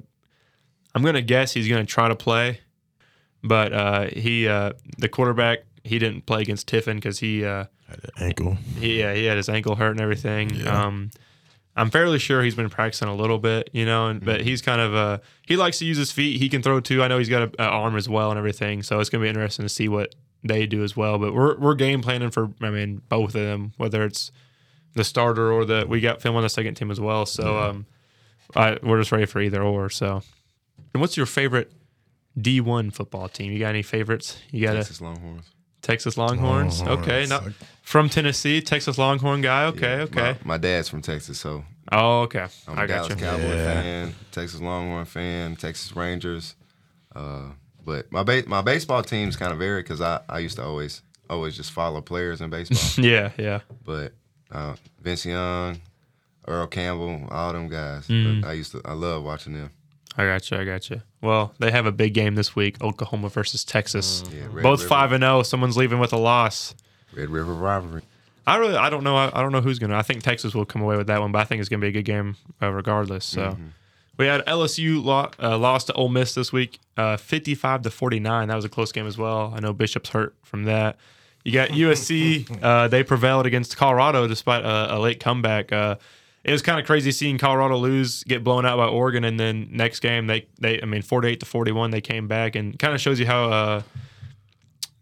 I'm 0.93 1.03
gonna 1.03 1.21
guess 1.21 1.53
he's 1.53 1.67
gonna 1.67 1.85
try 1.85 2.07
to 2.07 2.15
play, 2.15 2.59
but 3.47 3.71
uh, 3.73 4.07
he 4.07 4.47
uh, 4.47 4.73
the 4.97 5.07
quarterback 5.09 5.59
he 5.83 5.99
didn't 5.99 6.25
play 6.25 6.41
against 6.41 6.67
Tiffin 6.67 6.97
because 6.97 7.19
he 7.19 7.45
uh, 7.45 7.65
Had 7.87 7.99
an 8.03 8.09
ankle. 8.23 8.57
he 8.79 8.99
yeah, 8.99 9.13
he 9.13 9.25
had 9.25 9.37
his 9.37 9.49
ankle 9.49 9.75
hurt 9.75 9.91
and 9.91 10.01
everything. 10.01 10.49
Yeah. 10.49 10.85
Um, 10.85 11.11
I'm 11.77 11.89
fairly 11.91 12.19
sure 12.19 12.41
he's 12.41 12.55
been 12.55 12.69
practicing 12.69 13.09
a 13.09 13.15
little 13.15 13.37
bit, 13.37 13.69
you 13.73 13.85
know, 13.85 14.07
and, 14.07 14.23
but 14.23 14.41
he's 14.41 14.61
kind 14.61 14.79
of 14.81 14.95
uh 14.95 15.17
he 15.45 15.57
likes 15.57 15.79
to 15.79 15.85
use 15.85 15.97
his 15.97 16.11
feet. 16.11 16.39
He 16.39 16.49
can 16.49 16.61
throw 16.61 16.79
too. 16.79 17.03
I 17.03 17.07
know 17.07 17.17
he's 17.17 17.29
got 17.29 17.43
a, 17.59 17.63
a 17.63 17.67
arm 17.67 17.95
as 17.97 18.07
well 18.09 18.31
and 18.31 18.37
everything, 18.37 18.81
so 18.81 18.99
it's 18.99 19.09
gonna 19.09 19.23
be 19.23 19.29
interesting 19.29 19.63
to 19.65 19.69
see 19.69 19.87
what 19.89 20.15
they 20.43 20.65
do 20.67 20.83
as 20.83 20.95
well. 20.95 21.17
But 21.19 21.33
we're 21.33 21.57
we're 21.57 21.75
game 21.75 22.01
planning 22.01 22.31
for 22.31 22.49
I 22.61 22.69
mean 22.69 23.01
both 23.09 23.35
of 23.35 23.41
them, 23.41 23.73
whether 23.77 24.03
it's 24.05 24.31
the 24.93 25.03
starter 25.03 25.51
or 25.51 25.65
the 25.65 25.85
we 25.87 25.99
got 25.99 26.21
film 26.21 26.35
on 26.37 26.43
the 26.43 26.49
second 26.49 26.75
team 26.75 26.89
as 26.91 26.99
well. 27.01 27.25
So 27.25 27.59
um, 27.59 27.85
I, 28.55 28.77
we're 28.81 28.99
just 28.99 29.11
ready 29.11 29.25
for 29.25 29.41
either 29.41 29.61
or. 29.61 29.89
So, 29.89 30.21
and 30.93 31.01
what's 31.01 31.17
your 31.17 31.25
favorite 31.25 31.71
D1 32.39 32.93
football 32.93 33.29
team? 33.29 33.51
You 33.51 33.59
got 33.59 33.69
any 33.69 33.81
favorites? 33.81 34.37
You 34.51 34.65
got 34.65 34.75
a 34.75 34.79
Texas 34.79 35.01
Longhorns. 35.01 35.45
Texas 35.81 36.17
Longhorns. 36.17 36.79
Longhorns. 36.81 37.01
Okay, 37.07 37.25
not 37.27 37.43
from 37.83 38.09
Tennessee, 38.09 38.61
Texas 38.61 38.97
Longhorn 38.97 39.41
guy. 39.41 39.65
Okay, 39.65 39.97
Yeah, 39.97 40.03
okay. 40.03 40.37
My, 40.43 40.53
my 40.53 40.57
dad's 40.57 40.89
from 40.89 41.01
Texas, 41.01 41.39
so 41.39 41.63
Oh, 41.91 42.21
okay. 42.21 42.47
I'm 42.67 42.77
a 42.77 42.81
I 42.81 42.87
got 42.87 42.87
Dallas 42.87 43.09
you. 43.09 43.15
Cowboy 43.15 43.55
Yeah. 43.55 43.81
fan, 43.81 44.15
Texas 44.31 44.59
Longhorn 44.61 45.05
fan, 45.05 45.55
Texas 45.55 45.95
Rangers. 45.95 46.55
Uh, 47.15 47.49
but 47.85 48.11
my 48.11 48.23
ba- 48.23 48.43
my 48.47 48.61
baseball 48.61 49.03
teams 49.03 49.35
kind 49.37 49.51
of 49.53 49.59
vary 49.59 49.81
because 49.83 50.01
I, 50.01 50.21
I 50.27 50.39
used 50.39 50.55
to 50.57 50.63
always 50.63 51.03
always 51.29 51.55
just 51.55 51.71
follow 51.71 52.01
players 52.01 52.41
in 52.41 52.49
baseball. 52.49 53.03
Yeah, 53.05 53.31
yeah. 53.37 53.59
but 53.85 54.13
uh, 54.51 54.75
Vince 55.01 55.25
Young, 55.25 55.79
Earl 56.47 56.65
Campbell, 56.67 57.27
all 57.29 57.53
them 57.53 57.69
guys. 57.69 58.07
Mm. 58.07 58.43
I 58.43 58.53
used 58.53 58.71
to 58.71 58.81
I 58.83 58.93
love 58.93 59.23
watching 59.23 59.53
them. 59.53 59.69
I 60.17 60.25
got 60.25 60.49
you. 60.49 60.57
I 60.57 60.63
got 60.63 60.89
you. 60.89 61.01
Well, 61.21 61.53
they 61.59 61.71
have 61.71 61.85
a 61.85 61.91
big 61.91 62.13
game 62.13 62.35
this 62.35 62.55
week: 62.55 62.81
Oklahoma 62.81 63.29
versus 63.29 63.63
Texas. 63.63 64.23
Yeah, 64.33 64.47
Both 64.47 64.79
River- 64.81 64.87
five 64.89 65.11
and 65.11 65.21
zero. 65.23 65.43
Someone's 65.43 65.75
leaving 65.77 65.99
with 65.99 66.13
a 66.13 66.17
loss. 66.17 66.73
Red 67.15 67.29
River 67.29 67.53
rivalry. 67.53 68.03
I 68.47 68.57
really, 68.57 68.75
I 68.75 68.89
don't 68.89 69.03
know. 69.03 69.15
I, 69.17 69.31
I 69.37 69.41
don't 69.41 69.51
know 69.51 69.61
who's 69.61 69.79
gonna. 69.79 69.97
I 69.97 70.03
think 70.03 70.21
Texas 70.23 70.53
will 70.53 70.65
come 70.65 70.81
away 70.81 70.97
with 70.97 71.07
that 71.07 71.19
one, 71.19 71.31
but 71.31 71.39
I 71.39 71.43
think 71.45 71.59
it's 71.59 71.69
gonna 71.69 71.81
be 71.81 71.87
a 71.87 71.91
good 71.91 72.05
game 72.05 72.35
uh, 72.61 72.71
regardless. 72.71 73.25
So, 73.25 73.41
Mm-hmm. 73.51 73.65
we 74.17 74.27
had 74.27 74.45
LSU 74.45 75.03
lo- 75.03 75.31
uh, 75.41 75.57
lost 75.57 75.87
to 75.87 75.93
Ole 75.93 76.09
Miss 76.09 76.33
this 76.35 76.53
week, 76.53 76.79
uh, 76.95 77.17
fifty-five 77.17 77.81
to 77.81 77.89
forty-nine. 77.89 78.47
That 78.49 78.55
was 78.55 78.65
a 78.65 78.69
close 78.69 78.91
game 78.91 79.07
as 79.07 79.17
well. 79.17 79.51
I 79.55 79.59
know 79.59 79.73
Bishop's 79.73 80.09
hurt 80.09 80.35
from 80.43 80.65
that. 80.65 80.97
You 81.43 81.51
got 81.53 81.69
USC. 81.69 82.59
uh, 82.63 82.87
they 82.87 83.03
prevailed 83.03 83.45
against 83.45 83.75
Colorado 83.77 84.27
despite 84.27 84.63
a, 84.63 84.95
a 84.95 84.99
late 84.99 85.19
comeback. 85.19 85.71
It 86.45 86.51
was 86.51 86.61
kind 86.61 86.79
of 86.79 86.85
crazy 86.85 87.11
seeing 87.11 87.39
Colorado 87.39 87.75
lose, 87.75 88.23
get 88.23 88.43
blown 88.43 88.67
out 88.67 88.77
by 88.77 88.85
Oregon, 88.85 89.23
and 89.23 89.39
then 89.39 89.67
next 89.71 89.99
game 89.99 90.27
they 90.27 90.47
they 90.59 90.79
I 90.81 90.85
mean 90.85 91.01
forty-eight 91.01 91.39
to 91.39 91.45
forty-one 91.45 91.89
they 91.89 92.01
came 92.01 92.27
back 92.27 92.55
and 92.55 92.77
kind 92.77 92.93
of 92.93 93.01
shows 93.01 93.19
you 93.19 93.25
how. 93.25 93.49
Uh, 93.49 93.81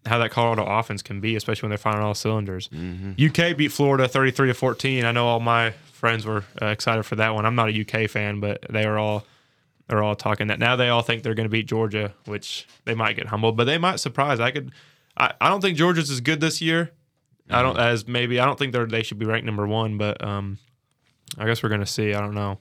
how 0.06 0.18
that 0.18 0.32
Colorado 0.32 0.66
offense 0.66 1.02
can 1.02 1.22
be, 1.22 1.38
especially 1.38 1.66
when 1.66 1.70
they're 1.70 1.78
firing 1.78 2.04
all 2.04 2.14
cylinders. 2.14 2.70
UK 3.18 3.56
beat 3.56 3.72
Florida 3.72 4.06
33 4.06 4.48
to 4.50 4.54
14. 4.54 5.06
I 5.06 5.14
know 5.14 5.28
all 5.28 5.40
my 5.40 5.72
friends 5.94 6.26
were 6.26 6.44
uh, 6.62 6.66
excited 6.66 7.04
for 7.04 7.16
that 7.16 7.34
one. 7.34 7.46
I'm 7.46 7.56
not 7.56 7.70
a 7.70 7.82
UK 7.82 8.10
fan, 8.10 8.42
but 8.42 8.66
they 8.70 8.84
are 8.84 8.98
all 9.00 9.26
they're 9.88 10.04
all 10.04 10.16
talking 10.18 10.48
that 10.48 10.60
now 10.60 10.76
they 10.76 10.90
all 10.90 11.02
think 11.04 11.24
they're 11.24 11.34
going 11.36 11.48
to 11.48 11.50
beat 11.50 11.68
Georgia, 11.68 12.14
which 12.26 12.68
they 12.84 12.94
might 12.94 13.16
get 13.16 13.28
humbled, 13.28 13.56
but 13.56 13.64
they 13.64 13.78
might 13.78 14.02
surprise. 14.02 14.42
I 14.42 14.52
could 14.52 14.74
I, 15.16 15.32
I 15.40 15.48
don't 15.48 15.62
think 15.62 15.78
Georgia's 15.78 16.10
as 16.12 16.20
good 16.20 16.42
this 16.42 16.62
year. 16.62 16.92
I 17.50 17.62
don't 17.62 17.78
as 17.78 18.06
maybe 18.06 18.42
I 18.42 18.46
don't 18.46 18.60
think 18.60 18.74
they're 18.74 18.86
they 18.86 19.04
should 19.04 19.20
be 19.20 19.26
ranked 19.26 19.46
number 19.46 19.66
1, 19.66 19.98
but 19.98 20.22
um 20.22 20.58
I 21.38 21.46
guess 21.46 21.64
we're 21.64 21.70
going 21.70 21.82
to 21.82 21.88
see. 21.88 22.14
I 22.14 22.22
don't 22.22 22.34
know. 22.34 22.60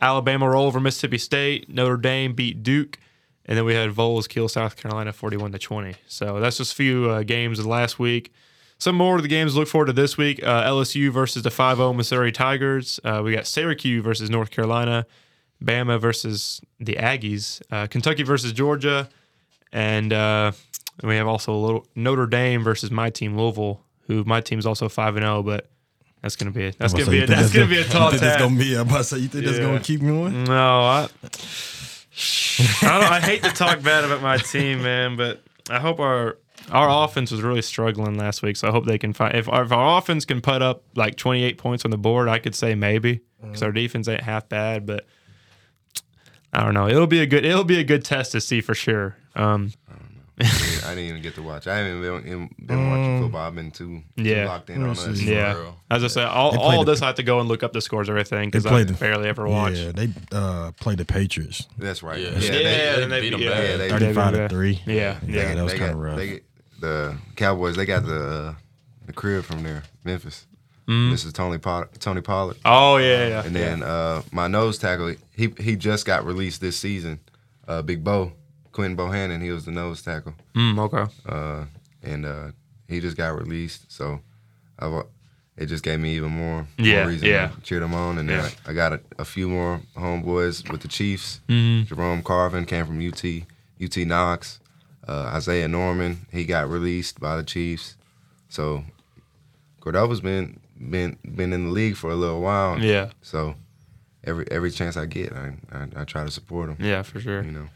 Alabama 0.00 0.48
roll 0.48 0.66
over 0.66 0.80
Mississippi 0.80 1.18
State, 1.18 1.68
Notre 1.68 1.96
Dame 1.96 2.34
beat 2.34 2.62
Duke, 2.62 2.98
and 3.46 3.56
then 3.56 3.64
we 3.64 3.74
had 3.74 3.90
Vols 3.92 4.28
kill 4.28 4.48
South 4.48 4.76
Carolina 4.76 5.12
41 5.12 5.52
to 5.52 5.58
20. 5.58 5.94
So 6.06 6.40
that's 6.40 6.58
just 6.58 6.72
a 6.72 6.76
few 6.76 7.10
uh, 7.10 7.22
games 7.22 7.58
of 7.58 7.66
last 7.66 7.98
week. 7.98 8.32
Some 8.78 8.96
more 8.96 9.16
of 9.16 9.22
the 9.22 9.28
games 9.28 9.54
to 9.54 9.60
look 9.60 9.68
forward 9.68 9.86
to 9.86 9.92
this 9.94 10.18
week. 10.18 10.42
Uh, 10.42 10.64
LSU 10.64 11.10
versus 11.10 11.42
the 11.42 11.48
5-0 11.48 11.96
Missouri 11.96 12.30
Tigers. 12.30 13.00
Uh, 13.02 13.22
we 13.24 13.32
got 13.32 13.46
Syracuse 13.46 14.04
versus 14.04 14.28
North 14.28 14.50
Carolina. 14.50 15.06
Bama 15.64 15.98
versus 15.98 16.60
the 16.78 16.94
Aggies. 16.94 17.62
Uh, 17.70 17.86
Kentucky 17.86 18.22
versus 18.22 18.52
Georgia. 18.52 19.08
And 19.72 20.12
uh, 20.12 20.52
we 21.02 21.16
have 21.16 21.26
also 21.26 21.54
a 21.54 21.56
little 21.56 21.86
Notre 21.94 22.26
Dame 22.26 22.62
versus 22.62 22.90
my 22.90 23.08
team 23.08 23.38
Louisville, 23.38 23.80
who 24.02 24.24
my 24.24 24.42
team's 24.42 24.66
also 24.66 24.88
5 24.88 25.16
and 25.16 25.24
0, 25.24 25.42
but 25.42 25.70
that's 26.26 26.34
going 26.34 26.52
to 26.52 26.58
be 26.58 26.70
that's 26.76 26.92
going 26.92 27.04
to 27.04 27.10
be 27.10 27.22
a, 27.22 27.26
that's 27.26 27.52
going 27.52 27.68
to 27.68 27.74
be 27.74 27.80
a 27.80 27.84
tall 27.84 28.10
think 28.10 28.20
that's 28.20 28.42
gonna 28.42 28.58
be. 28.58 28.74
I'm 28.74 28.88
about 28.88 28.98
to 28.98 29.04
say, 29.04 29.18
you 29.18 29.28
think 29.28 29.44
that's 29.44 29.60
gonna 29.60 29.78
keep 29.78 30.00
going? 30.00 30.44
No, 30.44 30.80
I, 30.80 31.08
I, 32.82 32.98
don't, 32.98 33.12
I 33.12 33.20
hate 33.20 33.44
to 33.44 33.50
talk 33.50 33.80
bad 33.82 34.04
about 34.04 34.22
my 34.22 34.36
team, 34.36 34.82
man, 34.82 35.16
but 35.16 35.40
I 35.70 35.78
hope 35.78 36.00
our 36.00 36.38
our 36.72 37.04
offense 37.04 37.30
was 37.30 37.42
really 37.42 37.62
struggling 37.62 38.18
last 38.18 38.42
week. 38.42 38.56
So 38.56 38.66
I 38.66 38.72
hope 38.72 38.86
they 38.86 38.98
can 38.98 39.12
find 39.12 39.36
if 39.36 39.48
our, 39.48 39.62
if 39.62 39.70
our 39.70 39.98
offense 39.98 40.24
can 40.24 40.40
put 40.40 40.62
up 40.62 40.82
like 40.96 41.16
28 41.16 41.58
points 41.58 41.84
on 41.84 41.92
the 41.92 41.98
board, 41.98 42.28
I 42.28 42.40
could 42.40 42.56
say 42.56 42.74
maybe 42.74 43.20
because 43.40 43.62
our 43.62 43.70
defense 43.70 44.08
ain't 44.08 44.22
half 44.22 44.48
bad, 44.48 44.84
but. 44.84 45.06
I 46.52 46.64
don't 46.64 46.72
know. 46.72 46.88
It'll 46.88 47.06
be 47.06 47.20
a 47.20 47.26
good. 47.26 47.44
It'll 47.44 47.64
be 47.64 47.78
a 47.80 47.84
good 47.84 48.02
test 48.02 48.32
to 48.32 48.40
see 48.40 48.62
for 48.62 48.74
sure. 48.74 49.14
Um, 49.34 49.72
I 50.38 50.42
didn't, 50.44 50.84
I 50.84 50.88
didn't 50.94 51.04
even 51.10 51.22
get 51.22 51.34
to 51.36 51.42
watch. 51.42 51.66
I 51.66 51.78
haven't 51.78 52.02
been, 52.02 52.50
been 52.66 52.90
watching 52.90 53.22
football. 53.22 53.46
I've 53.46 53.54
been 53.54 53.70
too, 53.70 54.02
too 54.16 54.22
Yeah. 54.22 54.46
locked 54.46 54.68
in 54.68 54.82
on 54.82 54.88
Let's 54.94 55.22
yeah, 55.22 55.72
as 55.90 56.04
I 56.04 56.08
said, 56.08 56.26
all, 56.26 56.58
all 56.58 56.70
played 56.84 56.86
this 56.86 57.00
I 57.00 57.06
have 57.06 57.14
to 57.14 57.22
go 57.22 57.40
and 57.40 57.48
look 57.48 57.62
up 57.62 57.72
the 57.72 57.80
scores, 57.80 58.08
and 58.10 58.18
everything 58.18 58.48
because 58.50 58.66
I 58.66 58.70
played 58.70 58.88
the- 58.88 58.94
barely 58.94 59.28
ever 59.28 59.48
watch. 59.48 59.74
Yeah, 59.78 59.92
they 59.92 60.10
uh, 60.32 60.72
played 60.78 60.98
the 60.98 61.06
Patriots, 61.06 61.66
That's 61.78 62.02
right. 62.02 62.18
Yeah. 62.20 62.30
Yeah, 62.30 62.34
Yeah, 62.38 62.50
they, 62.50 62.62
Yeah, 62.62 62.96
they 62.96 63.02
and 63.04 63.12
they 63.12 63.20
beat 63.22 63.32
'em 63.32 63.40
yeah, 63.40 63.48
bad. 63.50 63.70
Yeah, 63.70 63.76
they- 63.78 63.88
thirty-five 63.88 64.34
yeah. 64.34 64.42
to 64.42 64.48
three. 64.48 64.82
Yeah, 64.84 64.94
yeah, 64.94 65.18
yeah. 65.26 65.54
that 65.54 65.64
was 65.64 65.72
kind 65.74 65.92
of 65.92 65.98
rough. 65.98 66.16
They 66.16 66.26
get, 66.28 66.44
the 66.80 67.16
Cowboys, 67.36 67.76
they 67.76 67.86
got 67.86 68.04
the 68.04 68.20
uh, 68.22 68.54
the 69.06 69.12
crib 69.14 69.44
from 69.44 69.62
there, 69.62 69.84
Memphis. 70.04 70.46
Mm-hmm. 70.86 71.10
This 71.12 71.24
is 71.24 71.32
Tony 71.32 71.56
Pollard, 71.58 71.88
Tony 71.98 72.20
Pollard. 72.20 72.58
Oh 72.64 72.98
yeah, 72.98 73.26
yeah. 73.26 73.42
And 73.44 73.56
then 73.56 73.82
uh, 73.82 74.20
my 74.32 74.46
nose 74.48 74.76
tackle, 74.76 75.14
he 75.34 75.48
he 75.58 75.76
just 75.76 76.04
got 76.04 76.26
released 76.26 76.60
this 76.60 76.76
season. 76.76 77.20
Uh, 77.66 77.80
Big 77.82 78.04
Bo, 78.04 78.32
Quinton 78.76 78.96
Bohanna, 78.96 79.40
he 79.42 79.50
was 79.50 79.64
the 79.64 79.70
nose 79.72 80.02
tackle, 80.02 80.34
Mm, 80.54 80.78
okay. 80.86 81.12
uh, 81.26 81.64
and 82.02 82.24
uh, 82.26 82.48
he 82.88 83.00
just 83.00 83.16
got 83.16 83.34
released. 83.36 83.90
So, 83.90 84.20
I, 84.78 84.86
wa- 84.88 85.06
it 85.56 85.66
just 85.66 85.82
gave 85.82 85.98
me 85.98 86.14
even 86.16 86.30
more, 86.32 86.66
Yeah, 86.78 87.00
more 87.00 87.08
reason 87.12 87.28
yeah. 87.28 87.48
to 87.48 87.60
cheer 87.62 87.80
them 87.80 87.94
on. 87.94 88.18
And 88.18 88.28
then 88.28 88.38
Yeah. 88.44 88.50
I, 88.66 88.70
I 88.70 88.74
got 88.74 88.92
a, 88.92 89.00
a 89.18 89.24
few 89.24 89.48
more 89.48 89.80
homeboys 89.96 90.70
with 90.70 90.82
the 90.82 90.88
Chiefs. 90.88 91.40
Mhm. 91.48 91.86
Jerome 91.86 92.22
Carvin 92.22 92.66
came 92.66 92.84
from 92.86 93.00
UT, 93.00 93.24
UT 93.82 93.96
Knox. 94.06 94.60
Uh, 95.08 95.30
Isaiah 95.38 95.68
Norman, 95.68 96.26
he 96.30 96.44
got 96.44 96.68
released 96.68 97.18
by 97.20 97.36
the 97.36 97.44
Chiefs. 97.44 97.96
So, 98.50 98.84
Cordova's 99.80 100.20
been 100.20 100.60
been 100.78 101.16
been 101.24 101.52
in 101.52 101.66
the 101.66 101.70
league 101.72 101.96
for 101.96 102.10
a 102.10 102.14
little 102.16 102.40
while. 102.42 102.78
Yeah, 102.78 103.10
So 103.22 103.54
every 104.24 104.46
every 104.50 104.70
chance 104.70 104.96
I 104.96 105.06
get, 105.06 105.32
I 105.32 105.54
I, 105.72 105.86
I 106.02 106.04
try 106.04 106.24
to 106.24 106.30
support 106.30 106.68
him. 106.70 106.76
yeah, 106.80 107.02
for 107.02 107.20
sure. 107.20 107.42
You 107.42 107.52
know, 107.52 107.68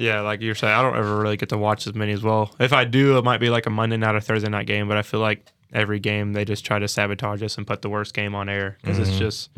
Yeah, 0.00 0.22
like 0.22 0.40
you're 0.40 0.54
saying, 0.54 0.72
I 0.72 0.82
don't 0.82 0.96
ever 0.96 1.20
really 1.20 1.36
get 1.36 1.50
to 1.50 1.58
watch 1.58 1.86
as 1.86 1.94
many 1.94 2.12
as 2.12 2.22
well. 2.22 2.54
If 2.58 2.72
I 2.72 2.84
do, 2.84 3.18
it 3.18 3.24
might 3.24 3.38
be 3.38 3.50
like 3.50 3.66
a 3.66 3.70
Monday 3.70 3.96
night 3.96 4.14
or 4.14 4.20
Thursday 4.20 4.48
night 4.48 4.66
game. 4.66 4.88
But 4.88 4.96
I 4.96 5.02
feel 5.02 5.20
like 5.20 5.46
every 5.72 6.00
game 6.00 6.32
they 6.32 6.44
just 6.44 6.64
try 6.64 6.78
to 6.78 6.88
sabotage 6.88 7.42
us 7.42 7.56
and 7.58 7.66
put 7.66 7.82
the 7.82 7.88
worst 7.88 8.14
game 8.14 8.34
on 8.34 8.48
air 8.48 8.76
because 8.80 8.98
it's 8.98 9.16
just 9.18 9.50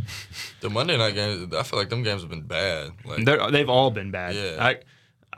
The 0.61 0.68
Monday 0.68 0.98
night 0.98 1.14
games, 1.14 1.55
I 1.55 1.62
feel 1.62 1.78
like 1.78 1.88
them 1.90 2.02
games 2.02 2.22
have 2.22 2.31
been 2.31 2.42
bad. 2.42 2.90
Like 3.05 3.24
they're, 3.24 3.50
they've 3.50 3.70
all 3.70 3.90
been 3.90 4.11
bad. 4.11 4.35
Yeah. 4.35 4.57
I, 4.62 4.78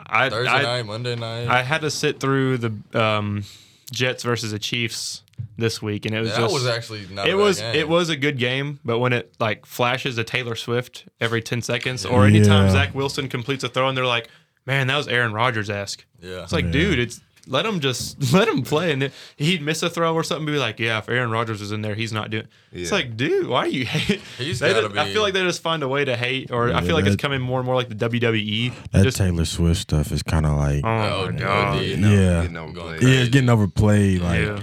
I, 0.06 0.30
Thursday 0.30 0.52
I, 0.52 0.62
night, 0.62 0.86
Monday 0.86 1.14
night. 1.16 1.48
I 1.48 1.62
had 1.62 1.82
to 1.82 1.90
sit 1.90 2.18
through 2.18 2.58
the 2.58 2.74
um, 3.00 3.44
Jets 3.92 4.22
versus 4.22 4.50
the 4.52 4.58
Chiefs 4.58 5.22
this 5.56 5.80
week, 5.82 6.06
and 6.06 6.14
it 6.14 6.20
was 6.20 6.30
that 6.30 6.40
just 6.40 6.54
was 6.54 6.66
actually 6.66 7.06
not. 7.10 7.28
it 7.28 7.34
a 7.34 7.36
bad 7.36 7.42
was 7.42 7.60
game. 7.60 7.74
it 7.76 7.88
was 7.88 8.08
a 8.08 8.16
good 8.16 8.38
game, 8.38 8.80
but 8.84 8.98
when 8.98 9.12
it 9.12 9.34
like 9.38 9.66
flashes 9.66 10.18
a 10.18 10.24
Taylor 10.24 10.56
Swift 10.56 11.04
every 11.20 11.42
ten 11.42 11.62
seconds, 11.62 12.04
or 12.04 12.24
anytime 12.24 12.66
Yeah. 12.66 12.72
Zach 12.72 12.94
Wilson 12.94 13.28
completes 13.28 13.62
a 13.62 13.68
throw, 13.68 13.88
and 13.88 13.96
they're 13.96 14.06
like, 14.06 14.28
"Man, 14.66 14.86
that 14.88 14.96
was 14.96 15.08
Aaron 15.08 15.32
Rodgers 15.32 15.70
esque." 15.70 16.04
Yeah. 16.22 16.42
It's 16.42 16.52
like, 16.52 16.66
Yeah. 16.66 16.72
dude, 16.72 16.98
it's 16.98 17.20
let 17.46 17.66
him 17.66 17.78
just 17.80 18.32
let 18.32 18.48
him 18.48 18.62
play, 18.62 18.90
and 18.92 19.02
then 19.02 19.12
he'd 19.36 19.60
miss 19.60 19.82
a 19.82 19.90
throw 19.90 20.14
or 20.14 20.22
something. 20.24 20.46
Be 20.46 20.52
like, 20.58 20.78
yeah, 20.80 20.96
if 20.98 21.08
Aaron 21.10 21.30
Rodgers 21.30 21.60
is 21.60 21.72
in 21.72 21.82
there, 21.82 21.94
he's 21.94 22.10
not 22.12 22.30
doing. 22.30 22.46
It's 22.72 22.90
like, 22.90 23.16
dude, 23.18 23.46
why 23.48 23.58
are 23.60 23.66
you 23.68 23.84
hate? 23.84 24.22
He's 24.38 24.60
They 24.60 24.72
gotta 24.72 24.88
just- 24.88 24.98
I 24.98 25.12
feel 25.12 25.20
like 25.20 25.34
they 25.34 25.42
just 25.42 25.60
find 25.62 25.82
a 25.82 25.88
way 25.88 26.06
to 26.06 26.16
hate, 26.16 26.50
or 26.50 26.72
I 26.72 26.80
feel 26.80 26.94
like 26.94 27.04
it's 27.04 27.16
coming 27.16 27.42
more 27.42 27.60
and 27.60 27.66
more 27.66 27.74
like 27.74 27.90
the 27.90 27.94
WWE. 27.94 28.72
That 28.92 29.02
Just, 29.04 29.18
Taylor 29.18 29.44
Swift 29.44 29.80
stuff 29.82 30.10
is 30.10 30.22
kind 30.22 30.46
of 30.46 30.56
like, 30.56 30.82
oh 30.84 30.88
Oh, 30.88 31.26
my 31.26 31.32
no, 31.32 31.38
god, 31.38 31.78
dude. 31.80 31.98
know, 31.98 32.10
Yeah. 32.10 32.42
getting 32.42 32.56
overplayed. 32.56 33.02
Yeah, 33.02 33.08
it's 33.10 33.28
getting 33.28 33.50
overplayed. 33.50 34.20
Like 34.22 34.40
yeah. 34.40 34.60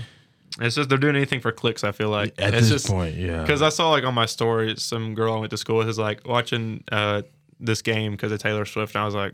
It's 0.59 0.75
just 0.75 0.89
they're 0.89 0.97
doing 0.97 1.15
anything 1.15 1.39
for 1.39 1.51
clicks. 1.51 1.83
I 1.83 1.91
feel 1.91 2.09
like 2.09 2.33
at 2.39 2.53
it's 2.53 2.67
this 2.69 2.81
just, 2.83 2.87
point, 2.87 3.15
yeah. 3.15 3.41
Because 3.41 3.61
I 3.61 3.69
saw 3.69 3.91
like 3.91 4.03
on 4.03 4.13
my 4.15 4.25
story, 4.25 4.75
some 4.77 5.13
girl 5.15 5.33
I 5.35 5.37
went 5.39 5.51
to 5.51 5.57
school 5.57 5.77
with 5.77 5.87
is 5.87 5.97
like 5.99 6.27
watching 6.27 6.83
uh, 6.91 7.21
this 7.59 7.81
game 7.83 8.11
because 8.13 8.31
of 8.31 8.39
Taylor 8.39 8.65
Swift, 8.65 8.93
and 8.95 9.01
I 9.01 9.05
was 9.05 9.15
like, 9.15 9.33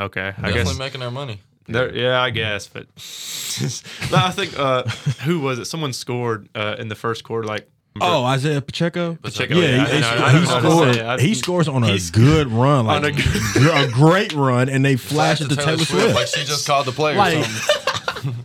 okay, 0.00 0.20
I 0.28 0.30
Definitely 0.30 0.62
guess. 0.64 0.78
making 0.78 1.00
their 1.00 1.10
money. 1.10 1.40
they're- 1.68 1.94
Yeah, 1.94 2.20
I 2.20 2.30
guess, 2.30 2.66
but 2.68 2.86
No, 4.10 4.16
I 4.26 4.30
think 4.30 4.58
uh, 4.58 4.82
who 5.24 5.40
was 5.40 5.58
it? 5.58 5.66
Someone 5.66 5.92
scored 5.92 6.48
uh, 6.54 6.76
in 6.78 6.88
the 6.88 6.94
first 6.96 7.24
quarter, 7.24 7.46
like 7.46 7.68
Oh, 8.00 8.24
Isaiah 8.24 8.60
Pacheco. 8.62 9.16
Pacheco, 9.20 9.56
Yeah, 9.56 9.66
yeah, 9.66 9.86
he, 9.86 9.96
I 9.98 10.00
know- 10.00 10.38
he 10.38 10.44
know 10.44 10.50
how 10.50 10.60
to 10.60 10.70
scored. 10.70 10.98
I- 10.98 11.20
he 11.20 11.34
scores 11.34 11.68
on 11.68 11.82
a 11.82 11.88
he's- 11.88 12.10
good 12.28 12.48
run, 12.48 12.86
like 12.86 13.04
on 13.04 13.10
a 13.10 13.84
a, 13.84 13.90
great 13.90 14.32
run, 14.32 14.68
and 14.68 14.84
they 14.84 14.96
flash 14.96 15.40
it 15.40 15.48
to 15.48 15.56
Taylor 15.56 15.78
Swift. 15.84 16.14
like 16.14 16.28
she 16.28 16.44
just 16.44 16.66
called 16.66 16.86
the 16.86 16.92
play 16.92 17.14
or 17.14 17.18
Like- 17.18 17.44
something. 17.44 17.76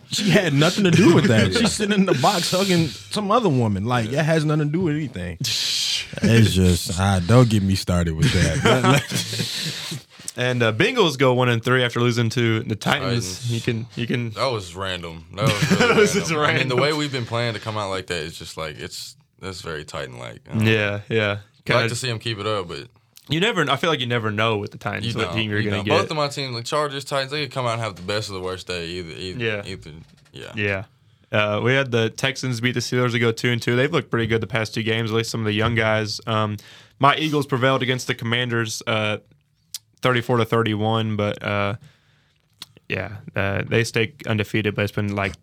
She 0.09 0.29
had 0.29 0.53
nothing 0.53 0.85
to 0.85 0.91
do 0.91 1.13
with 1.13 1.25
that. 1.25 1.53
She's 1.53 1.73
sitting 1.73 1.93
in 1.99 2.05
the 2.05 2.13
box 2.21 2.49
hugging 2.51 2.87
some 2.87 3.29
other 3.29 3.49
woman. 3.49 3.83
Like 3.83 4.09
that 4.11 4.23
has 4.23 4.45
nothing 4.45 4.67
to 4.67 4.71
do 4.71 4.79
with 4.81 4.95
anything. 4.95 5.35
It's 5.41 6.53
just 6.53 6.97
ah, 6.97 7.19
don't 7.27 7.49
get 7.49 7.61
me 7.61 7.75
started 7.75 8.15
with 8.15 8.31
that. 8.31 10.05
And 10.37 10.61
uh, 10.63 10.73
Bengals 10.73 11.17
go 11.17 11.33
one 11.33 11.49
and 11.49 11.63
three 11.63 11.83
after 11.83 11.99
losing 11.99 12.29
to 12.31 12.61
the 12.61 12.75
Titans. 12.75 13.39
Titans. 13.39 13.51
You 13.53 13.61
can 13.61 13.87
you 13.95 14.07
can 14.07 14.29
That 14.31 14.47
was 14.51 14.75
random. 14.75 15.25
That 15.35 15.43
was, 15.47 15.71
really 15.71 15.87
That 15.87 15.95
was 15.97 16.15
random. 16.15 16.19
just 16.21 16.31
I 16.33 16.53
mean, 16.57 16.67
the 16.67 16.75
way 16.75 16.93
we've 16.93 17.11
been 17.11 17.25
playing 17.25 17.53
to 17.53 17.59
come 17.59 17.77
out 17.77 17.89
like 17.89 18.07
that 18.07 18.17
is 18.23 18.37
just 18.37 18.57
like 18.57 18.77
it's 18.79 19.15
that's 19.39 19.61
very 19.61 19.85
tight 19.85 20.09
and 20.09 20.19
like. 20.19 20.45
Know. 20.53 20.63
yeah 20.69 21.01
yeah. 21.09 21.37
I'd 21.67 21.73
like 21.73 21.89
to 21.89 21.95
see 21.95 22.07
them 22.07 22.19
keep 22.19 22.37
it 22.39 22.45
up, 22.45 22.67
but 22.67 22.87
you 23.27 23.39
never. 23.39 23.67
I 23.69 23.75
feel 23.75 23.89
like 23.89 23.99
you 23.99 24.05
never 24.05 24.29
know 24.29 24.57
with 24.57 24.71
the 24.71 24.77
Titans 24.77 25.07
you 25.15 25.19
what 25.19 25.33
team 25.33 25.49
you're 25.49 25.59
you 25.59 25.69
gonna 25.71 25.77
know. 25.81 25.83
get. 25.83 26.01
Both 26.01 26.11
of 26.11 26.17
my 26.17 26.27
teams, 26.27 26.53
like 26.53 26.65
Chargers, 26.65 27.03
Titans, 27.05 27.31
they 27.31 27.41
could 27.43 27.51
come 27.53 27.65
out 27.65 27.73
and 27.73 27.81
have 27.81 27.95
the 27.95 28.03
best 28.03 28.29
of 28.29 28.35
the 28.35 28.41
worst 28.41 28.67
day. 28.67 28.85
Either, 28.85 29.09
either 29.09 29.43
Yeah. 29.43 29.63
either, 29.65 29.91
yeah. 30.31 30.51
Yeah. 30.55 30.83
Uh, 31.31 31.59
we 31.63 31.73
had 31.73 31.89
the 31.91 32.11
Texans 32.11 32.61
beat 32.61 32.73
the 32.73 32.79
Steelers 32.81 33.11
to 33.13 33.19
go 33.19 33.31
two 33.31 33.49
and 33.49 33.59
two. 33.59 33.75
They've 33.75 33.91
looked 33.91 34.11
pretty 34.11 34.27
good 34.27 34.41
the 34.41 34.47
past 34.47 34.75
two 34.75 34.83
games. 34.83 35.09
At 35.09 35.17
least 35.17 35.31
some 35.31 35.41
of 35.41 35.45
the 35.45 35.53
young 35.53 35.73
guys. 35.73 36.21
Um, 36.27 36.57
my 36.99 37.15
Eagles 37.17 37.47
prevailed 37.47 37.81
against 37.81 38.05
the 38.05 38.13
Commanders, 38.13 38.83
uh, 38.85 39.17
thirty-four 40.01 40.37
to 40.37 40.45
thirty-one. 40.45 41.15
But 41.15 41.43
uh, 41.43 41.75
yeah, 42.89 43.17
uh, 43.35 43.63
they 43.67 43.83
stay 43.83 44.13
undefeated. 44.27 44.75
But 44.75 44.83
it's 44.83 44.91
been 44.91 45.15
like 45.15 45.33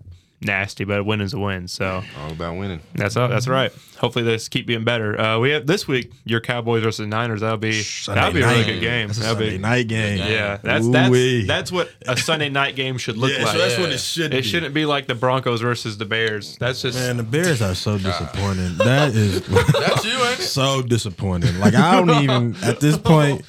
nasty. 0.44 0.82
But 0.84 0.98
a 1.00 1.04
win 1.04 1.20
is 1.20 1.34
a 1.34 1.38
win. 1.38 1.68
So 1.68 2.02
All 2.20 2.30
about 2.32 2.56
winning. 2.56 2.80
that's 2.94 3.14
that's 3.14 3.46
right. 3.48 3.72
Hopefully 3.98 4.24
they 4.24 4.32
just 4.32 4.50
keep 4.50 4.66
being 4.66 4.82
better. 4.82 5.18
Uh, 5.20 5.38
we 5.38 5.50
have 5.50 5.68
this 5.68 5.86
week 5.86 6.12
your 6.24 6.40
Cowboys 6.40 6.82
versus 6.82 7.06
Niners. 7.06 7.40
That'll 7.42 7.58
be 7.58 7.82
that'll 8.06 8.32
be 8.32 8.42
a 8.42 8.48
really 8.48 8.64
good 8.64 8.80
game. 8.80 9.06
That's 9.06 9.18
a 9.18 9.22
That'll 9.22 9.36
Sunday 9.36 9.50
be 9.52 9.58
night 9.58 9.86
game. 9.86 10.18
yeah. 10.18 10.58
That's 10.60 10.84
Ooh-wee. 10.84 11.44
that's 11.46 11.70
that's 11.70 11.72
what 11.72 11.90
a 12.08 12.16
Sunday 12.16 12.48
night 12.48 12.74
game 12.74 12.98
should 12.98 13.16
look 13.16 13.30
Yeah, 13.30 13.44
like. 13.44 13.52
so 13.52 13.58
that's 13.58 13.74
Yeah. 13.76 13.80
what 13.82 13.92
it 13.92 13.98
should. 14.00 14.34
It 14.34 14.42
be. 14.42 14.48
shouldn't 14.48 14.74
be 14.74 14.84
like 14.84 15.06
the 15.06 15.14
Broncos 15.14 15.60
versus 15.60 15.96
the 15.98 16.04
Bears. 16.06 16.56
That's 16.58 16.82
just 16.82 16.98
Man, 16.98 17.18
the 17.18 17.22
Bears 17.22 17.62
are 17.62 17.76
so 17.76 17.96
disappointing. 17.98 18.76
That 18.78 19.14
is 19.14 19.42
That's 19.46 20.04
you, 20.04 20.10
ain't 20.24 20.40
it? 20.40 20.42
so 20.42 20.82
disappointing. 20.82 21.56
Like 21.60 21.74
I 21.74 22.00
don't 22.00 22.22
even 22.24 22.56
at 22.64 22.80
this 22.80 22.98
point. 22.98 23.42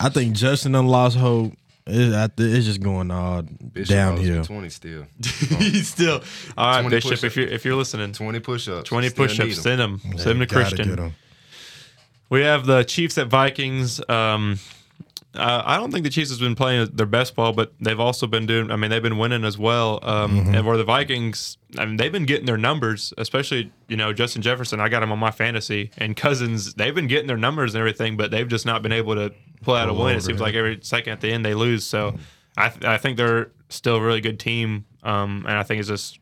I 0.00 0.08
think 0.08 0.34
Justin 0.34 0.72
done 0.72 0.86
lost 0.86 1.16
hope. 1.16 1.52
It, 1.86 2.32
it's 2.38 2.64
just 2.64 2.80
going 2.80 3.10
all 3.10 3.42
Bishop 3.42 3.90
downhill. 3.94 4.42
Twenty 4.44 4.70
still. 4.70 5.04
he's 5.58 5.88
still 5.88 6.22
all 6.56 6.66
right, 6.66 6.80
20 6.80 6.88
Bishop. 6.96 7.10
push-ups. 7.10 7.24
If 7.24 7.36
you're 7.36 7.48
if 7.48 7.64
you're 7.64 7.74
listening, 7.74 8.12
Twenty 8.12 8.40
push-ups. 8.40 8.88
twenty 8.88 9.08
Still 9.10 9.26
push-ups. 9.26 9.60
Send 9.60 9.80
them. 9.80 10.00
Send 10.16 10.18
them 10.18 10.38
to 10.40 10.46
Gotta 10.46 10.74
Christian. 10.76 11.14
We 12.30 12.40
have 12.40 12.64
the 12.64 12.84
Chiefs 12.84 13.18
at 13.18 13.28
Vikings. 13.28 14.00
Um, 14.08 14.58
uh, 15.34 15.62
I 15.64 15.76
don't 15.76 15.90
think 15.90 16.04
the 16.04 16.10
Chiefs 16.10 16.30
has 16.30 16.38
been 16.38 16.54
playing 16.54 16.88
their 16.92 17.06
best 17.06 17.34
ball, 17.34 17.52
but 17.52 17.72
they've 17.80 17.98
also 17.98 18.26
been 18.26 18.46
doing. 18.46 18.70
I 18.70 18.76
mean, 18.76 18.90
they've 18.90 19.02
been 19.02 19.18
winning 19.18 19.44
as 19.44 19.58
well. 19.58 19.98
Um, 20.02 20.36
And 20.54 20.66
where 20.66 20.76
the 20.76 20.84
Vikings, 20.84 21.58
I 21.78 21.84
mean, 21.86 21.96
they've 21.96 22.12
been 22.12 22.26
getting 22.26 22.46
their 22.46 22.56
numbers, 22.56 23.12
especially 23.18 23.72
you 23.88 23.96
know 23.96 24.12
Justin 24.12 24.42
Jefferson. 24.42 24.80
I 24.80 24.88
got 24.88 25.02
him 25.02 25.10
on 25.12 25.18
my 25.18 25.30
fantasy, 25.30 25.90
and 25.98 26.16
Cousins. 26.16 26.74
They've 26.74 26.94
been 26.94 27.06
getting 27.08 27.26
their 27.26 27.36
numbers 27.36 27.74
and 27.74 27.80
everything, 27.80 28.16
but 28.16 28.30
they've 28.30 28.48
just 28.48 28.64
not 28.66 28.82
been 28.82 28.92
able 28.92 29.14
to 29.16 29.32
pull 29.62 29.74
out 29.74 29.88
a 29.88 29.92
win. 29.94 30.16
It 30.16 30.22
seems 30.22 30.40
like 30.40 30.54
every 30.54 30.78
second 30.82 31.12
at 31.14 31.20
the 31.20 31.32
end 31.32 31.44
they 31.44 31.54
lose. 31.54 31.84
So 31.84 32.16
I 32.56 32.68
th- 32.68 32.84
I 32.84 32.96
think 32.98 33.16
they're 33.16 33.50
still 33.68 33.96
a 33.96 34.00
really 34.00 34.20
good 34.20 34.38
team, 34.38 34.84
um, 35.02 35.44
and 35.48 35.56
I 35.58 35.62
think 35.62 35.80
it's 35.80 35.88
just. 35.88 36.18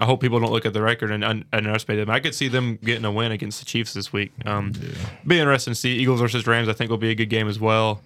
I 0.00 0.04
hope 0.04 0.20
people 0.20 0.38
don't 0.38 0.52
look 0.52 0.64
at 0.64 0.74
the 0.74 0.80
record 0.80 1.10
and 1.10 1.24
un- 1.24 1.44
underestimate 1.52 1.98
them. 2.06 2.08
I 2.14 2.20
could 2.20 2.32
see 2.32 2.46
them 2.46 2.78
getting 2.84 3.04
a 3.04 3.10
win 3.10 3.32
against 3.32 3.58
the 3.58 3.64
Chiefs 3.64 3.94
this 3.94 4.12
week. 4.12 4.30
Um, 4.46 4.72
Be 5.26 5.40
interesting 5.40 5.72
to 5.72 5.74
see 5.74 5.94
Eagles 5.96 6.20
versus 6.20 6.46
Rams. 6.46 6.68
I 6.68 6.72
think 6.72 6.88
will 6.88 6.98
be 6.98 7.10
a 7.10 7.16
good 7.16 7.30
game 7.30 7.48
as 7.48 7.58
well, 7.58 8.00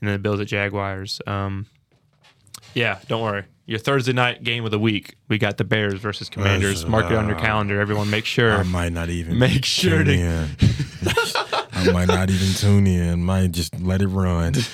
and 0.00 0.08
then 0.08 0.12
the 0.14 0.18
Bills 0.18 0.40
at 0.40 0.46
Jaguars. 0.46 1.20
Um, 1.26 1.66
yeah, 2.74 2.98
don't 3.08 3.22
worry. 3.22 3.44
Your 3.66 3.78
Thursday 3.78 4.12
night 4.12 4.42
game 4.44 4.64
of 4.64 4.70
the 4.70 4.78
week, 4.78 5.16
we 5.28 5.36
got 5.38 5.58
the 5.58 5.64
Bears 5.64 5.94
versus 6.00 6.28
Commanders. 6.30 6.86
Mark 6.86 7.06
it 7.10 7.12
on 7.16 7.28
your 7.28 7.38
calendar. 7.38 7.80
Everyone, 7.80 8.08
make 8.08 8.24
sure. 8.24 8.52
I 8.52 8.62
might 8.62 8.92
not 8.92 9.10
even 9.10 9.38
Make 9.38 9.64
sure 9.64 10.02
tune 10.04 10.06
to- 10.06 10.12
in. 10.14 10.48
I 11.72 11.92
might 11.92 12.08
not 12.08 12.30
even 12.30 12.54
tune 12.54 12.86
in. 12.86 13.22
Might 13.24 13.52
just 13.52 13.78
let 13.80 14.00
it 14.02 14.08
run. 14.08 14.54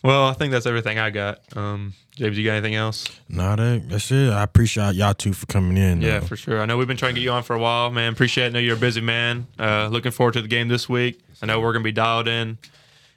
Well, 0.00 0.26
I 0.28 0.32
think 0.32 0.52
that's 0.52 0.64
everything 0.66 1.00
I 1.00 1.10
got. 1.10 1.40
Um, 1.56 1.92
James, 2.14 2.38
you 2.38 2.44
got 2.44 2.52
anything 2.52 2.76
else? 2.76 3.04
Nah, 3.28 3.56
that, 3.56 3.88
that's 3.88 4.12
it. 4.12 4.30
I 4.30 4.44
appreciate 4.44 4.94
y'all 4.94 5.12
two 5.12 5.32
for 5.32 5.46
coming 5.46 5.76
in. 5.76 6.00
Yeah, 6.00 6.20
though. 6.20 6.26
for 6.26 6.36
sure. 6.36 6.60
I 6.62 6.66
know 6.66 6.76
we've 6.78 6.86
been 6.86 6.96
trying 6.96 7.14
to 7.14 7.20
get 7.20 7.24
you 7.24 7.32
on 7.32 7.42
for 7.42 7.56
a 7.56 7.58
while, 7.58 7.90
man. 7.90 8.12
Appreciate 8.12 8.44
it. 8.44 8.46
I 8.46 8.52
know 8.52 8.58
you're 8.60 8.76
a 8.76 8.78
busy 8.78 9.00
man. 9.00 9.48
Uh, 9.58 9.88
looking 9.90 10.12
forward 10.12 10.34
to 10.34 10.40
the 10.42 10.46
game 10.48 10.68
this 10.68 10.88
week. 10.88 11.20
I 11.42 11.46
know 11.46 11.58
we're 11.60 11.72
going 11.72 11.82
to 11.82 11.88
be 11.88 11.90
dialed 11.92 12.28
in. 12.28 12.58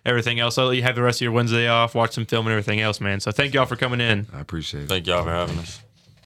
Everything 0.05 0.39
else, 0.39 0.57
I'll 0.57 0.67
let 0.67 0.77
you 0.77 0.83
have 0.83 0.95
the 0.95 1.03
rest 1.03 1.17
of 1.17 1.25
your 1.25 1.31
Wednesday 1.31 1.67
off, 1.67 1.93
watch 1.93 2.13
some 2.13 2.25
film 2.25 2.47
and 2.47 2.51
everything 2.51 2.81
else, 2.81 2.99
man. 2.99 3.19
So 3.19 3.31
thank 3.31 3.53
y'all 3.53 3.65
for 3.65 3.75
coming 3.75 4.01
in. 4.01 4.27
I 4.33 4.39
appreciate 4.39 4.83
it. 4.83 4.89
Thank 4.89 5.05
y'all 5.07 5.23
for 5.23 5.31
having 5.31 5.59
us. 5.59 5.81